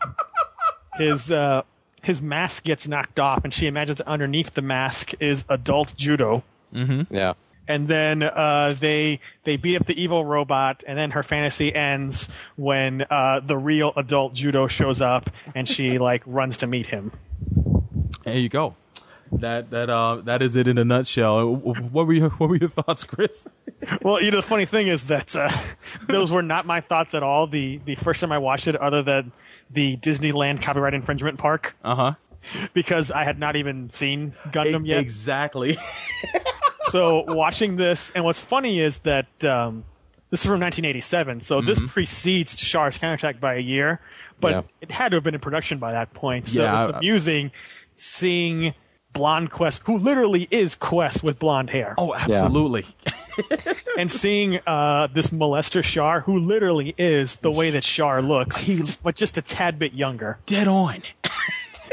[0.98, 1.62] His uh,
[2.02, 6.44] his mask gets knocked off, and she imagines underneath the mask is adult Judau
[6.74, 7.14] Mm-hmm.
[7.14, 7.34] Yeah.
[7.68, 12.28] And then uh, they they beat up the evil robot, and then her fantasy ends
[12.58, 17.12] when uh, the real adult Judau shows up, and she like runs to meet him.
[18.26, 18.76] There you go.
[19.34, 21.56] That that uh that is it in a nutshell.
[21.56, 23.48] What were your what were your thoughts, Chris?
[24.04, 25.50] Well, you know the funny thing is that uh,
[26.08, 27.48] those were not my thoughts at all.
[27.48, 29.32] The the first time I watched it, other than
[29.72, 32.14] the Disneyland copyright infringement park, Uh huh.
[32.76, 35.00] because I had not even seen Gundam yet.
[35.00, 35.78] Exactly.
[36.94, 39.84] so watching this, and what's funny is that um,
[40.30, 41.88] this is from 1987, so this Mhm.
[41.90, 44.00] precedes Char's Counterattack by a year,
[44.40, 44.62] but Yeah.
[44.82, 46.48] it had to have been in production by that point.
[46.48, 47.52] So Yeah, it's I- amusing
[47.96, 48.74] seeing
[49.14, 51.96] Blonde Quess, who literally is Quess with blonde hair.
[51.98, 52.86] Oh, absolutely.
[53.98, 59.04] and seeing uh, this molester Char, who literally is the way that Char looks, just,
[59.04, 60.38] but just a tad bit younger.
[60.46, 61.04] Dead on.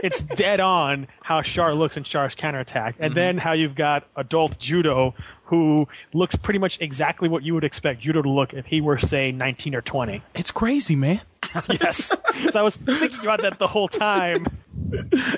[0.03, 2.97] It's dead on how Char looks in Char's counterattack.
[2.99, 3.17] And Mhm.
[3.17, 5.15] then how you've got adult Judau,
[5.45, 8.99] who looks pretty much exactly what you would expect Judau to look if he were,
[8.99, 10.23] say, 19 or 20.
[10.35, 11.21] It's crazy, man.
[11.69, 12.15] yes.
[12.51, 14.47] So I was thinking about that the whole time.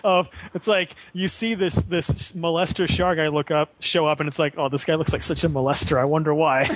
[0.04, 4.28] Of it's like you see this this molester Char guy look up show up and
[4.28, 6.68] it's like oh this guy looks like such a molester I wonder why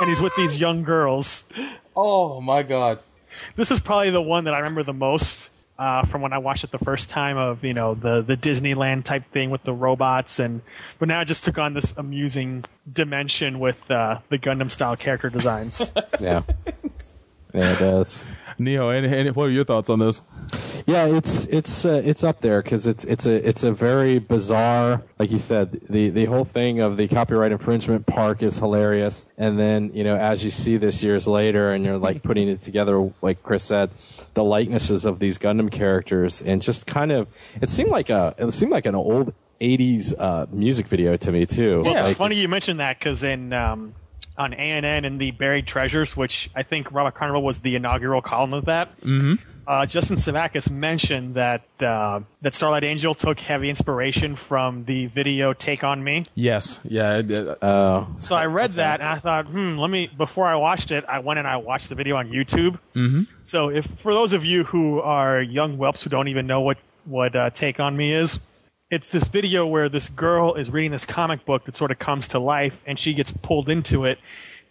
[0.00, 1.44] and he's with these young girls
[1.96, 3.00] Oh my god.
[3.56, 6.64] this is probably the one that I remember the most uh, from when I watched
[6.64, 10.38] it the first time of you know the the Disneyland type thing with the robots
[10.38, 10.62] and
[10.98, 15.30] but now it just took on this amusing dimension with uh, the Gundam style character
[15.30, 15.92] designs.
[16.20, 16.42] Yeah.
[17.52, 18.24] Yeah, it does.
[18.58, 20.20] Neo, and, and what are your thoughts on this?
[20.86, 25.02] Yeah, it's it's uh, it's up there because it's it's a it's a very bizarre,
[25.18, 29.58] like you said, the the whole thing of the copyright infringement park is hilarious, and
[29.58, 33.10] then you know as you see this years later, and you're like putting it together,
[33.22, 33.92] like Chris said,
[34.34, 37.28] the likenesses of these Gundam characters, and just kind of
[37.62, 41.46] it seemed like a it seemed like an old '80s uh, music video to me
[41.46, 41.82] too.
[41.82, 43.94] Well, Like- it's funny you mentioned that because in um,
[44.36, 48.52] on ANN and the Buried Treasures, which I think Robot Carnival was the inaugural column
[48.52, 49.00] of that.
[49.00, 49.34] Mm-hmm.
[49.66, 55.52] Uh, Justin Sevakis mentioned that uh, that Starlight Angel took heavy inspiration from the video
[55.52, 56.80] "Take on Me." Yes.
[56.84, 57.18] Yeah.
[57.18, 58.08] it- Oh.
[58.18, 60.08] So I read that and I thought, hmm, let me.
[60.16, 62.78] Before I watched it, I went and I watched the video on YouTube.
[62.94, 63.22] Mm-hmm.
[63.42, 66.78] So if for those of you who are young whelps who don't even know what
[67.06, 68.40] what uh, Take on Me is,
[68.90, 72.28] it's this video where this girl is reading this comic book that sort of comes
[72.28, 74.18] to life, and she gets pulled into it,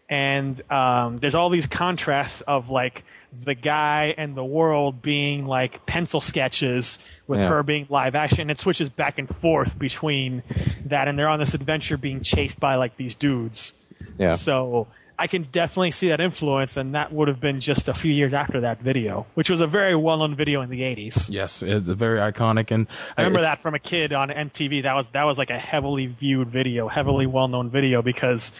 [0.09, 3.03] and um, there's all these contrasts of like
[3.43, 7.49] the guy and the world being like pencil sketches with Yeah.
[7.49, 8.41] her being live action.
[8.41, 10.43] And it switches back and forth between
[10.85, 13.73] that, and they're on this adventure being chased by like these dudes.
[14.17, 14.35] Yeah.
[14.35, 17.93] So I I can definitely see that influence, and that would have been just a
[17.93, 21.29] few years after that video, which was a very well-known video in the '80s.
[21.31, 24.81] Yes, it's very iconic, and I remember that from a kid on MTV.
[24.83, 28.51] That was that was like a heavily viewed video, heavily well-known video because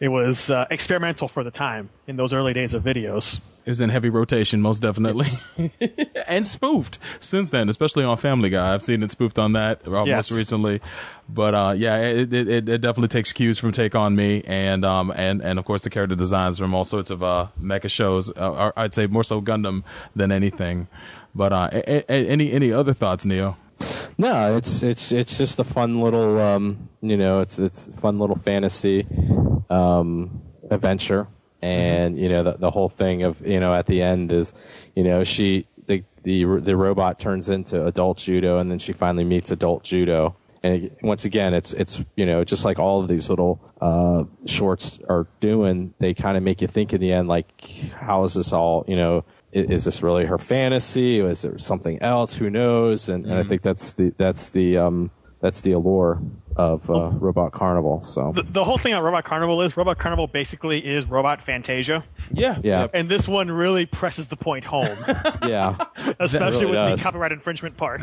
[0.00, 3.40] it was uh, experimental for the time in those early days of videos.
[3.68, 5.26] It was in heavy rotation, most definitely,
[6.26, 8.72] and spoofed since then, especially on Family Guy.
[8.72, 10.30] I've seen it spoofed on that uh, Yes.
[10.30, 10.80] most recently.
[11.28, 14.86] But uh, yeah, it, it it it definitely takes cues from Take on Me, and
[14.86, 18.34] um and and of course the character designs from all sorts of uh mecha shows.
[18.34, 19.82] Uh, I'd say more so Gundam
[20.16, 20.88] than anything.
[21.34, 23.58] But uh, a- a- any any other thoughts, Neo?
[24.16, 28.36] No, it's it's it's just a fun little um, you know it's it's fun little
[28.36, 29.06] fantasy
[29.68, 30.40] um,
[30.70, 31.28] adventure,
[31.62, 34.54] and you know the the whole thing of you know at the end is
[34.94, 39.24] you know she the the the robot turns into adult Judau, and then she finally
[39.24, 40.34] meets adult Judau.
[40.64, 44.24] And it- once again, it's it's you know just like all of these little uh,
[44.46, 47.46] shorts are doing, they kind of make you think in the end like,
[48.00, 49.24] how is this all you know?
[49.54, 51.20] i- Is this really her fantasy?
[51.20, 52.34] Is there something else?
[52.34, 53.08] Who knows?
[53.08, 53.48] And, and I Mhm.
[53.48, 55.10] think that's the that's the um,
[55.40, 56.20] that's the allure
[56.58, 58.02] of uh, Robot Carnival.
[58.02, 62.04] So The, the whole thing on Robot Carnival is Robot Carnival basically is Robot Fantasia.
[62.32, 62.88] Yeah, Yeah.
[62.92, 64.86] And this one really presses the point home,
[65.46, 65.78] yeah,
[66.20, 67.00] especially really with does.
[67.00, 68.02] the copyright infringement part.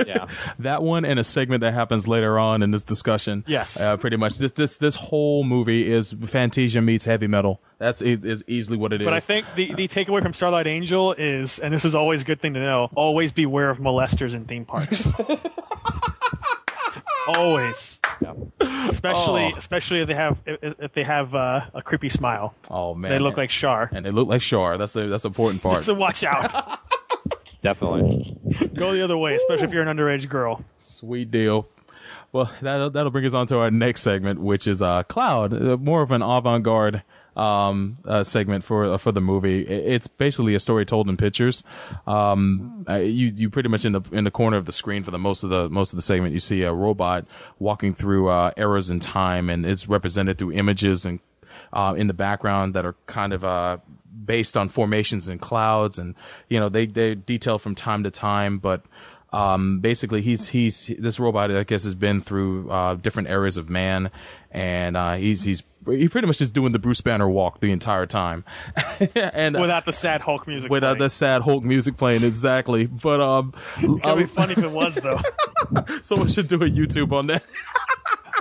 [0.06, 0.28] yeah,
[0.60, 3.44] that one and a segment that happens later on in this discussion.
[3.46, 3.78] Yes.
[3.80, 4.38] uh, pretty much.
[4.38, 7.60] This this this whole movie is Fantasia meets heavy metal.
[7.78, 9.04] That's e- is easily what it is.
[9.04, 12.24] But I think the, the takeaway from Starlight Angel is, and this is always a
[12.24, 15.08] good thing to know, always beware of molesters in theme parks.
[17.28, 18.00] Always.
[18.60, 19.56] Especially, Oh.
[19.56, 22.54] especially if they have if, if they have uh, a creepy smile.
[22.70, 23.90] Oh man, They look like Char.
[23.92, 24.78] and they look like Char.
[24.78, 25.84] That's the that's the important part.
[25.84, 26.80] So watch out.
[27.62, 28.36] definitely.
[28.74, 30.64] Go the other way, especially if you're an underage girl.
[30.78, 31.68] Sweet deal.
[32.32, 35.76] Well, that'll that'll bring us on to our next segment, which is uh, Cloud, uh,
[35.76, 37.02] more of an avant-garde
[37.36, 39.62] um, uh, segment for uh, for the movie.
[39.66, 41.62] It's basically a story told in pictures.
[42.06, 45.18] Um, you you pretty much in the in the corner of the screen for the
[45.18, 47.26] most of the most of the segment, you see a robot
[47.58, 51.20] walking through uh, eras in time, and it's represented through images and
[51.72, 53.78] uh, in the background that are kind of uh,
[54.24, 56.14] based on formations and clouds, and
[56.48, 58.82] you know they they detail from time to time, but.
[59.32, 61.52] Um, basically, he's he's this robot.
[61.52, 64.10] I guess has been through uh, different eras of man,
[64.50, 68.04] and uh, he's he's he pretty much is doing the Bruce Banner walk the entire
[68.06, 68.44] time,
[69.14, 70.70] and uh, Without the sad Hulk music.
[70.70, 72.86] without the sad Hulk music playing exactly.
[72.86, 75.20] But um, It'd be funny if it was though.
[76.02, 77.44] someone should do a YouTube on that.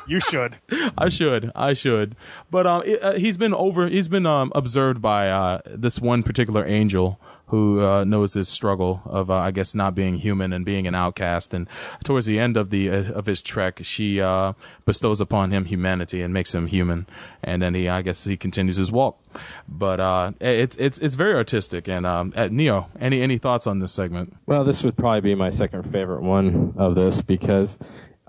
[0.08, 0.58] You should.
[0.98, 1.52] I should.
[1.56, 2.16] I should.
[2.50, 3.88] But um, it, uh, he's been over.
[3.88, 9.02] He's been um observed by uh this one particular angel who uh, knows this struggle
[9.06, 11.54] of uh, I guess not being human and being an outcast.
[11.54, 11.68] And
[12.04, 14.54] towards the end of the uh, of his trek, she uh
[14.86, 17.06] bestows upon him humanity and makes him human.
[17.44, 19.20] And then he, I guess, he continues his walk.
[19.68, 21.88] But uh, it's it's it's very artistic.
[21.88, 24.36] And um, at Neo, any any thoughts on this segment?
[24.46, 27.78] Well, this would probably be my second favorite one of this because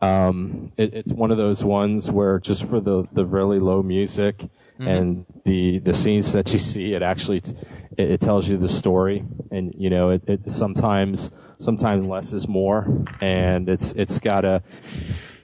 [0.03, 4.49] um, it, it's one of those ones where just for the, the really low music
[4.79, 7.55] and the the scenes that you see, it actually t-
[7.97, 12.49] it, it tells you the story, and you know it, it sometimes sometimes less is
[12.49, 14.63] more, and it's it's got a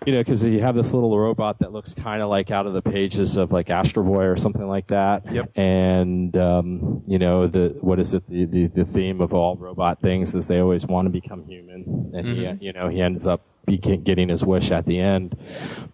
[0.07, 2.73] you know, because you have this little robot that looks kind of like out of
[2.75, 5.33] the pages of like Astro Boy or something like that.
[5.33, 5.51] Yep.
[5.59, 8.25] And um, you know, the what is it?
[8.29, 12.13] The, the the theme of all robot things is they always want to become human,
[12.15, 12.59] and Mhm.
[12.61, 15.37] he, you know, he ends up be getting his wish at the end.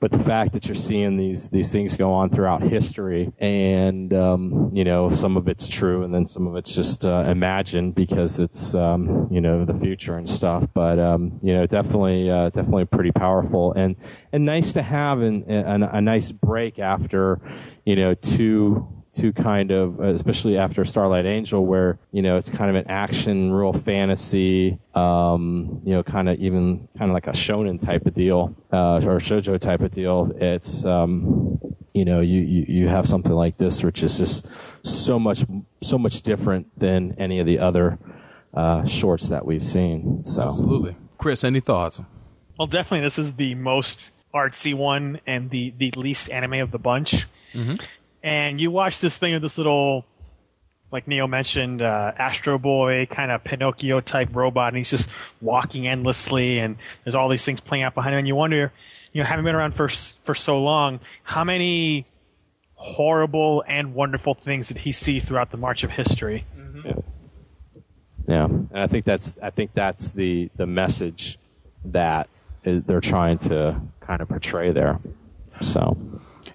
[0.00, 4.70] But the fact that you're seeing these these things go on throughout history, and um,
[4.72, 8.38] you know, some of it's true, and then some of it's just uh, imagined because
[8.38, 10.66] it's um, you know the future and stuff.
[10.74, 13.96] But um, you know, definitely uh, definitely pretty powerful and
[14.32, 17.40] and nice to have a nice break after
[17.84, 22.70] you know two two kind of especially after Starlight Angel where you know it's kind
[22.70, 27.32] of an action real fantasy um you know kind of even kind of like a
[27.32, 31.60] shonen type of deal uh or shojo type of deal it's um
[31.92, 34.48] you know you, you you have something like this which is just
[34.84, 35.44] so much
[35.82, 37.98] so much different than any of the other
[38.54, 41.44] uh shorts that we've seen so Absolutely, Chris.
[41.44, 42.00] Any thoughts?
[42.58, 46.78] Well, definitely, this is the most artsy one and the, the least anime of the
[46.78, 47.26] bunch.
[47.54, 47.74] Mm-hmm.
[48.22, 50.04] And you watch this thing of this little,
[50.92, 55.08] like Neo mentioned, uh, Astro Boy kind of Pinocchio type robot, and he's just
[55.40, 58.72] walking endlessly, and there's all these things playing out behind him, and you wonder,
[59.12, 62.06] you know, having been around for for so long, how many
[62.74, 66.44] horrible and wonderful things did he see throughout the march of history?
[68.28, 71.38] Yeah, and I think that's I think that's the the message
[71.86, 72.28] that
[72.62, 75.00] they're trying to kind of portray there.
[75.60, 75.96] So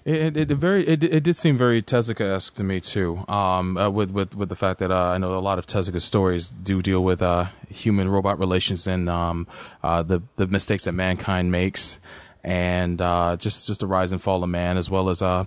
[0.04, 3.24] It, it, it very it, it did seem very Tezuka-esque to me too.
[3.28, 6.00] Um, uh, with with with the fact that uh, I know a lot of Tezuka
[6.00, 9.46] stories do deal with uh, human robot relations and um,
[9.82, 12.00] uh, the the mistakes that mankind makes,
[12.42, 15.44] and uh, just just the rise and fall of man, as well as uh,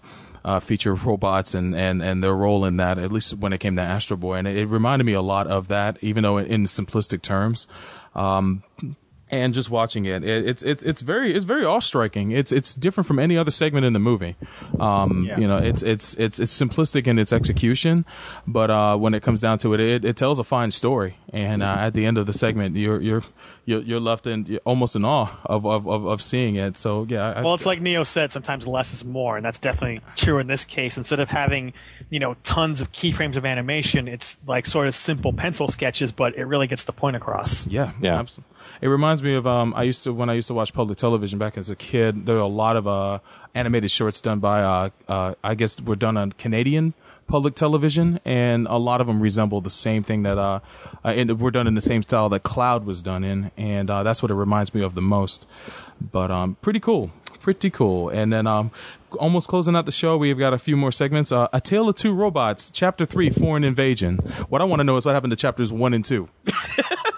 [0.60, 2.98] feature robots and, and, and their role in that.
[2.98, 5.48] At least when it came to Astro Boy, and it, it reminded me a lot
[5.48, 7.68] of that, even though in simplistic terms.
[8.16, 8.64] Um,
[9.32, 12.32] and just watching it, it, it's it's it's very it's very awe striking.
[12.32, 14.36] It's it's different from any other segment in the movie.
[14.80, 15.40] Um, Yeah.
[15.40, 18.06] You know, it's it's it's it's simplistic in its execution,
[18.46, 21.18] but uh, when it comes down to it, it, it tells a fine story.
[21.32, 23.24] And uh, at the end of the segment, you're you're
[23.64, 26.78] you're, you're left in you're almost in awe of, of, of, of seeing it.
[26.78, 30.02] So yeah, I, Well, it's like Neo said, sometimes less is more, and that's definitely
[30.16, 30.98] true in this case.
[30.98, 31.74] Instead of having,
[32.10, 36.36] you know, tons of keyframes of animation, it's like sort of simple pencil sketches, but
[36.38, 37.66] it really gets the point across.
[37.68, 38.20] Yeah, yeah.
[38.20, 38.52] Absolutely.
[38.82, 41.38] It reminds me of um, I used to when I used to watch public television
[41.38, 42.26] back as a kid.
[42.26, 43.20] There were a lot of uh,
[43.54, 46.96] animated shorts done by uh, uh, I guess were done on Canadian
[47.28, 50.60] public television, and a lot of them resemble the same thing that uh,
[51.04, 54.22] uh were done in the same style that Cloud was done in, and uh, that's
[54.22, 55.48] what it reminds me of the most.
[56.00, 58.10] But um, pretty cool, pretty cool.
[58.10, 58.72] And then um,
[59.20, 61.32] almost closing out the show, we've got a few more segments.
[61.32, 64.18] Uh, a Tale of Two Robots, Chapter Three, Foreign Invasion.
[64.50, 66.30] What I want to know is what happened to chapters one and two.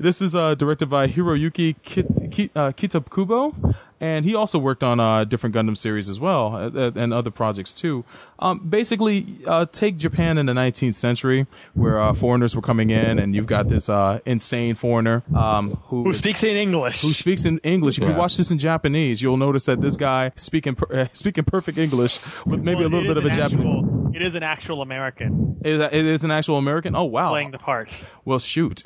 [0.00, 5.00] This is uh, directed by Hiroyuki Kit- Ki- uh, Kitakubo, and he also worked on
[5.00, 8.04] uh, different Gundam series as well uh, uh, and other projects too.
[8.40, 13.18] Um, basically, uh, take Japan in the 19th century, where uh, foreigners were coming in,
[13.18, 17.02] and you've got this uh, insane foreigner um, who, Who speaks in English?
[17.02, 17.98] Who speaks in English?
[17.98, 21.44] If you watch this in Japanese, you'll notice that this guy speaking per- uh, speaking
[21.44, 23.66] perfect English with maybe Well, a little bit of a an Japanese.
[23.66, 26.94] actual- It is an actual American It it is an actual American.
[26.96, 28.02] Oh wow, playing the part.
[28.24, 28.82] well, shoot.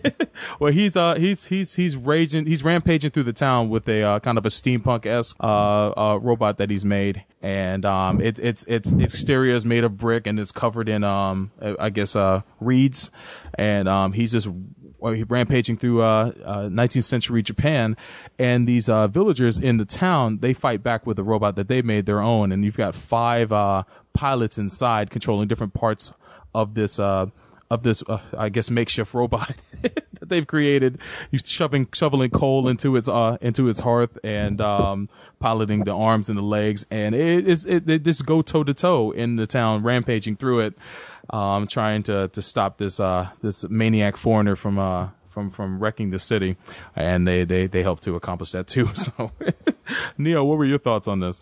[0.60, 4.18] well, he's uh he's he's he's raging he's rampaging through the town with a uh,
[4.20, 8.64] kind of a steampunk esque uh, uh robot that he's made, and um it, it's
[8.64, 13.10] its exterior is made of brick and it's covered in um I guess uh reeds,
[13.54, 14.48] and um he's just
[15.00, 17.96] rampaging through uh, uh 19th century Japan,
[18.38, 21.82] and these uh villagers in the town they fight back with a robot that they
[21.82, 26.12] made their own, and you've got five uh pilots inside controlling different parts
[26.54, 27.26] of this uh
[27.70, 30.98] of this, uh, I guess, makeshift robot that they've created.
[31.30, 35.08] He's shoving, shoveling coal into its, uh, into its hearth and, um,
[35.38, 36.86] piloting the arms and the legs.
[36.90, 40.60] And it is, it, they just go toe to toe in the town, rampaging through
[40.60, 40.74] it,
[41.30, 45.08] um, trying to, to stop this, uh, this maniac foreigner from, uh,
[45.38, 46.56] from, from wrecking the city.
[46.96, 48.88] And they, they, they help to accomplish that too.
[48.98, 49.30] So,
[50.18, 51.40] Neo, what were your thoughts on this?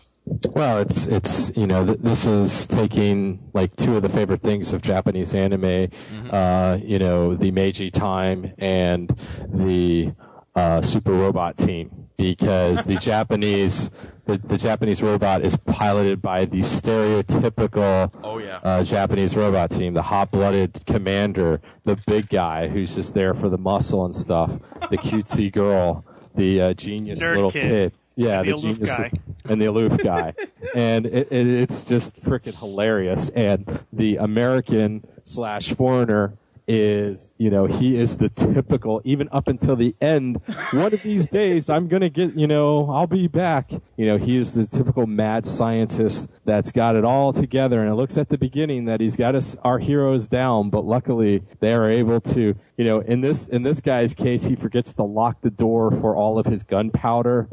[0.51, 4.73] Well, it's it's you know th- this is taking like two of the favorite things
[4.73, 5.89] of Japanese anime,
[6.29, 9.09] uh, you know the Meiji time and
[9.49, 10.13] the
[10.55, 13.91] uh, Super Robot Team because the Japanese
[14.25, 18.57] the, the Japanese robot is piloted by the stereotypical Oh, yeah.
[18.63, 23.57] uh, Japanese robot team, the hot-blooded commander, the big guy who's just there for the
[23.57, 24.51] muscle and stuff,
[24.89, 26.03] the cutesy girl,
[26.35, 27.61] the uh, genius Nerd little kid.
[27.61, 27.93] kid.
[28.15, 29.11] Yeah, And the the, aloof genius guy.
[29.49, 30.33] and the aloof guy,
[30.75, 33.29] and it, it, it's just freaking hilarious.
[33.29, 36.33] And the American slash foreigner
[36.67, 39.01] is, you know, he is the typical.
[39.05, 40.41] Even up until the end,
[40.71, 43.71] one of these days I'm gonna get, you know, I'll be back.
[43.95, 47.95] You know, he is the typical mad scientist that's got it all together, and it
[47.95, 51.89] looks at the beginning that he's got us our heroes down, but luckily they are
[51.89, 55.49] able to, you know, in this in this guy's case, he forgets to lock the
[55.49, 57.47] door for all of his gunpowder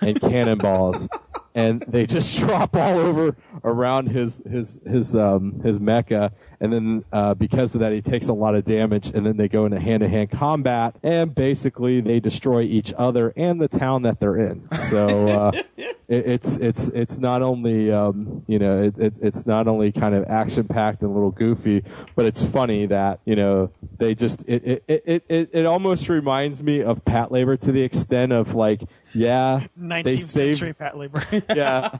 [0.00, 1.08] and cannonballs.
[1.54, 6.32] and they just drop all over around his his his um his mecha.
[6.62, 9.48] And then uh, because of that he takes a lot of damage and then they
[9.48, 14.36] go into hand-to-hand combat and basically they destroy each other and the town that they're
[14.36, 14.70] in.
[14.72, 19.68] So uh, it, it's it's it's not only um, you know it, it, it's not
[19.68, 21.82] only kind of action packed and a little goofy
[22.14, 26.62] but it's funny that you know they just it it, it, it, it almost reminds
[26.62, 28.82] me of Patlabor to the extent of like
[29.14, 31.42] yeah 19th they saved century Patlabor.
[31.56, 31.90] yeah,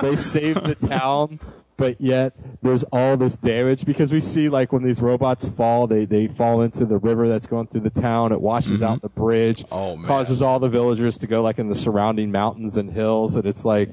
[0.00, 1.40] they saved the town,
[1.76, 6.04] but yet there's all this damage because we see like when these robots fall, they
[6.04, 8.32] they fall into the river that's going through the town.
[8.32, 9.06] It washes out mm-hmm.
[9.06, 10.06] the bridge, Oh, man.
[10.06, 13.64] causes all the villagers to go like in the surrounding mountains and hills, and it's
[13.64, 13.90] like.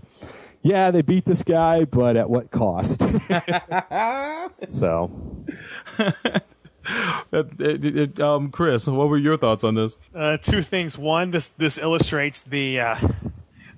[0.62, 3.04] Yeah, they beat this guy, but at what cost?
[4.68, 5.46] so,
[8.20, 9.98] um, Chris, what were your thoughts on this?
[10.14, 10.98] Uh, two things.
[10.98, 13.08] One, this this illustrates the uh,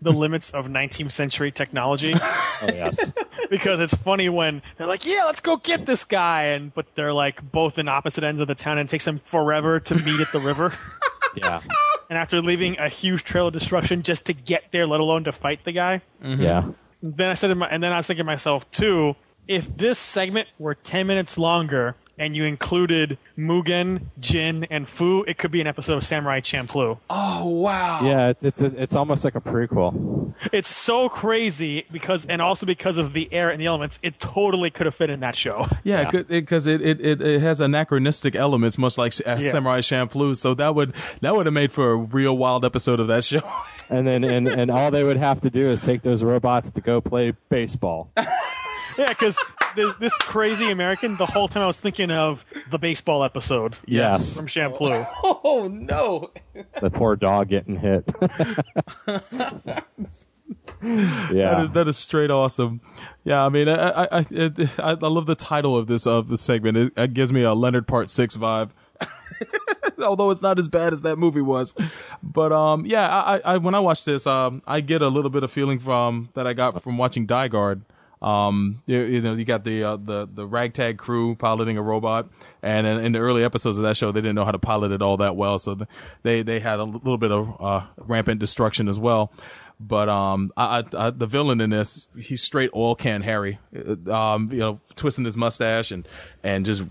[0.02, 2.14] the limits of 19th century technology.
[2.62, 3.14] oh yes,
[3.50, 7.14] because it's funny when they're like, "Yeah, let's go get this guy," and but they're
[7.14, 10.20] like both in opposite ends of the town, and it takes them forever to meet
[10.20, 10.74] at the river.
[11.36, 11.62] yeah,
[12.10, 15.32] And after leaving a huge trail of destruction just to get there, let alone to
[15.32, 16.02] fight the guy.
[16.24, 16.70] Yeah.
[17.02, 19.16] then I said, to my, and then I was thinking to myself too,
[19.48, 25.38] if this segment were ten minutes longer and you included Mugen, Jin, and Fu, it
[25.38, 26.98] could be an episode of Samurai Champloo.
[27.10, 28.02] Oh wow!
[28.04, 30.34] Yeah, it's it's it's almost like a prequel.
[30.52, 34.70] It's so crazy because, and also because of the air and the elements, it totally
[34.70, 35.68] could have fit in that show.
[35.84, 39.40] Yeah, because it, it, it, it has anachronistic elements, much like Yeah.
[39.40, 40.36] Samurai Champloo.
[40.36, 43.42] So that would that would have made for a real wild episode of that show.
[43.90, 46.82] And then and, and all they would have to do is take those robots to
[46.82, 48.12] go play baseball.
[49.08, 49.38] Yeah, because
[49.76, 53.78] this crazy American, the whole time I was thinking of the baseball episode.
[53.86, 54.36] Yes.
[54.36, 55.06] From Shampoo.
[55.24, 56.32] Oh no!
[56.82, 58.12] the poor dog getting hit.
[60.82, 61.64] Yeah.
[61.66, 62.80] is, that is straight awesome.
[63.26, 66.38] Yeah, I mean, I I, I, I I love the title of this of the
[66.38, 66.78] segment.
[66.78, 68.70] It, it gives me a Leonard Part Six vibe.
[70.02, 71.76] Although it's not as bad as that movie was,
[72.24, 75.44] but um, yeah, I, I when I watch this, um, I get a little bit
[75.44, 77.82] of feeling from that I got from watching Dai-Guard.
[78.22, 82.28] Um, you, you know, you got the uh, the the ragtag crew piloting a robot,
[82.64, 84.92] and in, in the early episodes of that show, they didn't know how to pilot
[84.92, 85.90] it all that well, so th-
[86.24, 89.32] they they had a little bit of uh, rampant destruction as well.
[89.80, 94.12] But um, I, I, I, the villain in this, he's straight oil can Harry, Uh,
[94.12, 96.08] um, you know, twisting his mustache and
[96.44, 96.84] and just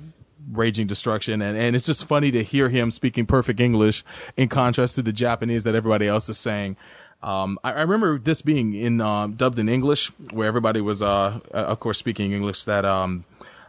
[0.52, 4.04] raging destruction and, and it's just funny to hear him speaking perfect English
[4.36, 6.76] in contrast to the Japanese that everybody else is saying.
[7.22, 11.40] Um, I, I remember this being in um, dubbed in English, where everybody was, uh,
[11.52, 12.64] uh, of course, speaking English.
[12.64, 13.24] That um,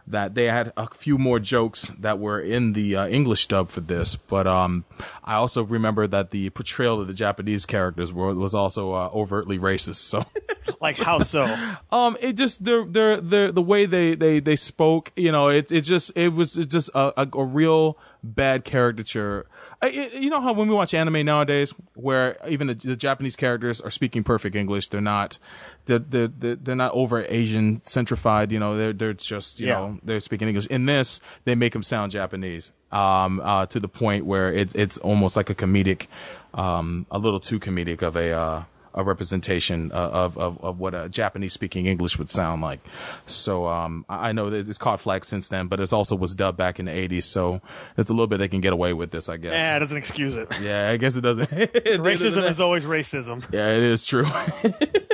[0.06, 3.80] that they had a few more jokes that were in the uh, English dub for
[3.80, 4.16] this.
[4.16, 4.84] But um,
[5.24, 9.58] I also remember that the portrayal of the Japanese characters were, was also uh, overtly
[9.58, 9.96] racist.
[9.96, 10.24] So.
[10.80, 11.44] Like how so?
[11.90, 15.72] Um, it just the the the the way they they they spoke, you know, it
[15.72, 19.46] it just it was just a a, a real bad caricature.
[19.80, 23.80] It, you know how when we watch anime nowadays, where even the, the Japanese characters
[23.80, 25.38] are speaking perfect English, they're not
[25.86, 28.50] they're they're they're, they're not over Asian centrified.
[28.50, 29.74] You know, they're they're just you Yeah.
[29.74, 30.66] know they're speaking English.
[30.66, 32.72] In this, they make them sound Japanese.
[32.90, 36.06] Um, uh, to the point where it, it's almost like a comedic,
[36.54, 38.62] um, a little too comedic of a uh,
[38.94, 42.80] a representation uh, of, of of what a Japanese speaking English would sound like.
[43.26, 46.58] So um, I know that it's caught flack since then, but it also was dubbed
[46.58, 47.24] back in the '80s.
[47.24, 47.60] So
[47.96, 49.52] there's a little bit they can get away with this, I guess.
[49.52, 50.48] Yeah, it doesn't excuse it.
[50.58, 51.48] Yeah, I guess it doesn't.
[51.50, 53.44] Racism is always racism.
[53.52, 54.26] Yeah, it is true.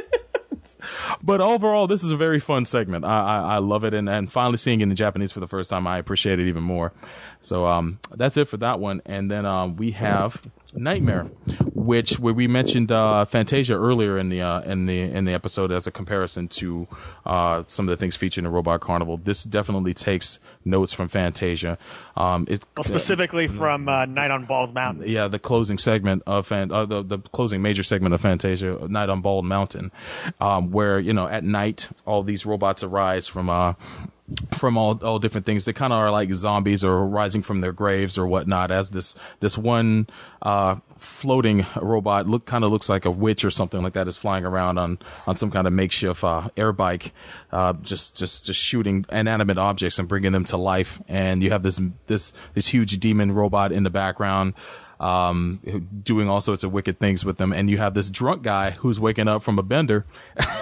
[1.23, 3.05] but overall, this is a very fun segment.
[3.05, 5.71] I, I, I love it, and, and finally seeing it in Japanese for the first
[5.71, 6.93] time, I appreciate it even more.
[7.45, 10.43] So um, that's it for that one, and then um, we have
[10.73, 11.25] Nightmare,
[11.75, 15.71] which where we mentioned uh, Fantasia earlier in the uh, in the in the episode
[15.71, 16.89] as a comparison to
[17.27, 19.19] uh, some of the things featured in the Robot Carnival.
[19.19, 21.77] This definitely takes notes from Fantasia.
[22.17, 25.07] Um, it Well, specifically from uh, Night on Bald Mountain.
[25.07, 29.11] yeah, the closing segment of Fan, uh, the the closing major segment of Fantasia, Night
[29.11, 29.93] on Bald Mountain,
[30.41, 33.75] um, where you know at night all these robots arise from uh
[34.55, 35.65] from all all different things.
[35.65, 38.71] They kind of are like zombies or rising from their graves or whatnot.
[38.71, 40.07] As this this one
[40.41, 44.17] uh floating robot look kind of looks like a witch or something like that is
[44.17, 47.13] flying around on on some kind of makeshift uh, air bike,
[47.53, 51.03] uh, just just just shooting inanimate objects and bringing them to life.
[51.07, 54.55] And you have this this this huge demon robot in the background
[55.01, 55.61] um,
[56.03, 57.53] doing all sorts of wicked things with them.
[57.53, 60.07] And you have this drunk guy who's waking up from a bender,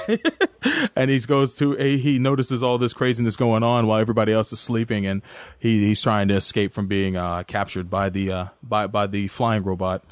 [0.96, 4.52] and he goes to a, he notices all this craziness going on while everybody else
[4.52, 5.22] is sleeping, and
[5.59, 9.28] he he's trying to escape from being uh, captured by the uh, by by the
[9.28, 10.04] flying robot.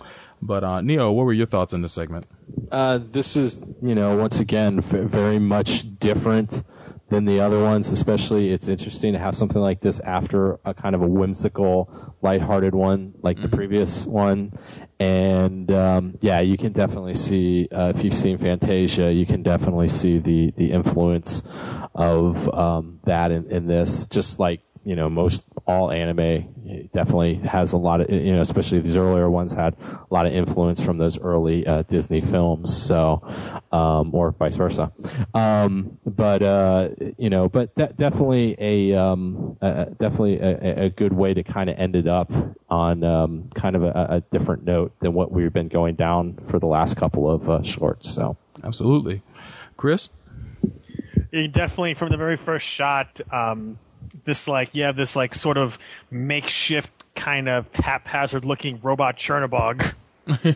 [0.42, 2.26] But uh, Neo, what were your thoughts on this segment?
[2.70, 6.62] Uh, this is, you know, once again, very much different
[7.10, 7.92] than the other ones.
[7.92, 12.74] Especially, it's interesting to have something like this after a kind of a whimsical, lighthearted
[12.74, 14.52] one like the previous one.
[14.98, 19.88] And um, yeah, you can definitely see uh, if you've seen Fantasia, you can definitely
[19.88, 21.42] see the the influence
[21.94, 24.06] of um, that in, in this.
[24.08, 28.80] Just like you know, most all anime definitely has a lot of, you know, especially
[28.80, 32.74] these earlier ones had a lot of influence from those early uh, Disney films.
[32.74, 33.22] So,
[33.72, 34.92] um, or vice versa.
[35.34, 41.12] Um, but uh, you know, but de- definitely a um, uh, definitely a, a good
[41.12, 42.32] way to kind of end it up
[42.68, 46.58] on um, kind of a, a different note than what we've been going down for
[46.58, 48.10] the last couple of uh, shorts.
[48.10, 49.22] So, absolutely,
[49.76, 50.08] Chris.
[51.30, 53.78] You definitely from the very first shot, um,
[54.30, 55.76] this like you have this like sort of
[56.10, 59.92] makeshift kind of haphazard looking robot Chernobog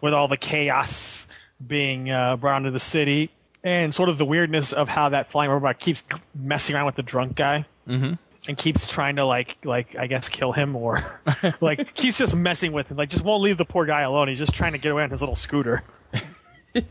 [0.00, 1.26] with all the chaos
[1.66, 3.30] being uh, brought into the city
[3.64, 6.04] and sort of the weirdness of how that flying robot keeps
[6.34, 8.14] messing around with the drunk guy Mm-hmm.
[8.48, 11.20] and keeps trying to like like I guess kill him or
[11.60, 14.38] like keeps just messing with him like just won't leave the poor guy alone he's
[14.40, 15.84] just trying to get away on his little scooter
[16.74, 16.84] and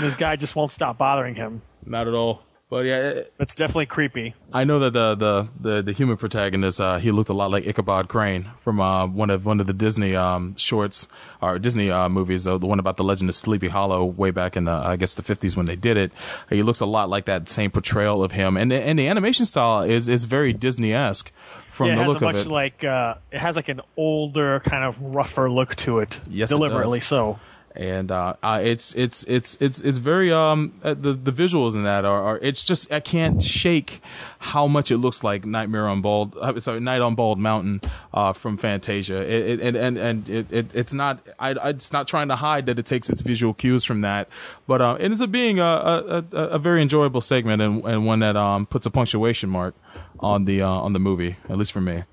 [0.00, 1.60] this guy just won't stop bothering him.
[1.84, 2.42] Not at all.
[2.68, 4.34] But yeah, it, It's definitely creepy.
[4.52, 7.64] I know that the the the, the human protagonist uh, he looked a lot like
[7.64, 11.06] Ichabod Crane from uh, one of one of the Disney um, shorts
[11.40, 14.56] or Disney uh, movies, uh, the one about the Legend of Sleepy Hollow, way back
[14.56, 16.10] in the I guess the fifties when they did it.
[16.50, 19.44] He looks a lot like that same portrayal of him, and the, and the animation
[19.46, 21.30] style is is very Disney esque
[21.68, 22.50] from yeah, it the has look a of much it.
[22.50, 26.18] like uh, it has like an older kind of rougher look to it.
[26.28, 27.06] Yes, it deliberately does.
[27.06, 27.38] so.
[27.76, 32.04] And uh, it's it's it's it's it's very um uh, the the visuals in that
[32.04, 34.00] are, are it's just I can't shake
[34.38, 37.82] how much it looks like Nightmare on Bald uh, sorry Night on Bald Mountain
[38.14, 39.22] uh from Fantasia.
[39.22, 42.78] It, it and and it, it it's not I it's not trying to hide that
[42.78, 44.28] it takes its visual cues from that.
[44.66, 48.06] But uh, it ends up being a a, a, a very enjoyable segment and, and
[48.06, 49.74] one that um puts a punctuation mark
[50.20, 52.04] on the uh, on the movie at least for me.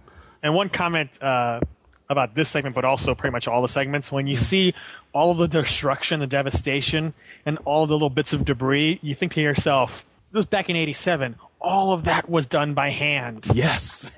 [0.41, 1.61] And one comment uh,
[2.09, 4.73] about this segment, but also pretty much all the segments, when you see
[5.13, 7.13] all of the destruction, the devastation,
[7.45, 10.75] and all the little bits of debris, you think to yourself, this was back in
[10.75, 11.35] 87.
[11.61, 13.47] All of that was done by hand.
[13.53, 14.09] Yes.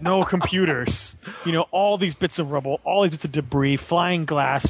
[0.00, 1.16] no computers.
[1.44, 4.66] You know, all these bits of rubble, all these bits of debris, flying glass,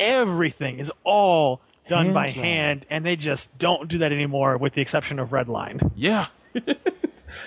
[0.00, 2.44] everything is all done by Hand-drawn.
[2.44, 5.92] hand, and they just don't do that anymore, with the exception of Redline.
[5.94, 6.26] Yeah.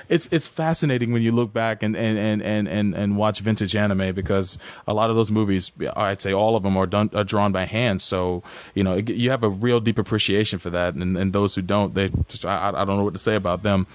[0.10, 3.76] it's it's fascinating when you look back and and, and, and, and and watch vintage
[3.76, 4.58] anime because
[4.88, 7.66] a lot of those movies I'd say all of them are done are drawn by
[7.66, 8.02] hand.
[8.02, 8.44] So
[8.74, 10.94] you know you have a real deep appreciation for that.
[10.94, 13.64] And, and those who don't they just I, I don't know what to say about
[13.64, 13.88] them.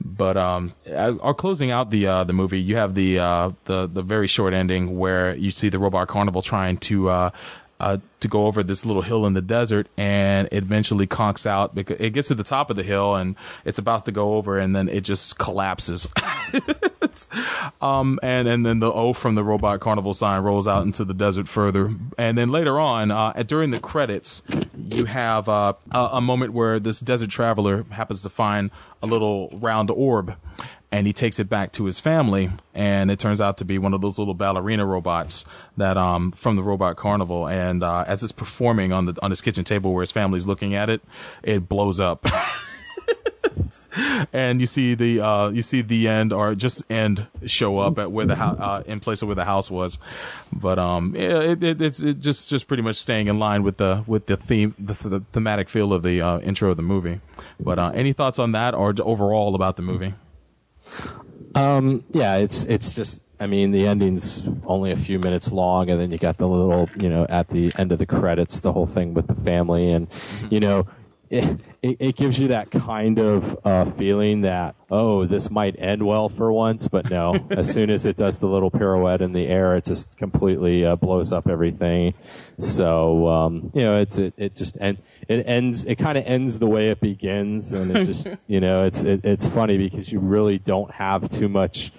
[0.00, 4.02] But um are closing out the uh the movie you have the uh the the
[4.02, 7.30] very short ending where you see the robot carnival trying to uh
[7.80, 11.74] uh, to go over this little hill in the desert, and it eventually conks out
[11.74, 14.58] because it gets to the top of the hill and it's about to go over,
[14.58, 16.08] and then it just collapses.
[17.80, 21.14] um, and and then the O from the robot carnival sign rolls out into the
[21.14, 24.42] desert further, and then later on, uh, during the credits,
[24.76, 28.70] you have uh, a, a moment where this desert traveler happens to find
[29.02, 30.36] a little round orb
[30.90, 33.92] and he takes it back to his family and it turns out to be one
[33.92, 35.44] of those little ballerina robots
[35.76, 37.46] that um from the robot carnival.
[37.46, 40.74] And uh as it's performing on the on his kitchen table where his family's looking
[40.74, 41.02] at it
[41.42, 42.26] it blows up.
[44.32, 48.10] And you see the uh you see the end or just end show up at
[48.10, 49.98] where the house uh, in place of where the house was.
[50.52, 54.04] But um it, it it's it just just pretty much staying in line with the
[54.06, 57.20] with the theme the, the thematic feel of the uh, intro of the movie.
[57.60, 60.14] But uh any thoughts on that or overall about the movie
[61.54, 63.22] Um, yeah, it's it's just.
[63.40, 66.90] I mean, the ending's only a few minutes long, and then you got the little,
[66.98, 70.08] you know, at the end of the credits, the whole thing with the family, and
[70.50, 70.88] you know,
[71.30, 76.04] it, it, it gives you that kind of uh, feeling that oh, this might end
[76.04, 77.34] well for once, but no.
[77.50, 80.96] as soon as it does the little pirouette in the air, it just completely uh,
[80.96, 82.14] blows up everything.
[82.58, 84.98] So um, you know, it's it, it just end
[85.28, 85.84] it ends.
[85.84, 89.24] It kind of ends the way it begins, and it just you know, it's it,
[89.24, 91.92] it's funny because you really don't have too much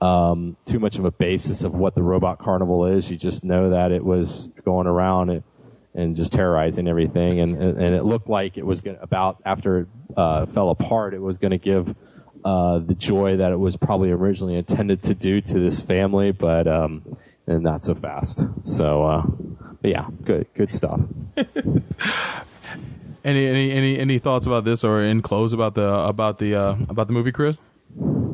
[0.00, 3.10] um, too much of a basis of what the robot carnival is.
[3.10, 5.42] You just know that it was going around and,
[5.98, 9.88] and just terrorizing everything, and and it looked like it was gonna, about after it
[10.16, 11.94] uh, fell apart, it was going to give
[12.44, 16.66] uh, the joy that it was probably originally intended to do to this family, but
[16.66, 17.16] um,
[17.46, 18.44] and not so fast.
[18.64, 19.26] So, uh,
[19.82, 21.00] yeah, good good stuff.
[23.24, 26.76] Any any any any thoughts about this or in close about the about the uh,
[26.88, 27.58] about the movie, Chris?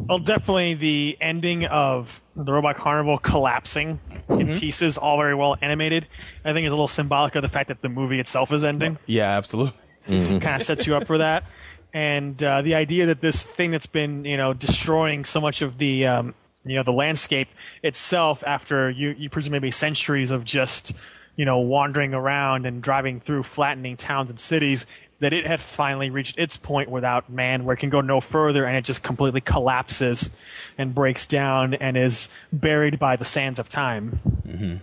[0.09, 6.06] Well, definitely the ending of the Robot Carnival collapsing in pieces, all very well animated.
[6.44, 8.98] I think is a little symbolic of the fact that the movie itself is ending.
[9.06, 9.74] Yeah, absolutely.
[10.06, 11.44] kind of sets you up for that.
[11.93, 15.78] And uh, the idea that this thing that's been, you know, destroying so much of
[15.78, 17.48] the, um, you know, the landscape
[17.82, 20.93] itself after you, you presume maybe centuries of just,
[21.36, 24.86] you know, wandering around and driving through flattening towns and cities,
[25.20, 28.65] that it had finally reached its point without man where it can go no further
[28.65, 30.31] and it just completely collapses
[30.77, 34.20] and breaks down and is buried by the sands of time.
[34.47, 34.77] Mm-hmm.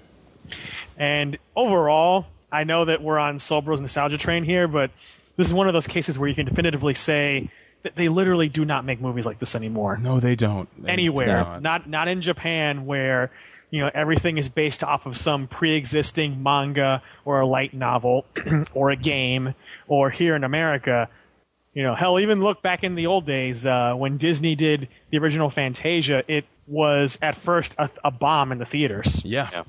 [0.97, 4.91] And overall, I know that we're on Soul Bro's nostalgia train here, but
[5.37, 7.49] this is one of those cases where you can definitively say
[7.83, 9.97] that they literally do not make movies like this anymore.
[9.97, 10.69] No, they don't.
[10.81, 11.25] They Anywhere.
[11.25, 11.61] do not.
[11.61, 13.31] Not not in Japan where
[13.71, 18.25] you know everything is based off of some pre-existing manga or a light novel
[18.73, 19.55] or a game
[19.87, 21.09] or here in America
[21.73, 25.17] you know, hell, even look back in the old days uh, when Disney did the
[25.17, 26.23] original Fantasia.
[26.27, 29.23] It was at first a, a bomb in the theaters.
[29.23, 29.63] Yeah.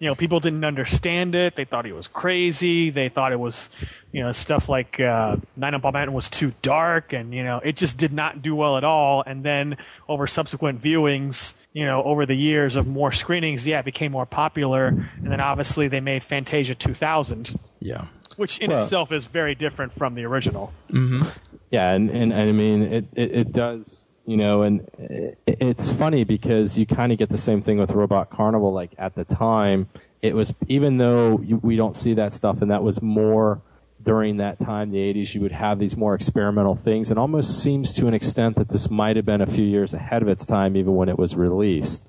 [0.00, 1.56] You know, people didn't understand it.
[1.56, 2.90] They thought it was crazy.
[2.90, 3.70] They thought it was,
[4.12, 7.60] you know, stuff like uh, Nine on Ball Mountain was too dark, and you know,
[7.62, 9.22] it just did not do well at all.
[9.26, 9.76] And then
[10.08, 14.26] over subsequent viewings, you know, over the years of more screenings, yeah, it became more
[14.26, 14.86] popular.
[14.88, 17.58] And then obviously they made Fantasia 2000.
[17.80, 18.06] Yeah.
[18.36, 20.72] which in Well- itself is very different from the original.
[20.90, 21.28] Mm-hmm.
[21.70, 25.92] Yeah, and, and, and I mean, it, it, it does, you know, and it, it's
[25.92, 28.72] funny because you kind of get the same thing with Robot Carnival.
[28.72, 29.88] Like at the time,
[30.20, 33.62] it was, even though you, we don't see that stuff, and that was more
[34.02, 37.10] during that time, the 80s, you would have these more experimental things.
[37.10, 40.22] It almost seems to an extent that this might have been a few years ahead
[40.22, 42.08] of its time, even when it was released.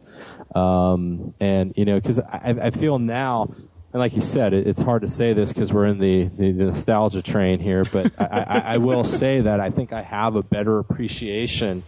[0.55, 3.53] Um, and, you know, because I, I feel now,
[3.93, 6.51] and like you said, it, it's hard to say this because we're in the, the,
[6.51, 10.35] the nostalgia train here, but I, I, I will say that I think I have
[10.35, 11.83] a better appreciation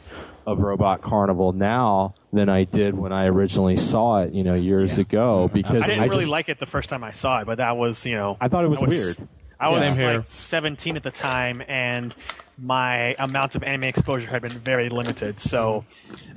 [0.46, 4.98] of Robot Carnival now than I did when I originally saw it, you know, years
[4.98, 5.50] ago.
[5.54, 7.78] Because I didn't really just, like it the first time I saw it, but that
[7.78, 9.30] was, you know, I thought it was weird.
[9.64, 10.18] I was Same here.
[10.18, 12.14] like 17 at the time, and
[12.58, 15.40] my amount of anime exposure had been very limited.
[15.40, 15.86] So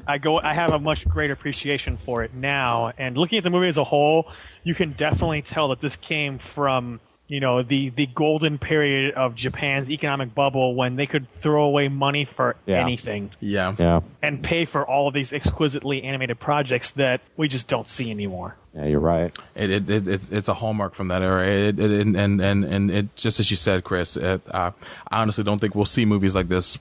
[0.07, 2.93] I go, I have a much greater appreciation for it now.
[2.97, 4.31] And looking at the movie as a whole,
[4.63, 9.35] you can definitely tell that this came from you know the the golden period of
[9.35, 12.81] Japan's economic bubble when they could throw away money for Yeah.
[12.83, 13.75] anything Yeah.
[13.79, 14.01] Yeah.
[14.23, 18.57] and pay for all of these exquisitely animated projects that we just don't see anymore.
[18.75, 19.37] Yeah, you're right.
[19.55, 21.47] It, it, it it's it's a hallmark from that era.
[21.49, 24.17] It, it, and and and and it just as you said, Chris.
[24.17, 24.73] It, uh,
[25.11, 26.79] I honestly don't think we'll see movies like this,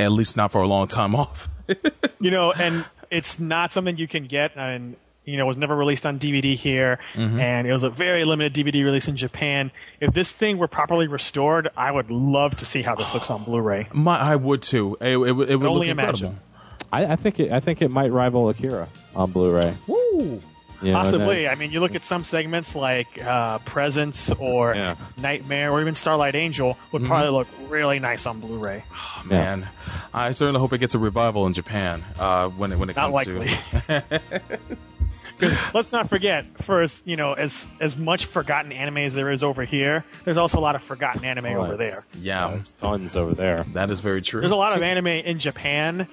[0.00, 1.48] at least not for a long time off.
[2.18, 5.74] you know, and it's not something you can get, and you know, it was never
[5.74, 7.40] released on DVD here, Mhm.
[7.40, 9.70] and it was a very limited DVD release in Japan.
[10.00, 13.44] If this thing were properly restored, I would love to see how this looks on
[13.44, 13.88] Blu-ray.
[13.92, 14.96] My, I would too.
[15.00, 16.26] It, it, would- it would only look imagine.
[16.28, 16.40] incredible.
[16.92, 19.74] I, I think it, I think it might rival Akira on Blu-ray.
[19.88, 20.42] Woo!
[20.84, 21.42] You know, and Possibly.
[21.44, 25.94] then- I mean, you look at some segments like uh, Presence or Nightmare or even
[25.94, 27.06] Starlight Angel would Mhm.
[27.08, 28.84] probably look really nice on Blu-ray.
[29.24, 29.66] Man,
[30.12, 33.12] I certainly hope it gets a revival in Japan uh, when it when it Not
[33.12, 33.48] comes likely.
[33.48, 34.02] to.
[35.38, 39.30] Because let's not forget, for as you know, as as much forgotten anime as there
[39.30, 41.96] is over here, there's also a lot of forgotten anime over there.
[42.20, 43.56] Yeah, there's tons over there.
[43.72, 44.40] That is very true.
[44.42, 46.06] There's a lot of anime in Japan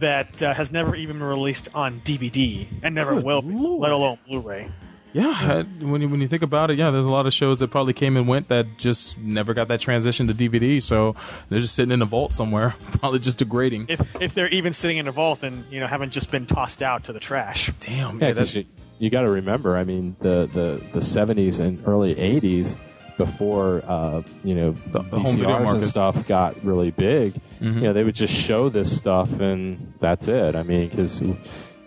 [0.00, 3.92] that uh, has never even been released on DVD and never Good will be, let
[3.92, 4.68] alone Blu-ray.
[5.12, 7.60] Yeah, uh, when you, when you think about it, yeah, there's a lot of shows
[7.60, 10.82] that probably came and went that just never got that transition to DVD.
[10.82, 11.16] So
[11.48, 13.86] they're just sitting in a vault somewhere, probably just degrading.
[13.88, 16.82] If if they're even sitting in a vault and you know haven't just been tossed
[16.82, 17.72] out to the trash.
[17.80, 18.66] Damn, Yeah, 'cause you,
[18.98, 19.78] you got to remember.
[19.78, 22.76] I mean, the, the, the 70s and early 80s,
[23.16, 27.74] before uh, you know the, home video VCRs and stuff got really big, Mhm.
[27.76, 30.54] you know, they would just show this stuff and that's it.
[30.54, 31.20] I mean, because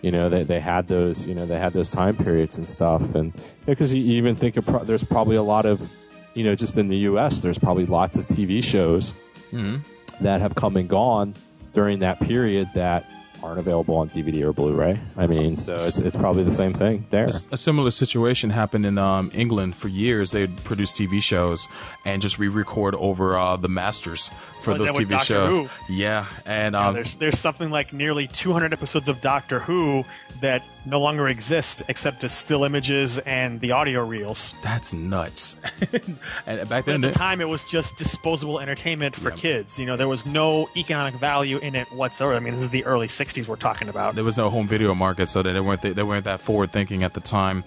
[0.02, 3.14] you know they, they had those you know they had those time periods and stuff,
[3.14, 3.32] and
[3.66, 5.80] because you even think of pro- there's probably a lot of
[6.34, 7.40] you know just in the U.S.
[7.40, 9.14] there's probably lots of TV shows
[9.52, 9.80] Mhm.
[10.20, 11.34] that have come and gone
[11.72, 13.04] during that period that
[13.42, 15.00] aren't available on DVD or Blu-ray.
[15.16, 17.26] I mean, so it's, it's probably the same thing there.
[17.26, 20.32] A, similar situation happened in um, England for years.
[20.32, 21.68] They'd produce TV shows
[22.04, 24.30] and just re-record over uh, the masters
[24.60, 25.58] for those TV Doctor shows.
[25.58, 25.68] Who.
[25.88, 30.04] Yeah, and um, there's there's something like nearly 200 episodes of Doctor Who
[30.40, 34.54] that no longer exist except as still images and the audio reels.
[34.62, 35.56] that's nuts.
[36.46, 39.78] and back But then, at the time, it was just disposable entertainment for kids.
[39.78, 42.34] You know, there was no economic value in it whatsoever.
[42.34, 44.14] I mean, this is the early '60s we're talking about.
[44.14, 47.14] there was no home video market, so they weren't they weren't that forward thinking at
[47.14, 47.64] the time.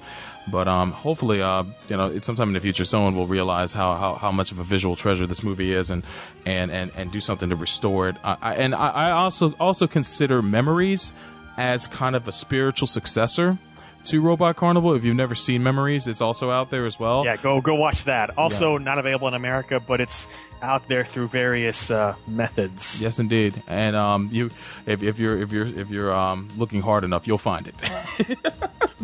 [0.51, 4.15] But um, hopefully, uh, you know, sometime in the future, someone will realize how, how,
[4.15, 6.03] how much of a visual treasure this movie is, and
[6.45, 8.17] and, and, and do something to restore it.
[8.23, 11.13] I, I, and I, I also also consider Memories
[11.57, 13.57] as kind of a spiritual successor
[14.05, 14.93] to Robot Carnival.
[14.95, 17.23] If you've never seen Memories, it's also out there as well.
[17.25, 18.37] Yeah, go go watch that.
[18.37, 20.27] Also, not available in America, but it's
[20.61, 23.01] out there through various uh, methods.
[23.01, 23.61] Yes, indeed.
[23.67, 24.49] And um, you,
[24.85, 28.37] if, if you're if you're if you're um, looking hard enough, you'll find it.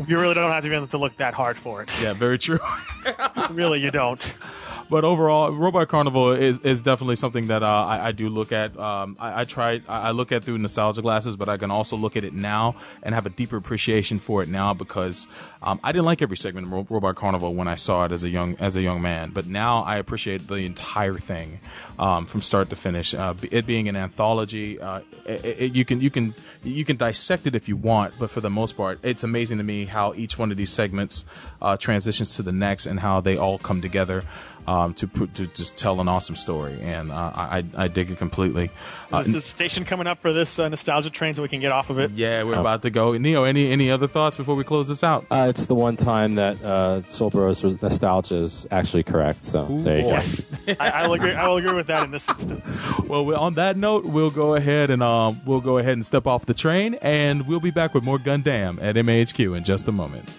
[0.08, 1.92] You really don't have to be able to look that hard for it.
[2.02, 2.60] yeah, very true.
[3.50, 4.36] really, you don't.
[4.90, 8.76] But overall, Robot Carnival is, is definitely something that uh, I, I do look at.
[8.78, 12.18] Um, I, I try I look at through nostalgia glasses, but I can also look
[12.18, 15.28] at it now and have a deeper appreciation for it now because
[15.61, 18.24] um, I didn't like every segment of Ro- Robot Carnival when I saw it as
[18.24, 19.30] a young as a young man.
[19.30, 21.60] But now I appreciate the entire thing
[21.99, 23.14] um, from start to finish.
[23.14, 26.34] Uh, it being an anthology, uh, it, it, you can you can
[26.64, 29.64] you can dissect it if you want, but for the most part, it's amazing to
[29.64, 31.26] me how each one of these segments
[31.61, 34.24] uh, transitions to the next and how they all come together
[34.70, 38.18] um, to put, to just tell an awesome story, and uh, I I dig it
[38.20, 38.70] completely.
[39.12, 41.72] Uh, Is this station coming up for this uh, nostalgia train so we can get
[41.72, 42.12] off of it?
[42.12, 43.18] yeah, we're about to go.
[43.18, 45.26] Neo, any any other thoughts before we close this out?
[45.32, 49.44] Uh, it's the one time that uh, Soul Bros nostalgia is actually correct.
[49.44, 50.76] So there you go.
[50.80, 51.34] I, I will agree.
[51.34, 52.80] I will agree with that in this instance.
[53.10, 56.28] Well, we- on that note, we'll go ahead and um, we'll go ahead and step
[56.28, 59.91] off the train, and we'll be back with more Gundam at MAHQ in just a
[59.91, 60.30] moment.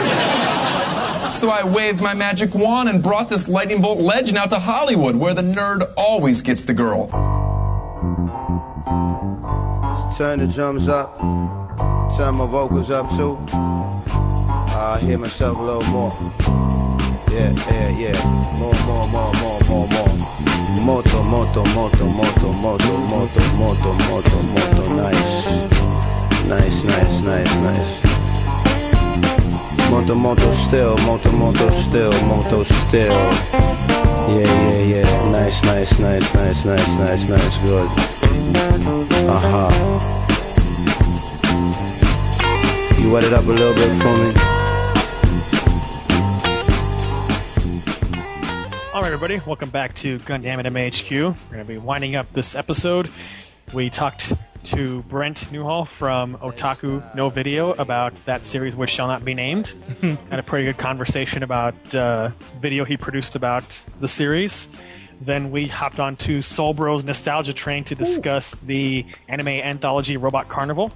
[1.35, 5.17] so I waved my magic wand and brought this lightning bolt legend out to Hollywood,
[5.17, 7.09] where the nerd always gets the girl.
[10.17, 11.19] Turn the drums up.
[12.17, 13.37] Turn my vocals up too.
[13.51, 16.13] I hear myself a little more.
[17.33, 18.59] Yeah, yeah, yeah.
[18.61, 20.24] More, more, more, more, more, more.
[20.83, 24.83] Moto, moto, moto, moto, moto, moto, moto, moto, moto.
[24.95, 25.47] Nice.
[26.49, 28.01] Nice, nice, nice, nice.
[29.91, 30.97] Moto, moto, still.
[31.07, 32.13] Moto, moto, still.
[32.27, 33.31] Moto, still.
[34.29, 35.31] Yeah, yeah, yeah.
[35.31, 37.59] Nice, nice, nice, nice, nice, nice, nice.
[37.59, 37.89] Good.
[39.29, 39.71] Uh-huh.
[42.99, 44.64] You wet it up a little bit for me?
[48.95, 51.11] All right, everybody, welcome back to Gundam at MAHQ.
[51.11, 53.11] We're going to be winding up this episode.
[53.73, 54.33] We talked
[54.67, 59.75] to Brent Newhall from Otaku No Video about that series which shall not be named.
[60.31, 62.31] Had a pretty good conversation about uh,
[62.61, 64.69] video he produced about the series.
[65.21, 70.49] Then we hopped on to Soul Bros Nostalgia Train to discuss the anime anthology Robot
[70.49, 70.93] Carnival.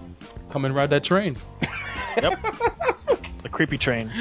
[0.50, 1.36] Come and ride that train.
[2.16, 2.38] Yep.
[3.42, 4.12] the creepy train.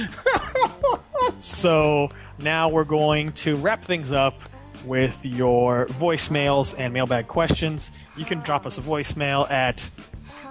[1.40, 4.40] so now we're going to wrap things up
[4.86, 7.92] with your voicemails and mailbag questions.
[8.16, 9.90] You can drop us a voicemail at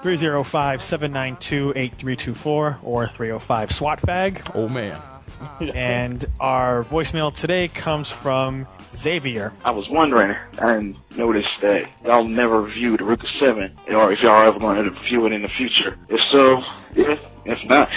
[0.03, 4.51] 305 792 8324 or 305 SWAT FAG.
[4.55, 5.01] Oh, man.
[5.75, 9.53] and our voicemail today comes from Xavier.
[9.65, 14.59] I was wondering, I didn't that y'all never reviewed Ruka 7, or if y'all ever
[14.59, 15.97] going to view it in the future.
[16.09, 16.63] If so,
[16.95, 17.89] if, if not,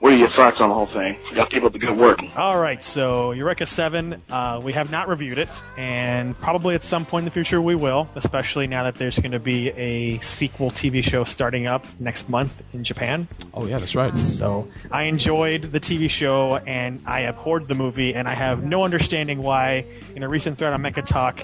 [0.00, 1.18] what are your thoughts on the whole thing?
[1.34, 2.20] Y'all keep up the good work.
[2.36, 7.04] All right, so Eureka 7, uh, we have not reviewed it, and probably at some
[7.04, 10.70] point in the future we will, especially now that there's going to be a sequel
[10.70, 13.26] TV show starting up next month in Japan.
[13.54, 14.16] Oh, yeah, that's right.
[14.16, 18.84] So I enjoyed the TV show, and I abhorred the movie, and I have no
[18.84, 19.84] understanding why,
[20.14, 21.40] in a recent thread on Mecha Talk,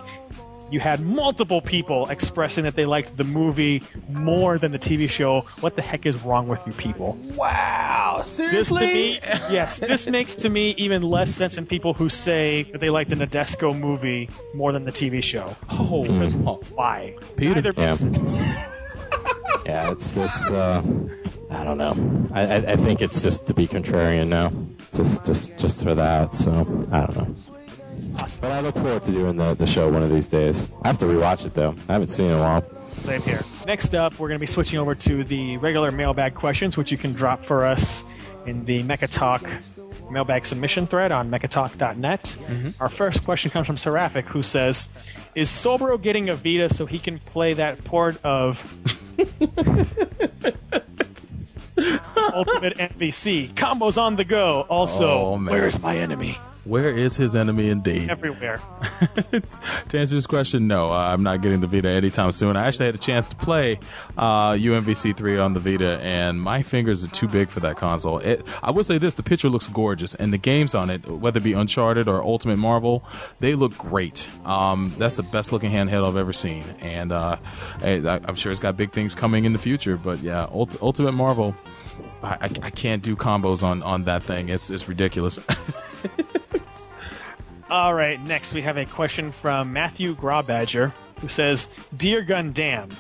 [0.75, 3.81] you had multiple people expressing that they liked the movie
[4.11, 5.43] more than the TV show.
[5.61, 7.17] What the heck is wrong with you people?
[7.37, 8.87] Wow, This seriously?
[8.89, 9.19] to me,
[9.59, 13.09] yes, this makes to me even less sense than people who say that they like
[13.09, 15.55] the Nadesico movie more than the TV show.
[15.71, 17.15] Oh, because why?
[17.37, 17.55] Peter.
[17.55, 17.95] Neither Yeah.
[18.05, 18.43] makes.
[19.67, 20.51] Yeah, it's it's.
[20.51, 20.83] Uh,
[21.51, 21.95] I don't know.
[22.35, 24.53] I, I I think it's just to be contrarian now.
[24.93, 26.35] Just just just for that.
[26.35, 26.51] So
[26.93, 27.35] I don't know.
[28.23, 28.41] Awesome.
[28.43, 30.67] But I look forward to doing the, the show one of these days.
[30.83, 31.75] I have to rewatch it though.
[31.89, 32.65] I haven't seen it in a while.
[32.93, 33.43] Same here.
[33.67, 36.99] Next up, we're going to be switching over to the regular mailbag questions, which you
[36.99, 38.05] can drop for us
[38.47, 39.45] in the Mecha Talk
[40.11, 42.23] mailbag submission thread on mechatalk.net.
[42.23, 42.83] Mm-hmm.
[42.83, 44.89] Our first question comes from Seraphic, who says,
[45.35, 48.61] "Is Soul Bro getting a Vita so he can play that port of
[51.77, 54.63] Ultimate MVC combos on the go?
[54.69, 56.39] Also, Oh, where's my enemy?
[56.65, 58.11] Where is his enemy indeed?
[58.11, 58.61] Everywhere."
[59.89, 62.57] to answer this question, no, uh, I'm not getting the Vita anytime soon.
[62.57, 63.79] I actually had a chance to play
[64.17, 68.19] uh, UMVC 3 on the Vita, and my fingers are too big for that console.
[68.19, 71.39] It, I would say this the picture looks gorgeous, and the games on it, whether
[71.39, 73.05] it be Uncharted or Ultimate Marvel,
[73.41, 74.29] they look great.
[74.45, 77.37] Um, that's the best looking handheld I've ever seen, and uh,
[77.83, 81.13] I, I'm sure it's got big things coming in the future, but yeah, Ult- Ultimate
[81.13, 81.55] Marvel.
[82.23, 84.49] I, I, I can't do combos on, on that thing.
[84.49, 85.39] It's it's ridiculous.
[87.75, 92.95] All right, next we have a question from Matthew Grawbadger, who says, Dear Gundam,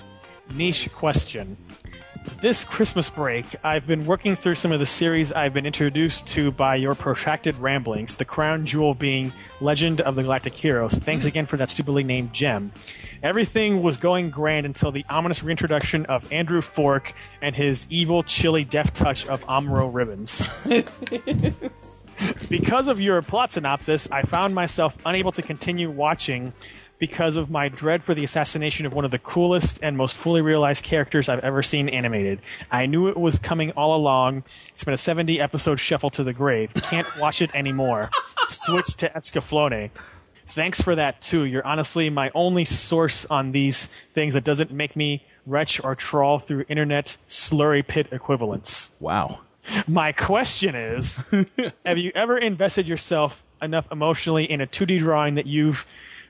[0.52, 1.56] niche question.
[2.40, 6.51] This Christmas break, I've been working through some of the series I've been introduced to
[6.51, 10.94] by your protracted ramblings, the crown jewel being Legend of the Galactic Heroes.
[10.94, 12.72] Thanks again for that stupidly named gem.
[13.22, 18.64] Everything was going grand until the ominous reintroduction of Andrew Fork and his evil, chilly
[18.64, 20.51] death touch of Amuro Ribbons.
[22.49, 26.53] because of your plot synopsis, I found myself unable to continue watching
[26.99, 30.41] because of my dread for the assassination of one of the coolest and most fully
[30.41, 32.41] realized characters I've ever seen animated.
[32.70, 34.45] I knew it was coming all along.
[34.70, 36.73] It's been a 70 episode shuffle to the grave.
[36.74, 38.11] Can't watch it anymore.
[38.49, 39.91] Switch to Escaflowne.
[40.47, 41.45] Thanks for that too.
[41.45, 46.39] You're honestly my only source on these things that doesn't make me retch or trawl
[46.39, 48.91] through internet slurry pit equivalents.
[49.01, 49.41] Wow.
[49.86, 51.20] My question is
[51.86, 55.86] Have you ever invested yourself enough emotionally in a 2D drawing that you've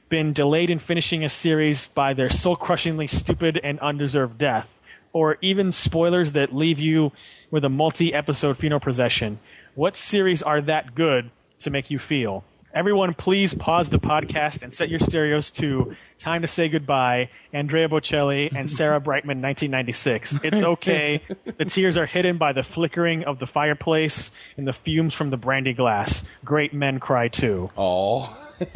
[0.09, 4.81] been delayed in finishing a series by their soul crushingly stupid and undeserved death?
[5.13, 7.13] Or even spoilers that leave you
[7.51, 9.39] with a multi episode funeral procession?
[9.75, 11.31] What series are that good
[11.61, 12.45] to make you feel?
[12.75, 17.89] Everyone, please pause the podcast and set your stereos to Time to Say Goodbye, Andrea
[17.89, 20.41] Bocelli, and Sarah Brightman, 1996.
[20.43, 21.23] It's okay.
[21.57, 25.37] the tears are hidden by the flickering of the fireplace and the fumes from the
[25.37, 26.25] brandy glass.
[26.45, 27.71] Great men cry too.
[27.79, 28.37] Oh.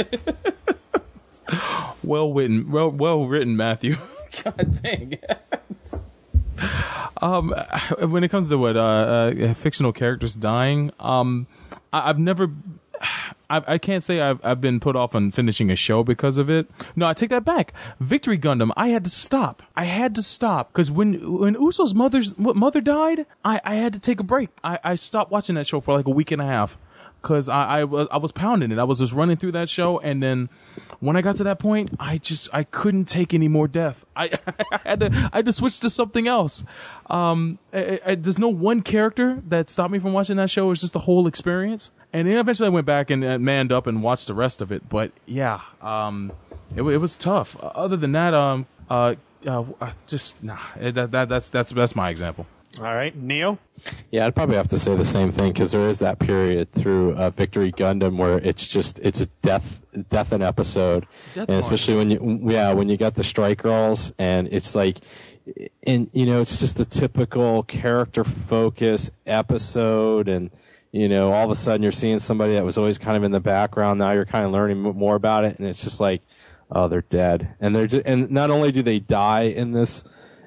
[2.05, 3.97] well written, well well written, Matthew.
[4.45, 5.41] God dang it.
[7.21, 7.53] Um,
[7.99, 11.49] when it comes to what uh, uh fictional characters dying, um,
[11.93, 12.49] I, I've never.
[13.51, 16.51] I, I can't say I've I've been put off on finishing a show because of
[16.51, 16.69] it.
[16.97, 17.73] No, I take that back.
[18.01, 19.63] Victory Gundam, I had to stop.
[19.77, 23.99] I had to stop because when when Uso's mother's mother died, I, I had to
[23.99, 24.51] take a break.
[24.63, 26.79] I, I stopped watching that show for like a week and a half
[27.23, 28.79] because I, I was I was pounding it.
[28.79, 30.49] I was just running through that show, and then
[31.01, 34.05] when I got to that point, I just I couldn't take any more death.
[34.17, 34.31] I,
[34.73, 36.65] I had to I had to switch to something else.
[37.09, 40.67] Um, I, I, there's no one character that stopped me from watching that show.
[40.67, 41.91] It was just the whole experience.
[42.13, 44.73] And then eventually I went back and uh, manned up and watched the rest of
[44.73, 44.89] it.
[44.89, 46.33] But yeah, um,
[46.75, 47.55] it, it was tough.
[47.61, 49.15] Other than that, um, uh,
[49.47, 50.57] uh, uh, just nah.
[50.81, 52.47] eh, That, that that's that's that's my example.
[52.81, 53.59] All right, Neo.
[54.11, 57.15] Yeah, I'd probably have to say the same thing because there is that period through
[57.15, 61.97] uh, Victory Gundam where it's just it's a death death an episode, Death and especially
[61.97, 64.99] when you yeah when you got the Shrike girls and it's like,
[65.85, 70.51] and you know it's just the typical character focus episode and.
[70.91, 73.31] You know, all of a sudden you're seeing somebody that was always kind of in
[73.31, 73.99] the background.
[73.99, 76.23] Now you're kind of learning more about it, and it's just like,
[76.73, 77.47] oh, they're dead.
[77.61, 80.03] And they're just, and not only do they die in this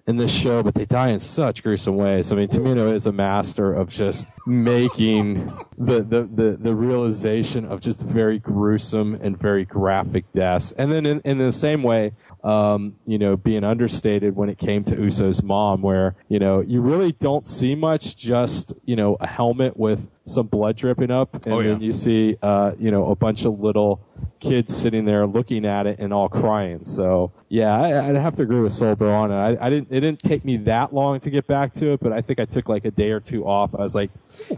[0.07, 2.32] in this show, but they die in such gruesome ways.
[2.32, 5.45] I mean, Tomino is a master of just making
[5.78, 10.72] the, the, the, the realization of just very gruesome and very graphic deaths.
[10.73, 14.84] And then in, in the same way, um, you know, being understated when it came
[14.85, 19.27] to Uso's mom, where, you know, you really don't see much, just, you know, a
[19.27, 21.34] helmet with some blood dripping up.
[21.45, 21.69] And Oh, yeah.
[21.72, 24.01] then you see, uh, you know, a bunch of little
[24.39, 26.84] kids sitting there looking at it and all crying.
[26.84, 29.35] So yeah, I, I'd have to agree with Soul Bro on it.
[29.35, 29.88] I, I didn't.
[29.91, 32.45] It didn't take me that long to get back to it, but I think I
[32.45, 33.73] took like a day or two off.
[33.76, 34.09] I was like,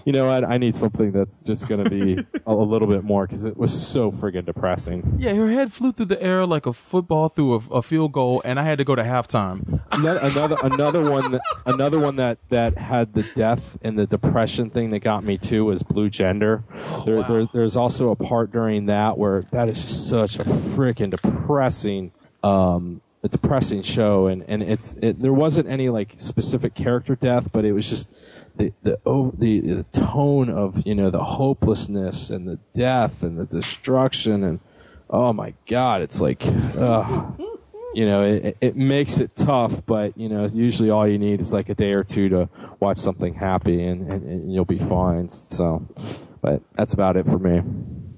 [0.05, 0.43] you know what?
[0.43, 3.55] I need something that's just going to be a, a little bit more because it
[3.57, 5.15] was so friggin' depressing.
[5.17, 8.41] Yeah, her head flew through the air like a football through a, a field goal,
[8.45, 9.81] and I had to go to halftime.
[9.91, 14.91] Another another, one that another one that that had the death and the depression thing
[14.91, 16.63] that got me too was Blue Gender.
[17.05, 21.11] there, there, there's also a part during that where that is just such a freaking
[21.11, 22.11] depressing.
[22.43, 27.53] Um, a depressing show, and and it's it, there wasn't any like specific character death,
[27.53, 28.09] but it was just
[28.57, 33.37] the the oh, the the tone of you know the hopelessness and the death and
[33.37, 34.59] the destruction and
[35.13, 37.39] oh my god, it's like, ugh.
[37.93, 39.85] You know, it, it makes it tough.
[39.85, 42.49] But you know, usually all you need is like a day or two to
[42.79, 45.29] watch something happy, and, and, and you'll be fine.
[45.29, 45.87] So,
[46.41, 47.61] but that's about it for me.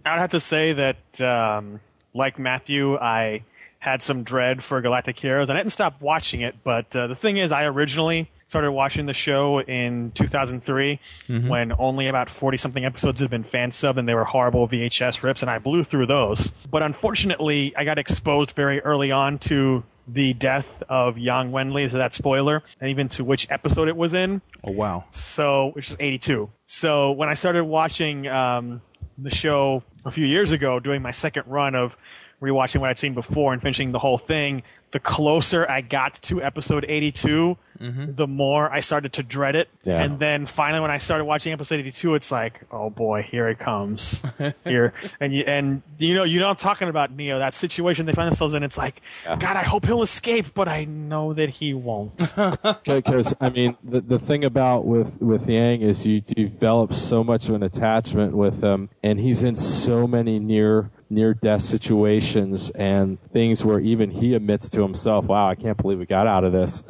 [0.05, 1.79] I'd have to say that, um,
[2.13, 3.43] like Matthew, I
[3.79, 5.49] had some dread for Galactic Heroes.
[5.49, 9.05] And I didn't stop watching it, but uh, the thing is, I originally started watching
[9.07, 11.47] the show in 2003 Mhm.
[11.47, 15.23] when only about 40 something episodes had been fan sub and they were horrible VHS
[15.23, 16.49] rips, and I blew through those.
[16.69, 21.97] But unfortunately, I got exposed very early on to the death of Yang Wenli, so
[21.97, 24.41] that spoiler, and even to which episode it was in.
[24.63, 25.05] Oh wow.
[25.09, 26.49] So, which is 82.
[26.67, 28.81] So when I started watching um,
[29.17, 31.97] the show a few years ago, doing my second run of
[32.41, 34.63] rewatching what I'd seen before and finishing the whole thing,
[34.95, 38.13] the closer I got to episode 82, mm-hmm.
[38.13, 39.67] the more I started to dread it.
[39.83, 40.01] Yeah.
[40.01, 43.59] And then finally, when I started watching episode 82, it's like, oh boy, here it
[43.59, 44.23] comes.
[44.63, 44.93] here.
[45.19, 48.27] And you, and you know, you know, I'm talking about Neo, that situation they find
[48.27, 48.63] themselves in.
[48.63, 52.33] It's like, God, I hope he'll escape, but I know that he won't.
[52.85, 57.49] because I mean the the thing about with with Yang is you develop so much
[57.49, 63.17] of an attachment with him, and he's in so many near near death situations and
[63.31, 66.51] things where even he admits to himself, "Wow, I can't believe we got out of
[66.51, 66.83] this,"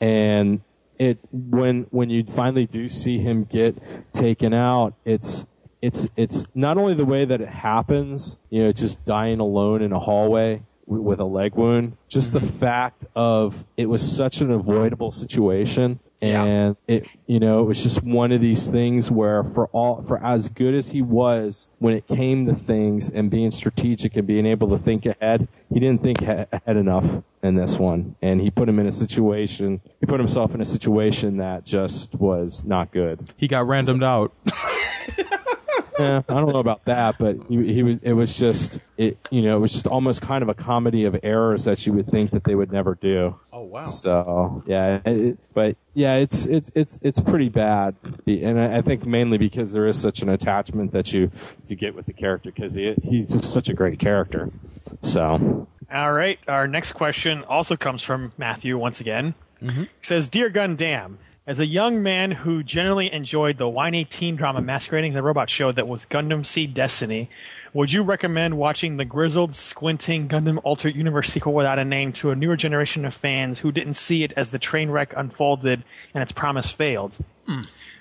[0.00, 0.60] and
[0.98, 3.76] it when when you finally do see him get
[4.12, 5.46] taken out, it's
[5.82, 9.92] it's it's not only the way that it happens, you know, just dying alone in
[9.92, 12.58] a hallway with a leg wound, just the mm-hmm.
[12.58, 15.98] fact of it was such an avoidable situation.
[16.22, 20.22] And it, you know, it was just one of these things where, for all, for
[20.24, 24.46] as good as he was when it came to things and being strategic and being
[24.46, 28.50] able to think ahead, he didn't think ha- ahead enough in this one, and he
[28.50, 29.80] put him in a situation.
[30.00, 33.30] He put himself in a situation that just was not good.
[33.36, 34.32] He got randomed out.
[35.98, 37.98] yeah, I don't know about that, but he, he was.
[38.02, 39.16] It was just it.
[39.30, 42.08] You know, it was just almost kind of a comedy of errors that you would
[42.08, 43.38] think that they would never do.
[43.52, 43.84] Oh wow.
[43.84, 47.94] So yeah, it, but yeah, it's it's it's it's pretty bad,
[48.26, 51.30] and I, I think mainly because there is such an attachment that you
[51.66, 54.50] to get with the character because he he's just such a great character.
[55.02, 56.38] So All right.
[56.48, 59.34] Our next question also comes from Matthew once again.
[59.62, 59.82] Mm-hmm.
[59.82, 61.16] He says, Dear Gundam,
[61.46, 65.50] as a young man who generally enjoyed the whiny teen drama masquerading as a robot
[65.50, 67.28] show that was Gundam Seed Destiny,
[67.74, 72.30] would you recommend watching the grizzled, squinting Gundam Altered Universe sequel without a name to
[72.30, 75.84] a newer generation of fans who didn't see it as the train wreck unfolded
[76.14, 77.18] and its promise failed?
[77.46, 77.60] Hmm.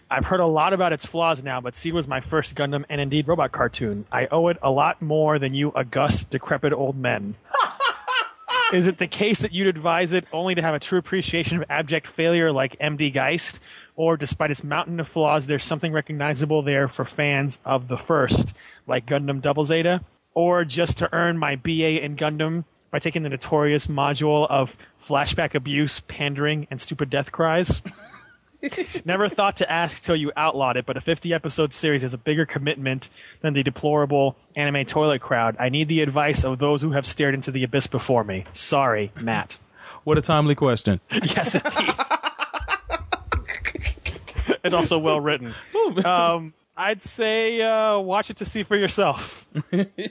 [0.09, 3.01] I've heard a lot about its flaws now, but Seed was my first Gundam and
[3.01, 4.05] indeed robot cartoon.
[4.11, 7.35] I owe it a lot more than you august, decrepit old men.
[8.73, 11.65] Is it the case that you'd advise it only to have a true appreciation of
[11.69, 13.59] abject failure like MD Geist?
[13.95, 18.55] Or despite its mountain of flaws, there's something recognizable there for fans of the first,
[18.87, 20.01] like Gundam Double Zeta?
[20.33, 25.53] Or just to earn my BA in Gundam by taking the notorious module of flashback
[25.53, 27.83] abuse, pandering, and stupid death cries?
[29.05, 32.17] Never thought to ask till you outlawed it, but a 50 episode series is a
[32.17, 33.09] bigger commitment
[33.41, 35.55] than the deplorable anime toilet crowd.
[35.59, 38.45] I need the advice of those who have stared into the abyss before me.
[38.51, 39.57] Sorry, Matt.
[40.03, 40.99] What a timely question.
[41.11, 41.93] yes, indeed.
[44.63, 45.53] and also well written.
[46.03, 49.45] Um, I'd say uh, watch it to see for yourself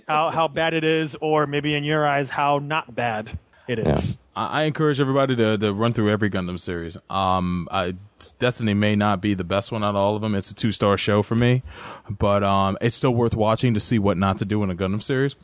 [0.06, 4.18] how how bad it is, or maybe in your eyes how not bad it is.
[4.34, 6.96] I, I encourage everybody to, to run through every Gundam series.
[7.08, 7.94] Um, I,
[8.38, 10.34] Destiny may not be the best one out of all of them.
[10.34, 11.62] It's a two star show for me,
[12.08, 15.02] but um, it's still worth watching to see what not to do in a Gundam
[15.02, 15.36] series.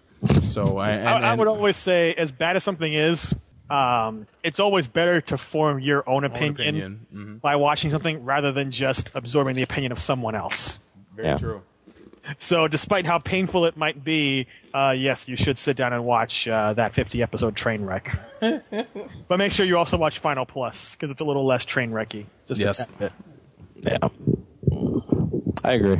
[0.43, 3.35] So I, and, I, I would always say, as bad as something is,
[3.71, 7.41] um, it's always better to form your own opinion, opinion, mhm.
[7.41, 10.79] by watching something rather than just absorbing the opinion of someone else.
[11.15, 11.63] Very true.
[12.37, 16.47] So, despite how painful it might be, uh, yes, you should sit down and watch
[16.47, 18.19] uh, that 50 episode train wreck.
[18.41, 22.27] but make sure you also watch Final Plus because it's a little less train wrecky.
[22.47, 22.87] Just Yes.
[22.89, 23.13] a bit.
[23.87, 24.09] yeah,
[25.65, 25.99] I agree.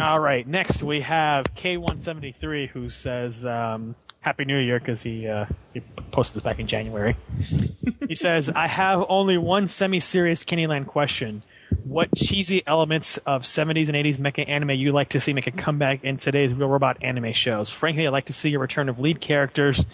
[0.00, 0.46] All right.
[0.46, 5.80] Next, we have K173 who says um, Happy New Year because he, uh, he
[6.10, 7.16] posted this back in January.
[8.08, 11.42] he says, I have only one semi serious Kennyland question.
[11.84, 15.50] What cheesy elements of 70s and 80s mecha anime you like to see make a
[15.50, 17.70] comeback in today's real robot anime shows?
[17.70, 19.84] Frankly, I'd like to see a return of lead characters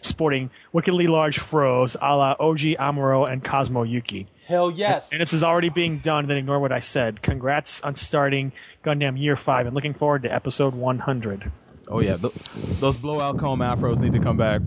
[0.00, 4.28] sporting wickedly large froze a la OG Amuro and Cosmo Yuki.
[4.46, 5.12] Hell yes.
[5.12, 7.22] And this is already being done, then ignore what I said.
[7.22, 8.52] Congrats on starting
[8.82, 11.52] Gundam Year 5 and looking forward to episode 100.
[11.88, 12.34] Oh yeah, th-
[12.80, 14.62] those blowout comb afros need to come back.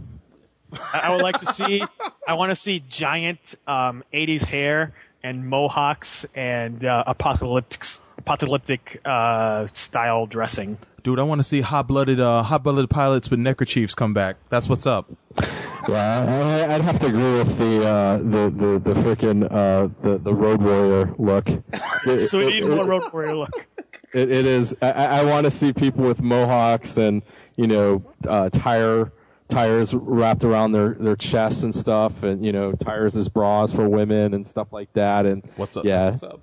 [0.73, 1.83] I I would like to see,
[2.27, 7.85] I want to see giant um, 80s hair and mohawks and uh, apocalyptic,
[8.17, 10.77] apocalyptic uh, style dressing.
[11.03, 14.37] Dude, I want to see hot-blooded, uh, hot-blooded pilots with neckerchiefs come back.
[14.49, 15.11] That's what's up.
[15.89, 20.17] Yeah, I, I'd have to agree with the uh, the the the freaking uh, the
[20.17, 21.49] the road warrior look.
[22.05, 23.67] It- so we it- need it- more road warrior look.
[24.13, 24.73] It, it is.
[24.81, 27.21] I, I want to see people with mohawks and
[27.57, 29.11] you know uh, tire
[29.47, 33.87] tires wrapped around their their chests and stuff, and you know tires as bras for
[33.87, 35.25] women and stuff like that.
[35.25, 35.85] And What's up?
[35.85, 36.41] Yeah, what's up.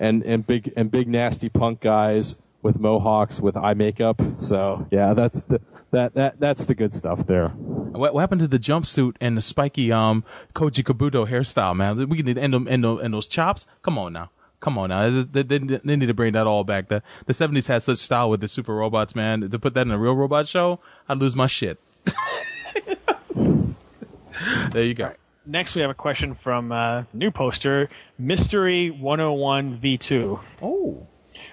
[0.00, 4.20] and and big and big nasty punk guys with mohawks with eye makeup.
[4.34, 5.60] So yeah, that's the
[5.90, 7.48] that that that's the good stuff there.
[7.48, 10.24] What, what happened to the jumpsuit and the spiky um
[10.54, 12.08] Koji Kabuto hairstyle, man?
[12.08, 13.66] We need to end them and, those- and those chops.
[13.82, 14.30] Come on now.
[14.60, 15.24] Come on now.
[15.24, 16.88] They, they, they need to bring that all back.
[16.88, 19.48] The the seventies had such style with the super robots, man.
[19.48, 21.78] To put that in a real robot show, I'd lose my shit.
[24.72, 25.12] there you go.
[25.46, 27.88] Next, we have a question from uh, new poster
[28.18, 30.40] Mystery 101 V2.
[30.60, 31.06] Oh.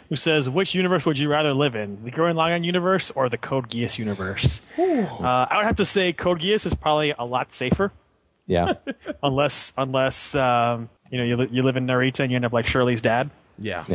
[0.09, 2.03] Who says, which universe would you rather live in?
[2.03, 4.61] The Gurren Lagann universe or the Code Geass universe?
[4.77, 4.81] Uh,
[5.49, 7.91] I would have to say Code Geass is probably a lot safer.
[8.47, 8.73] Yeah.
[9.23, 12.53] unless, unless um, you know, you, li- you live in Narita and you end up
[12.53, 13.29] like Shirley's dad.
[13.57, 13.85] Yeah.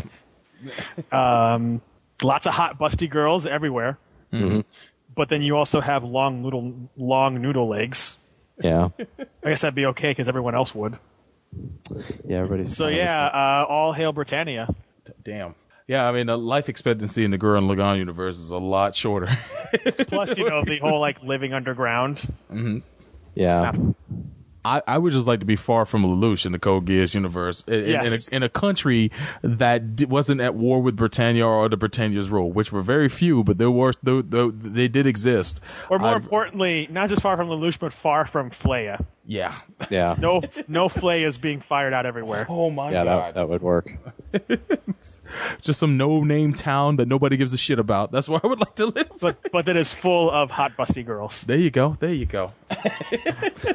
[1.12, 1.80] Um,
[2.22, 3.98] lots of hot, busty girls everywhere.
[4.32, 4.64] Mhm.
[5.20, 8.16] But then you also have long noodle, long noodle legs.
[8.64, 8.88] Yeah.
[9.44, 10.96] I guess that'd be okay because everyone else would.
[12.26, 12.74] Yeah, everybody's.
[12.74, 14.74] So yeah, uh, all hail Britannia.
[15.22, 15.56] Damn.
[15.86, 19.28] Yeah, I mean, the life expectancy in the Gurren Lagann universe is a lot shorter.
[20.08, 22.20] Plus, you know, the whole like living underground.
[22.48, 22.78] hmm
[23.34, 23.72] Yeah.
[24.64, 27.64] I, I would just like to be far from Lelouch in the Code Geass universe,
[27.66, 28.28] in, Yes.
[28.28, 29.10] in, a, in a country
[29.42, 33.42] that d- wasn't at war with Britannia or the Britannia's rule, which were very few,
[33.42, 34.20] but there were though
[34.50, 35.60] they did exist.
[35.88, 38.96] Or more I- importantly, not just far from Lelouch, but far from Flea.
[39.30, 40.16] Yeah, Yeah.
[40.18, 42.46] No, no Flea is being fired out everywhere.
[42.48, 42.92] Oh my God.
[42.92, 43.92] yeah, that that would work.
[45.60, 48.10] just some no-name town that nobody gives a shit about.
[48.10, 49.10] That's where I would like to live.
[49.20, 51.42] But but that is full of hot busty girls.
[51.42, 51.96] There you go.
[52.00, 52.52] There you go.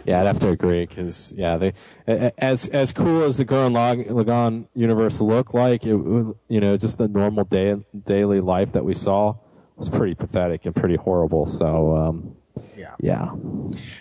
[0.06, 1.74] Yeah, I'd have to agree because yeah, they
[2.08, 6.36] a- a- as as cool as the Gurren Lag- Lagann universe looked like, it you
[6.50, 7.76] know, just the normal day
[8.06, 9.36] daily life that we saw
[9.78, 11.46] was pretty pathetic and pretty horrible.
[11.48, 12.36] So um,
[13.00, 13.32] Yeah.
[13.32, 13.32] yeah,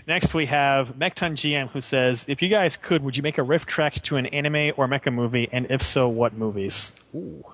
[0.06, 3.43] Next, we have Mechton GM who says, "If you guys could, would you make a
[3.43, 7.44] riff track to an anime or mecha movie, and if so, what movies?" Ooh.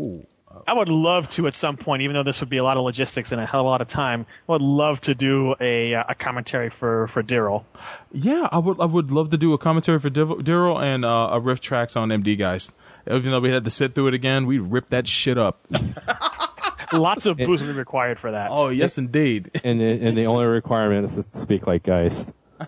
[0.00, 0.26] Ooh.
[0.66, 2.82] I would love to at some point, even though this would be a lot of
[2.82, 4.26] logistics and a hell of a lot of time.
[4.48, 7.64] I would love to do a uh, a commentary for for Daryl.
[8.12, 8.80] Yeah, I would.
[8.80, 12.08] I would love to do a commentary for Daryl and uh, a riff tracks on
[12.08, 12.72] MD Geist.
[13.06, 15.64] Even though we had to sit through it again, we ripped that shit up.
[16.92, 18.50] Lots of booze would be required for that.
[18.52, 19.50] Oh yes, indeed.
[19.64, 22.32] and the- and the only requirement is to speak like Geist.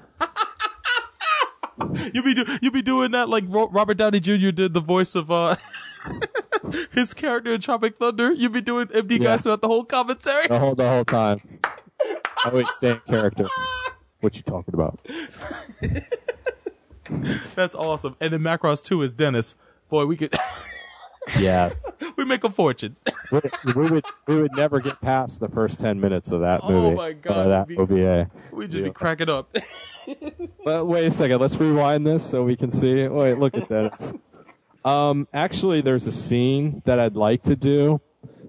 [2.13, 4.51] you be do- you be doing that like Ro- Robert Downey Jr.
[4.51, 5.57] did the voice of uh
[6.93, 8.33] his character in Tropic Thunder.
[8.33, 9.19] You be doing MD Yeah.
[9.19, 10.47] Geist throughout the whole commentary.
[10.49, 11.41] The whole the whole time,
[12.05, 12.17] I
[12.51, 13.47] always stay in character.
[14.21, 15.01] What you talking about?
[17.55, 18.17] That's awesome.
[18.21, 19.55] And then Macross Two is Dennis.
[19.89, 20.35] Boy, we could
[21.39, 21.91] Yes.
[22.17, 22.97] we make a fortune.
[23.31, 23.41] we,
[23.77, 26.75] we would we would never get past the first ten minutes of that movie.
[26.75, 26.97] Oh movie.
[26.97, 28.31] my God, that we'd be- OVA.
[28.53, 28.85] We just Yeah.
[28.85, 29.55] be cracking up.
[30.65, 33.07] But wait a second, let's rewind this so we can see.
[33.07, 34.13] Wait, look at that.
[34.85, 38.01] Um, actually, there's a scene that I'd like to do,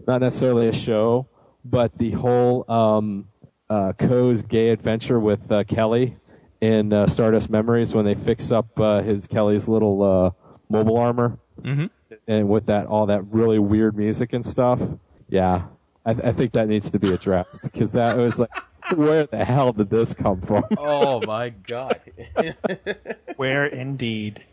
[0.08, 1.28] not necessarily a show,
[1.64, 3.28] but the whole um,
[3.70, 6.18] uh, Kou's gay adventure with uh, Kelly
[6.60, 10.32] in uh, Stardust Memories when they fix up uh, his Kelly's little uh,
[10.72, 11.92] mobile armor, Mhm.
[12.28, 14.82] And with that all that really weird music and stuff.
[15.30, 15.64] Yeah,
[16.06, 18.50] I, I think that needs to be addressed because that was like,
[18.96, 20.64] where the hell did this come from?
[20.78, 22.00] oh my god.
[23.38, 24.44] Where indeed.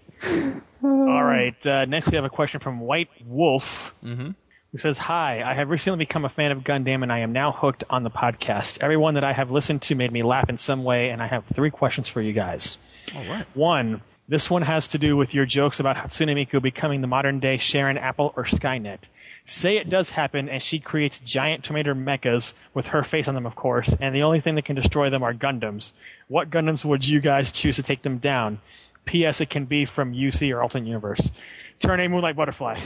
[0.82, 1.66] All right.
[1.66, 4.30] Uh, next, we have a question from White Wolf, Mm-hmm.
[4.72, 7.52] who says, "Hi, I have recently become a fan of Gundam, and I am now
[7.52, 8.82] hooked on the podcast.
[8.82, 11.44] Everyone that I have listened to made me laugh in some way, and I have
[11.52, 12.78] three questions for you guys.
[13.14, 13.46] All right.
[13.54, 17.40] One." This one has to do with your jokes about Hatsune Miku becoming the modern
[17.40, 19.08] day Sharon Apple or Skynet.
[19.44, 23.44] Say it does happen and she creates giant tomato mechas with her face on them,
[23.44, 25.94] of course, and the only thing that can destroy them are Gundams.
[26.28, 28.60] What Gundams would you guys choose to take them down?
[29.04, 29.40] P.S.
[29.40, 31.32] It can be from UC or alternate universe.
[31.80, 32.78] Turn a Moonlight Butterfly.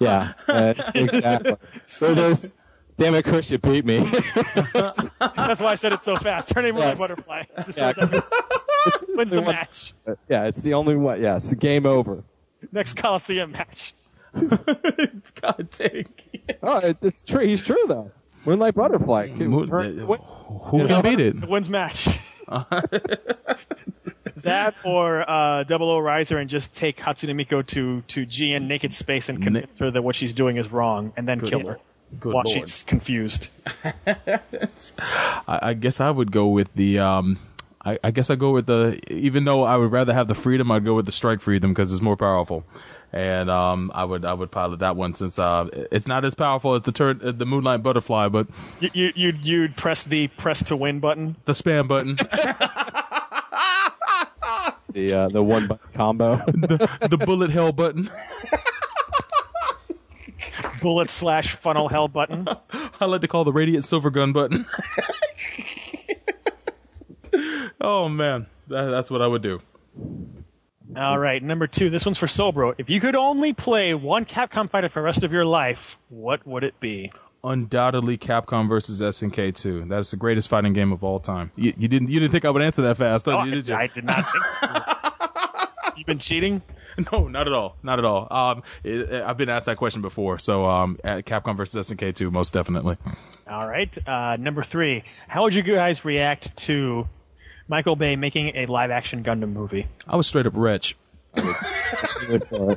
[0.00, 1.56] Yeah, uh, exactly.
[1.84, 2.54] So there's,
[3.02, 3.98] damn it, Chris, you beat me.
[4.74, 6.48] That's why I said it so fast.
[6.50, 6.98] Turn a Yes.
[7.00, 7.42] Butterfly.
[7.66, 8.18] Destroy Yeah, 'cause them.
[8.18, 9.92] it's- Wins the match.
[10.28, 11.20] yeah, it's the only one.
[11.20, 12.24] Yes, game over.
[12.72, 13.94] Next Coliseum match.
[14.34, 16.06] God dang.
[16.48, 16.58] It.
[16.62, 17.46] Oh, it, it's true.
[17.46, 18.10] He's true though.
[18.44, 19.28] Moonlight Butterfly.
[19.28, 21.48] Can Moon- turn- uh, what- Who can beat it?
[21.48, 22.08] Wins match.
[24.38, 28.66] that or uh, Double O Raiser and just take Hatsune Miku to to G in
[28.68, 31.66] naked space and convince her that what she's doing is wrong, and then Good- kill
[31.66, 31.78] her
[32.20, 32.48] Good while Lord.
[32.48, 33.48] she's confused.
[34.06, 34.40] I,
[35.46, 36.98] I guess I would go with the.
[36.98, 37.38] Um,
[37.84, 39.00] I, I guess I go with the.
[39.12, 41.92] Even though I would rather have the freedom, I'd go with the strike freedom because
[41.92, 42.64] it's more powerful.
[43.14, 46.74] And um, I would I would pilot that one since uh, it's not as powerful
[46.74, 48.46] as the tur- uh, the Moonlight Butterfly, but
[48.80, 51.36] You, you you'd you'd press the press to win button.
[51.44, 52.16] the spam button,
[54.92, 56.36] The uh, the one button combo.
[56.46, 58.10] the, the bullet hell button.
[60.80, 62.46] Bullet slash funnel hell button.
[63.00, 64.66] I like to call the Radiant Silvergun button.
[67.80, 69.60] oh man, that, that's what I would do.
[70.96, 71.88] All right, number two.
[71.90, 72.74] This one's for Soul Bro.
[72.78, 76.46] If you could only play one Capcom fighter for the rest of your life, what
[76.46, 77.10] would it be?
[77.44, 79.86] Undoubtedly, Capcom versus SNK 2.
[79.86, 81.50] That is the greatest fighting game of all time.
[81.56, 83.52] You, you didn't you didn't think I would answer that fast, Oh, you?
[83.52, 83.74] Did you?
[83.74, 85.92] I did not think so.
[85.96, 86.62] You've been cheating?
[87.12, 87.76] No, not at all.
[87.82, 88.28] Not at all.
[88.30, 90.38] Um, it, I've been asked that question before.
[90.38, 92.96] So, um, at Capcom versus SNK 2, most definitely.
[93.48, 93.96] All right.
[94.06, 95.04] Uh, number three.
[95.28, 97.08] How would you guys react to
[97.68, 99.86] Michael Bay making a live action Gundam movie?
[100.06, 100.96] I was straight up rich.
[101.36, 102.76] I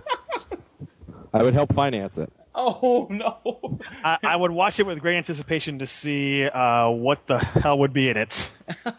[1.43, 2.31] would help finance it.
[2.57, 3.79] Oh no!
[4.05, 7.91] I, I would watch it with great anticipation to see uh, what the hell would
[7.91, 8.53] be in it.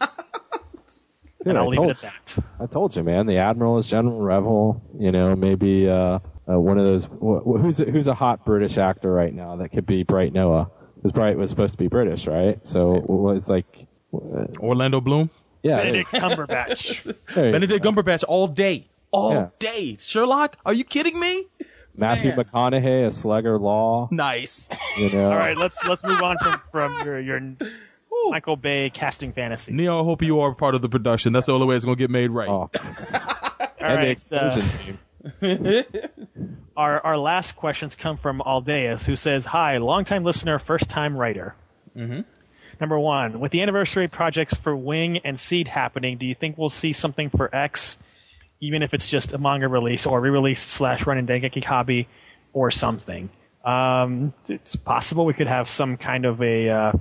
[1.47, 2.43] Dude, and I'll I leave told it at that.
[2.59, 3.25] I told you, man.
[3.25, 4.81] The admiral is General Revil.
[4.99, 6.19] You know, maybe uh,
[6.49, 7.05] uh, one of those.
[7.05, 10.33] Wh- wh- who's a, who's a hot British actor right now that could be Bright
[10.33, 10.69] Noah?
[10.95, 12.65] Because Bright was supposed to be British, right?
[12.65, 13.65] So it was like,
[14.13, 15.29] uh, Orlando Bloom?
[15.63, 17.03] yeah, Benedict Cumberbatch.
[17.35, 18.87] there you Benedict Cumberbatch all day.
[19.11, 19.47] All Yeah.
[19.59, 19.97] day.
[19.99, 20.57] Sherlock?
[20.65, 21.45] Are you kidding me?
[21.95, 22.45] Matthew Man.
[22.45, 24.07] McConaughey a Sleggar Law.
[24.11, 24.69] Nice.
[24.97, 27.39] You know, All right, let's let's move on from from your your
[28.29, 29.73] Michael Bay casting fantasy.
[29.73, 31.33] Neo, I hope you are part of the production.
[31.33, 32.47] That's the only way it's going to get made right.
[32.49, 32.79] All Oh.
[33.79, 34.77] and the explosion uh,
[35.43, 35.83] team.
[36.77, 41.55] our our last questions come from Aldeus, who says, "Hi, longtime listener, first time writer."
[41.95, 42.25] Mhm.
[42.79, 46.69] Number one, with the anniversary projects for Wing and Seed happening, do you think we'll
[46.69, 47.97] see something for X,
[48.61, 52.07] even if it's just a manga release or re-release slash run in Dengeki Hobby
[52.53, 53.29] or something?
[53.65, 56.91] Um, it's possible we could have some kind of a uh,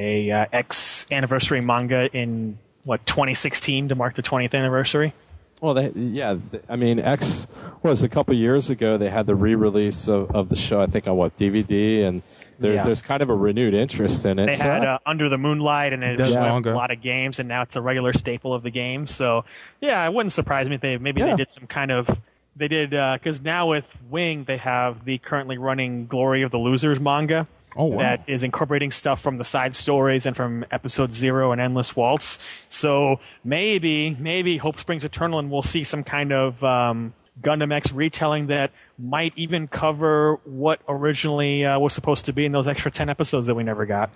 [0.00, 5.12] a uh, X anniversary manga in what 2016 to mark the 20th anniversary.
[5.60, 6.36] Well, they, yeah,
[6.70, 7.46] I mean, X
[7.82, 8.96] was a couple years ago.
[8.96, 10.80] They had the re-release of, of the show.
[10.80, 12.22] I think on what DVD, and
[12.58, 12.82] there, Yeah.
[12.82, 14.46] there's kind of a renewed interest in it.
[14.46, 16.36] They So had I- uh, Under the Moonlight, and it That's was
[16.66, 19.06] a lot of games, and now it's a regular staple of the game.
[19.06, 19.44] So,
[19.82, 22.08] yeah, it wouldn't surprise me if they maybe they did some kind of
[22.56, 26.98] they did because now with Wing they have the currently running Glory of the Losers
[26.98, 27.46] manga.
[27.76, 27.98] Oh, wow.
[27.98, 32.38] That is incorporating stuff from the side stories and from episode zero and Endless Waltz.
[32.68, 37.92] So maybe, maybe Hope Springs Eternal, and we'll see some kind of um, Gundam X
[37.92, 42.90] retelling that might even cover what originally uh, was supposed to be in those extra
[42.90, 44.10] ten episodes that we never got.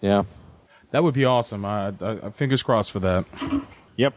[0.00, 0.22] yeah.
[0.92, 1.64] That would be awesome.
[1.64, 3.24] I, I, I- fingers crossed for that.
[3.96, 4.12] Yep.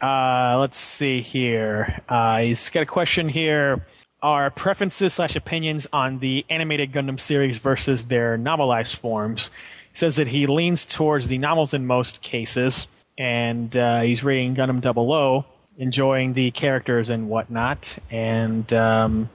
[0.00, 2.00] Uh, let's see here.
[2.08, 3.84] Uh, he's got a question here.
[4.22, 9.50] Our preferences slash opinions on the animated Gundam series versus their novelized forms.
[9.90, 12.86] He says that he leans towards the novels in most cases,
[13.18, 15.44] and uh, he's reading Gundam Double O,
[15.76, 19.28] enjoying the characters and whatnot, and um,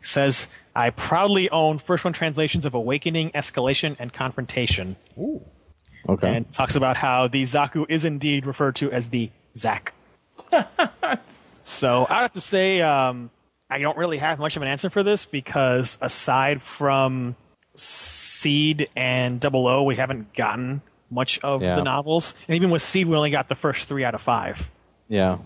[0.00, 4.96] says, I proudly own first one translations of Awakening, Escalation, and Confrontation.
[5.16, 5.40] Ooh.
[6.08, 6.36] Okay.
[6.36, 9.94] And talks about how the Zaku is indeed referred to as the Zack.
[11.64, 13.30] so I have to say, um,
[13.68, 17.34] I don't really have much of an answer for this because aside from
[17.74, 21.74] Seed and Double O, we haven't gotten much of Yeah.
[21.76, 22.34] the novels.
[22.48, 24.70] And even with Seed, we only got the first three out of five.
[25.08, 25.38] Yeah.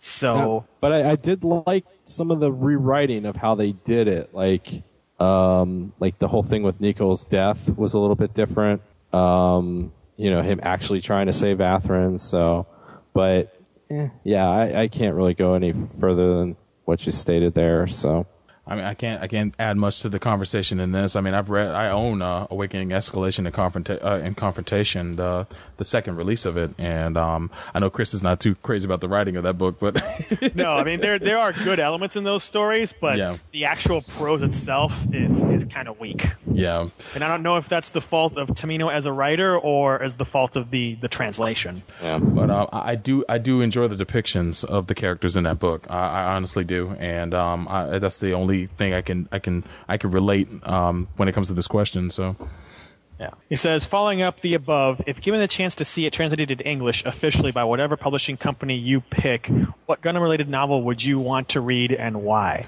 [0.00, 4.32] So but I, I did like some of the rewriting of how they did it.
[4.32, 4.82] Like,
[5.18, 8.82] um, like the whole thing with Nicol's death was a little bit different.
[9.12, 12.18] Um, you know, him actually trying to save Athrun.
[12.20, 12.66] So,
[13.12, 13.56] but
[13.90, 16.56] eh, yeah, I, I can't really go any further than
[16.88, 17.86] what you stated there.
[17.86, 18.26] So,
[18.68, 21.16] I mean, I can't, I can't add much to the conversation in this.
[21.16, 25.46] I mean, I've read, I own uh, Awakening, Escalation, and, Confronta- uh, and Confrontation, the
[25.78, 29.00] the second release of it, and um, I know Chris is not too crazy about
[29.00, 30.02] the writing of that book, but
[30.56, 33.38] no, I mean there there are good elements in those stories, but Yeah.
[33.52, 36.26] the actual prose itself is is kind of weak.
[36.50, 40.02] yeah, And I don't know if that's the fault of Tomino as a writer or
[40.02, 41.82] as the fault of the the translation.
[42.02, 42.18] yeah.
[42.18, 45.60] but uh, I I do, I do enjoy the depictions of the characters in that
[45.60, 45.86] book.
[45.88, 49.64] I, I honestly do, and um, I, that's the only thing I can, I can,
[49.88, 52.10] I can relate um, when it comes to this question.
[52.10, 52.36] So,
[53.20, 53.30] Yeah.
[53.48, 56.64] He says, following up the above, if given the chance to see it translated into
[56.68, 59.50] English officially by whatever publishing company you pick,
[59.86, 62.66] what Gundam related novel would you want to read and why?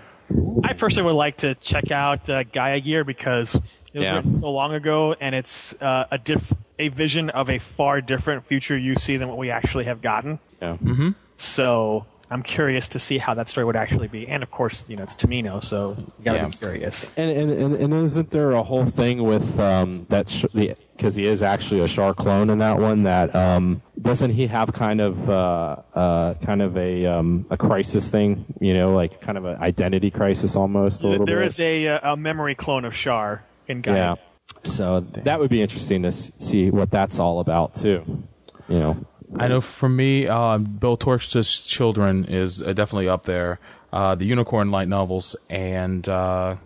[0.64, 3.62] I personally would like to check out uh, Gaia Gear because it
[3.94, 4.14] was Yeah.
[4.16, 8.46] written so long ago and it's uh, a diff- a vision of a far different
[8.46, 10.38] future you see than what we actually have gotten.
[10.62, 10.76] Yeah.
[10.82, 11.10] Mm-hmm.
[11.36, 14.28] So I'm curious to see how that story would actually be.
[14.28, 16.46] And of course, you know, it's Tomino, so you gotta Yeah.
[16.46, 17.10] be curious.
[17.16, 20.28] And, and, and, and isn't there a whole thing with um, that?
[20.30, 23.02] Sh- the because he is actually a Char clone in that one.
[23.04, 28.10] That um, doesn't he have kind of uh, uh, kind of a um, a crisis
[28.10, 28.44] thing?
[28.60, 31.46] You know, like kind of an identity crisis almost a little There bit.
[31.46, 33.94] is a, uh, a memory clone of Char in Gaia.
[33.96, 34.14] yeah.
[34.62, 38.22] So that would be interesting to see what that's all about too.
[38.68, 39.06] You know.
[39.38, 43.58] I know for me, uh, Beltorchika's Children is uh, definitely up there.
[43.92, 46.56] Uh, the Unicorn light novels and uh,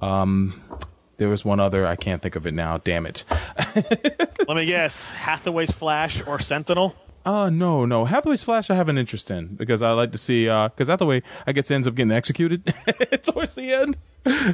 [0.00, 0.62] um,
[1.16, 2.78] there was one other I can't think of it now.
[2.78, 3.24] Damn it.
[4.48, 6.94] Let me guess: Hathaway's Flash or Sentinel?
[7.24, 8.04] Uh no, no.
[8.04, 11.52] Hathaway's Flash I have an interest in because I like to see because Hathaway I
[11.52, 12.74] guess ends up getting executed
[13.22, 13.96] towards the end.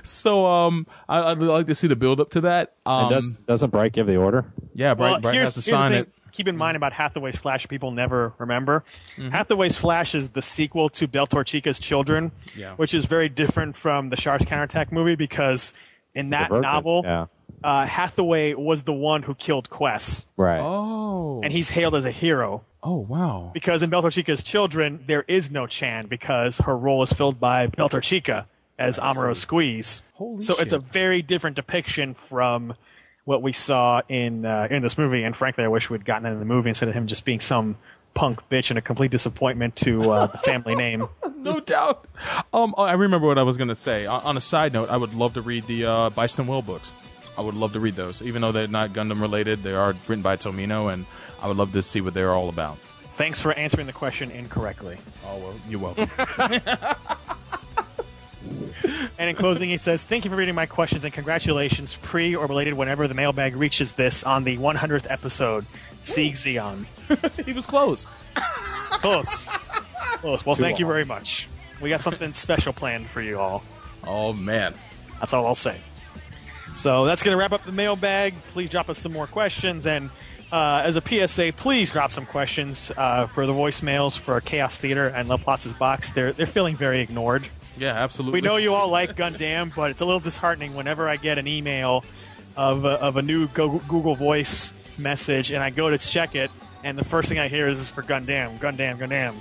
[0.05, 2.75] So um, I, I'd like to see the build up to that.
[2.85, 4.45] Um, and does doesn't Bright give the order?
[4.75, 6.01] yeah, Bright, well, Bright has to here's the sign thing.
[6.03, 6.12] it.
[6.39, 7.66] Keep in mind about Hathaway's Flash.
[7.66, 8.85] People never remember.
[9.16, 9.31] Mm-hmm.
[9.31, 12.74] Hathaway's Flash is the sequel to Beltorchika's Children, Yeah.
[12.77, 15.74] which is very different from the Char's counterattack movie because
[16.15, 17.27] in that novel, yeah.
[17.65, 20.60] uh, Hathaway was the one who killed Quess, Right.
[20.60, 21.40] Oh.
[21.43, 22.62] and he's hailed as a hero.
[22.85, 23.51] Oh wow.
[23.52, 28.44] Because in Beltorchika's Children, there is no Chan because her role is filled by Beltorchika
[28.78, 30.02] as Amuro Squeeze.
[30.15, 32.74] Holy so it's a very different depiction from
[33.29, 35.23] what we saw in uh, in this movie.
[35.23, 37.41] And frankly, I wish we'd gotten that in the movie instead of him just being
[37.41, 37.77] some
[38.15, 41.07] punk bitch and a complete disappointment to uh, the family name.
[41.37, 42.07] no doubt.
[42.55, 44.07] Um, I remember what I was gonna say.
[44.07, 46.91] On, on a side note, I would love to read the uh, Byston Well books.
[47.37, 49.63] I would love to read those, even though they're not Gundam related.
[49.63, 51.05] They are written by Tomino, and
[51.43, 52.79] I would love to see what they're all about.
[53.13, 54.97] Thanks for answering the question incorrectly.
[55.27, 56.09] Oh well, you're welcome.
[59.19, 62.47] And in closing, he says, Thank you for reading my questions and congratulations, pre or
[62.47, 65.66] related, whenever the mailbag reaches this on the 100th episode.
[66.02, 66.86] Sieg Zion.
[67.44, 68.06] he was close.
[68.90, 69.48] Close.
[70.20, 70.47] Close.
[70.47, 71.48] Well, Too thank you very much.
[71.81, 73.62] We got something special planned for you all.
[74.05, 74.74] Oh man.
[75.20, 75.78] That's all I'll say.
[76.74, 78.35] So that's going to wrap up the mailbag.
[78.52, 79.86] Please drop us some more questions.
[79.86, 80.10] And
[80.52, 85.09] uh, as a PSA, please drop some questions uh, for the voicemails for Chaos Theater
[85.09, 86.12] and Laplace's Box.
[86.12, 87.47] They're, they're feeling very ignored.
[87.79, 88.41] Yeah, absolutely.
[88.41, 91.47] We know you all like Gundam, but it's a little disheartening whenever I get an
[91.47, 92.05] email
[92.57, 96.51] of a, of a new Go- Google Voice message and I go to check it,
[96.82, 99.35] and the first thing I hear is for Gundam, Gundam, Gundam.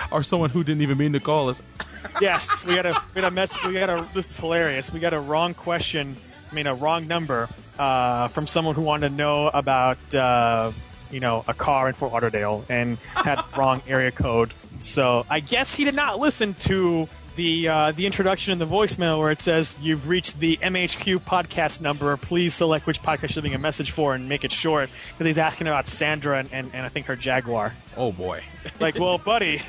[0.10, 1.62] or someone who didn't even mean to call us.
[2.20, 3.56] Yes, we got a we got a mess.
[3.64, 4.06] We got a.
[4.12, 4.92] This is hilarious.
[4.92, 6.16] We got a wrong question.
[6.50, 10.70] I mean, a wrong number uh, from someone who wanted to know about uh,
[11.10, 14.52] you know a car in Fort Lauderdale and had wrong area code.
[14.84, 19.18] So I guess he did not listen to the uh, the introduction in the voicemail
[19.18, 22.16] where it says you've reached the MHQ podcast number.
[22.18, 25.38] Please select which podcast you're leaving a message for and make it short because he's
[25.38, 27.72] asking about Sandra and, and, and I think her Jaguar.
[27.96, 28.44] Oh boy.
[28.78, 29.62] Like, well, buddy,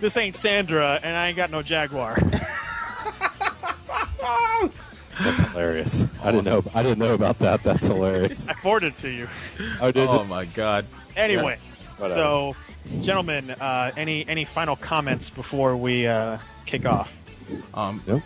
[0.00, 2.18] this ain't Sandra, and I ain't got no Jaguar.
[5.22, 6.06] That's hilarious.
[6.22, 6.62] I didn't know.
[6.74, 7.62] I didn't know about that.
[7.62, 8.48] That's hilarious.
[8.48, 9.28] I forwarded it to you.
[9.80, 10.28] Oh, did oh you?
[10.28, 10.84] my god.
[11.16, 11.56] Anyway,
[11.96, 12.14] Whatever.
[12.14, 12.56] so,
[13.02, 17.12] gentlemen, uh, any any final comments before we uh, kick off?
[17.74, 18.20] Um, uh,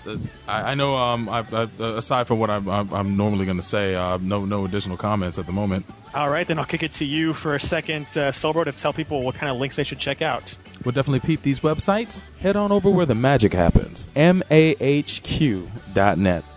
[0.48, 0.96] I, I know.
[0.96, 4.44] Um, I, I, aside from what I'm, I'm, I'm normally going to say, uh, no,
[4.44, 5.86] no additional comments at the moment.
[6.14, 8.72] All right, then I'll kick it to you for a second, uh, Soul Bro, to
[8.72, 10.56] tell people what kind of links they should check out.
[10.84, 12.22] We'll definitely peep these websites.
[12.40, 14.08] Head on over where the magic happens.
[14.16, 15.64] MAHQ.net.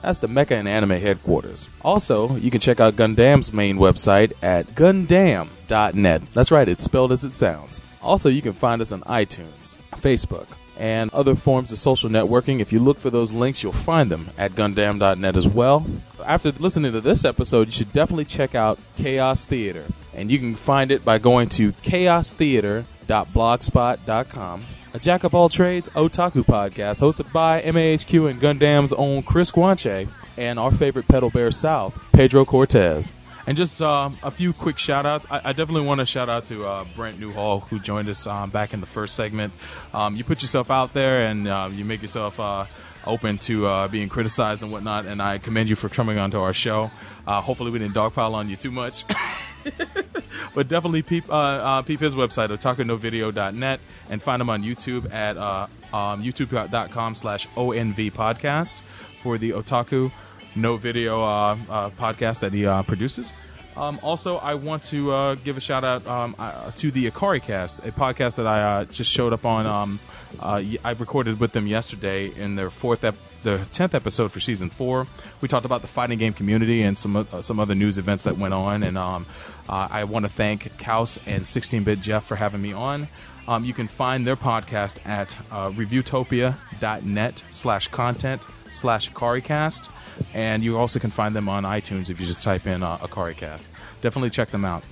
[0.02, 1.70] That's the Mecha and Anime headquarters.
[1.84, 6.22] Also, you can check out Gundam's main website at Gundam.net.
[6.32, 7.80] That's right, it's spelled as it sounds.
[8.04, 12.60] Also, you can find us on iTunes, Facebook, and other forms of social networking.
[12.60, 15.86] If you look for those links, you'll find them at Gundam.net as well.
[16.26, 19.86] After listening to this episode, you should definitely check out Chaos Theater.
[20.14, 24.64] And you can find it by going to chaostheater.blogspot.com.
[24.96, 30.08] A jack of all trades otaku podcast hosted by MAHQ and Gundam's own Chris Guanche
[30.38, 33.12] and our favorite pedal bear south, Pedro Cortez.
[33.46, 35.26] And just um, a few quick shout outs.
[35.30, 38.50] I, I definitely want to shout out to uh, Brent Newhall, who joined us um,
[38.50, 39.54] back in the first segment.
[39.94, 42.66] Um, you put yourself out there and uh, you make yourself uh,
[43.06, 46.54] open to uh, being criticized and whatnot, and I commend you for coming onto our
[46.54, 46.90] show.
[47.28, 49.04] Uh, hopefully, we didn't dogpile on you too much.
[50.54, 56.24] but definitely peep, uh, peep his website, otakunovideo.net, and find him on YouTube at um,
[56.24, 58.82] youtube.com slash ONV podcast
[59.22, 60.12] for the Otaku
[60.56, 63.34] no video uh, uh, podcast that he uh, produces.
[63.76, 67.42] Um, also, I want to uh, give a shout out um, uh, to the Akari
[67.42, 69.66] Cast, a podcast that I uh, just showed up on.
[69.66, 70.00] Um,
[70.40, 75.06] I recorded with them yesterday in their fourth, ep- the tenth episode for season four.
[75.42, 78.54] We talked about the fighting game community and some some other news events that went
[78.54, 79.28] on, and um,
[79.70, 83.08] I want to thank Kaus and 16-bit Jeff for having me on.
[83.48, 89.90] Um, you can find their podcast at reviewtopia.net slash content slash AkariCast.
[90.34, 93.66] And you also can find them on iTunes if you just type in uh, AkariCast.
[94.02, 94.84] Definitely check them out.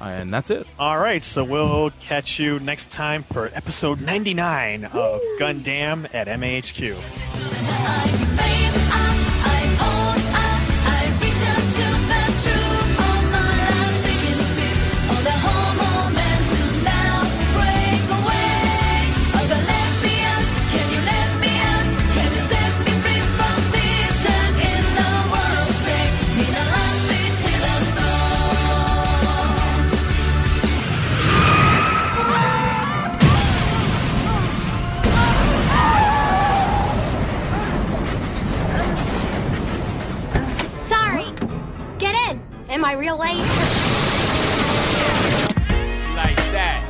[0.00, 0.66] And that's it.
[0.78, 6.96] All right, so we'll catch you next time for episode 99 of Gundam at MAHQ.
[42.70, 43.36] Am I real late?
[46.14, 46.86] Like that.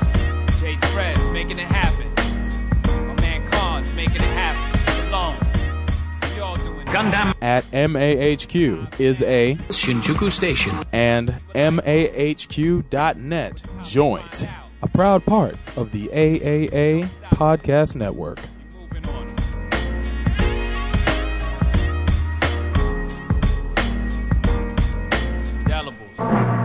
[0.60, 2.12] Jay Trez making it happen.
[3.06, 4.78] My man Khan's making it happen.
[5.06, 5.38] Shalom.
[6.34, 12.82] We all doing Gundam at MAHQ is a Shinjuku station and MAHQ.net
[13.82, 14.48] joint,
[14.82, 18.40] a proud part of the AAA Podcast Network.
[26.20, 26.59] Thank you.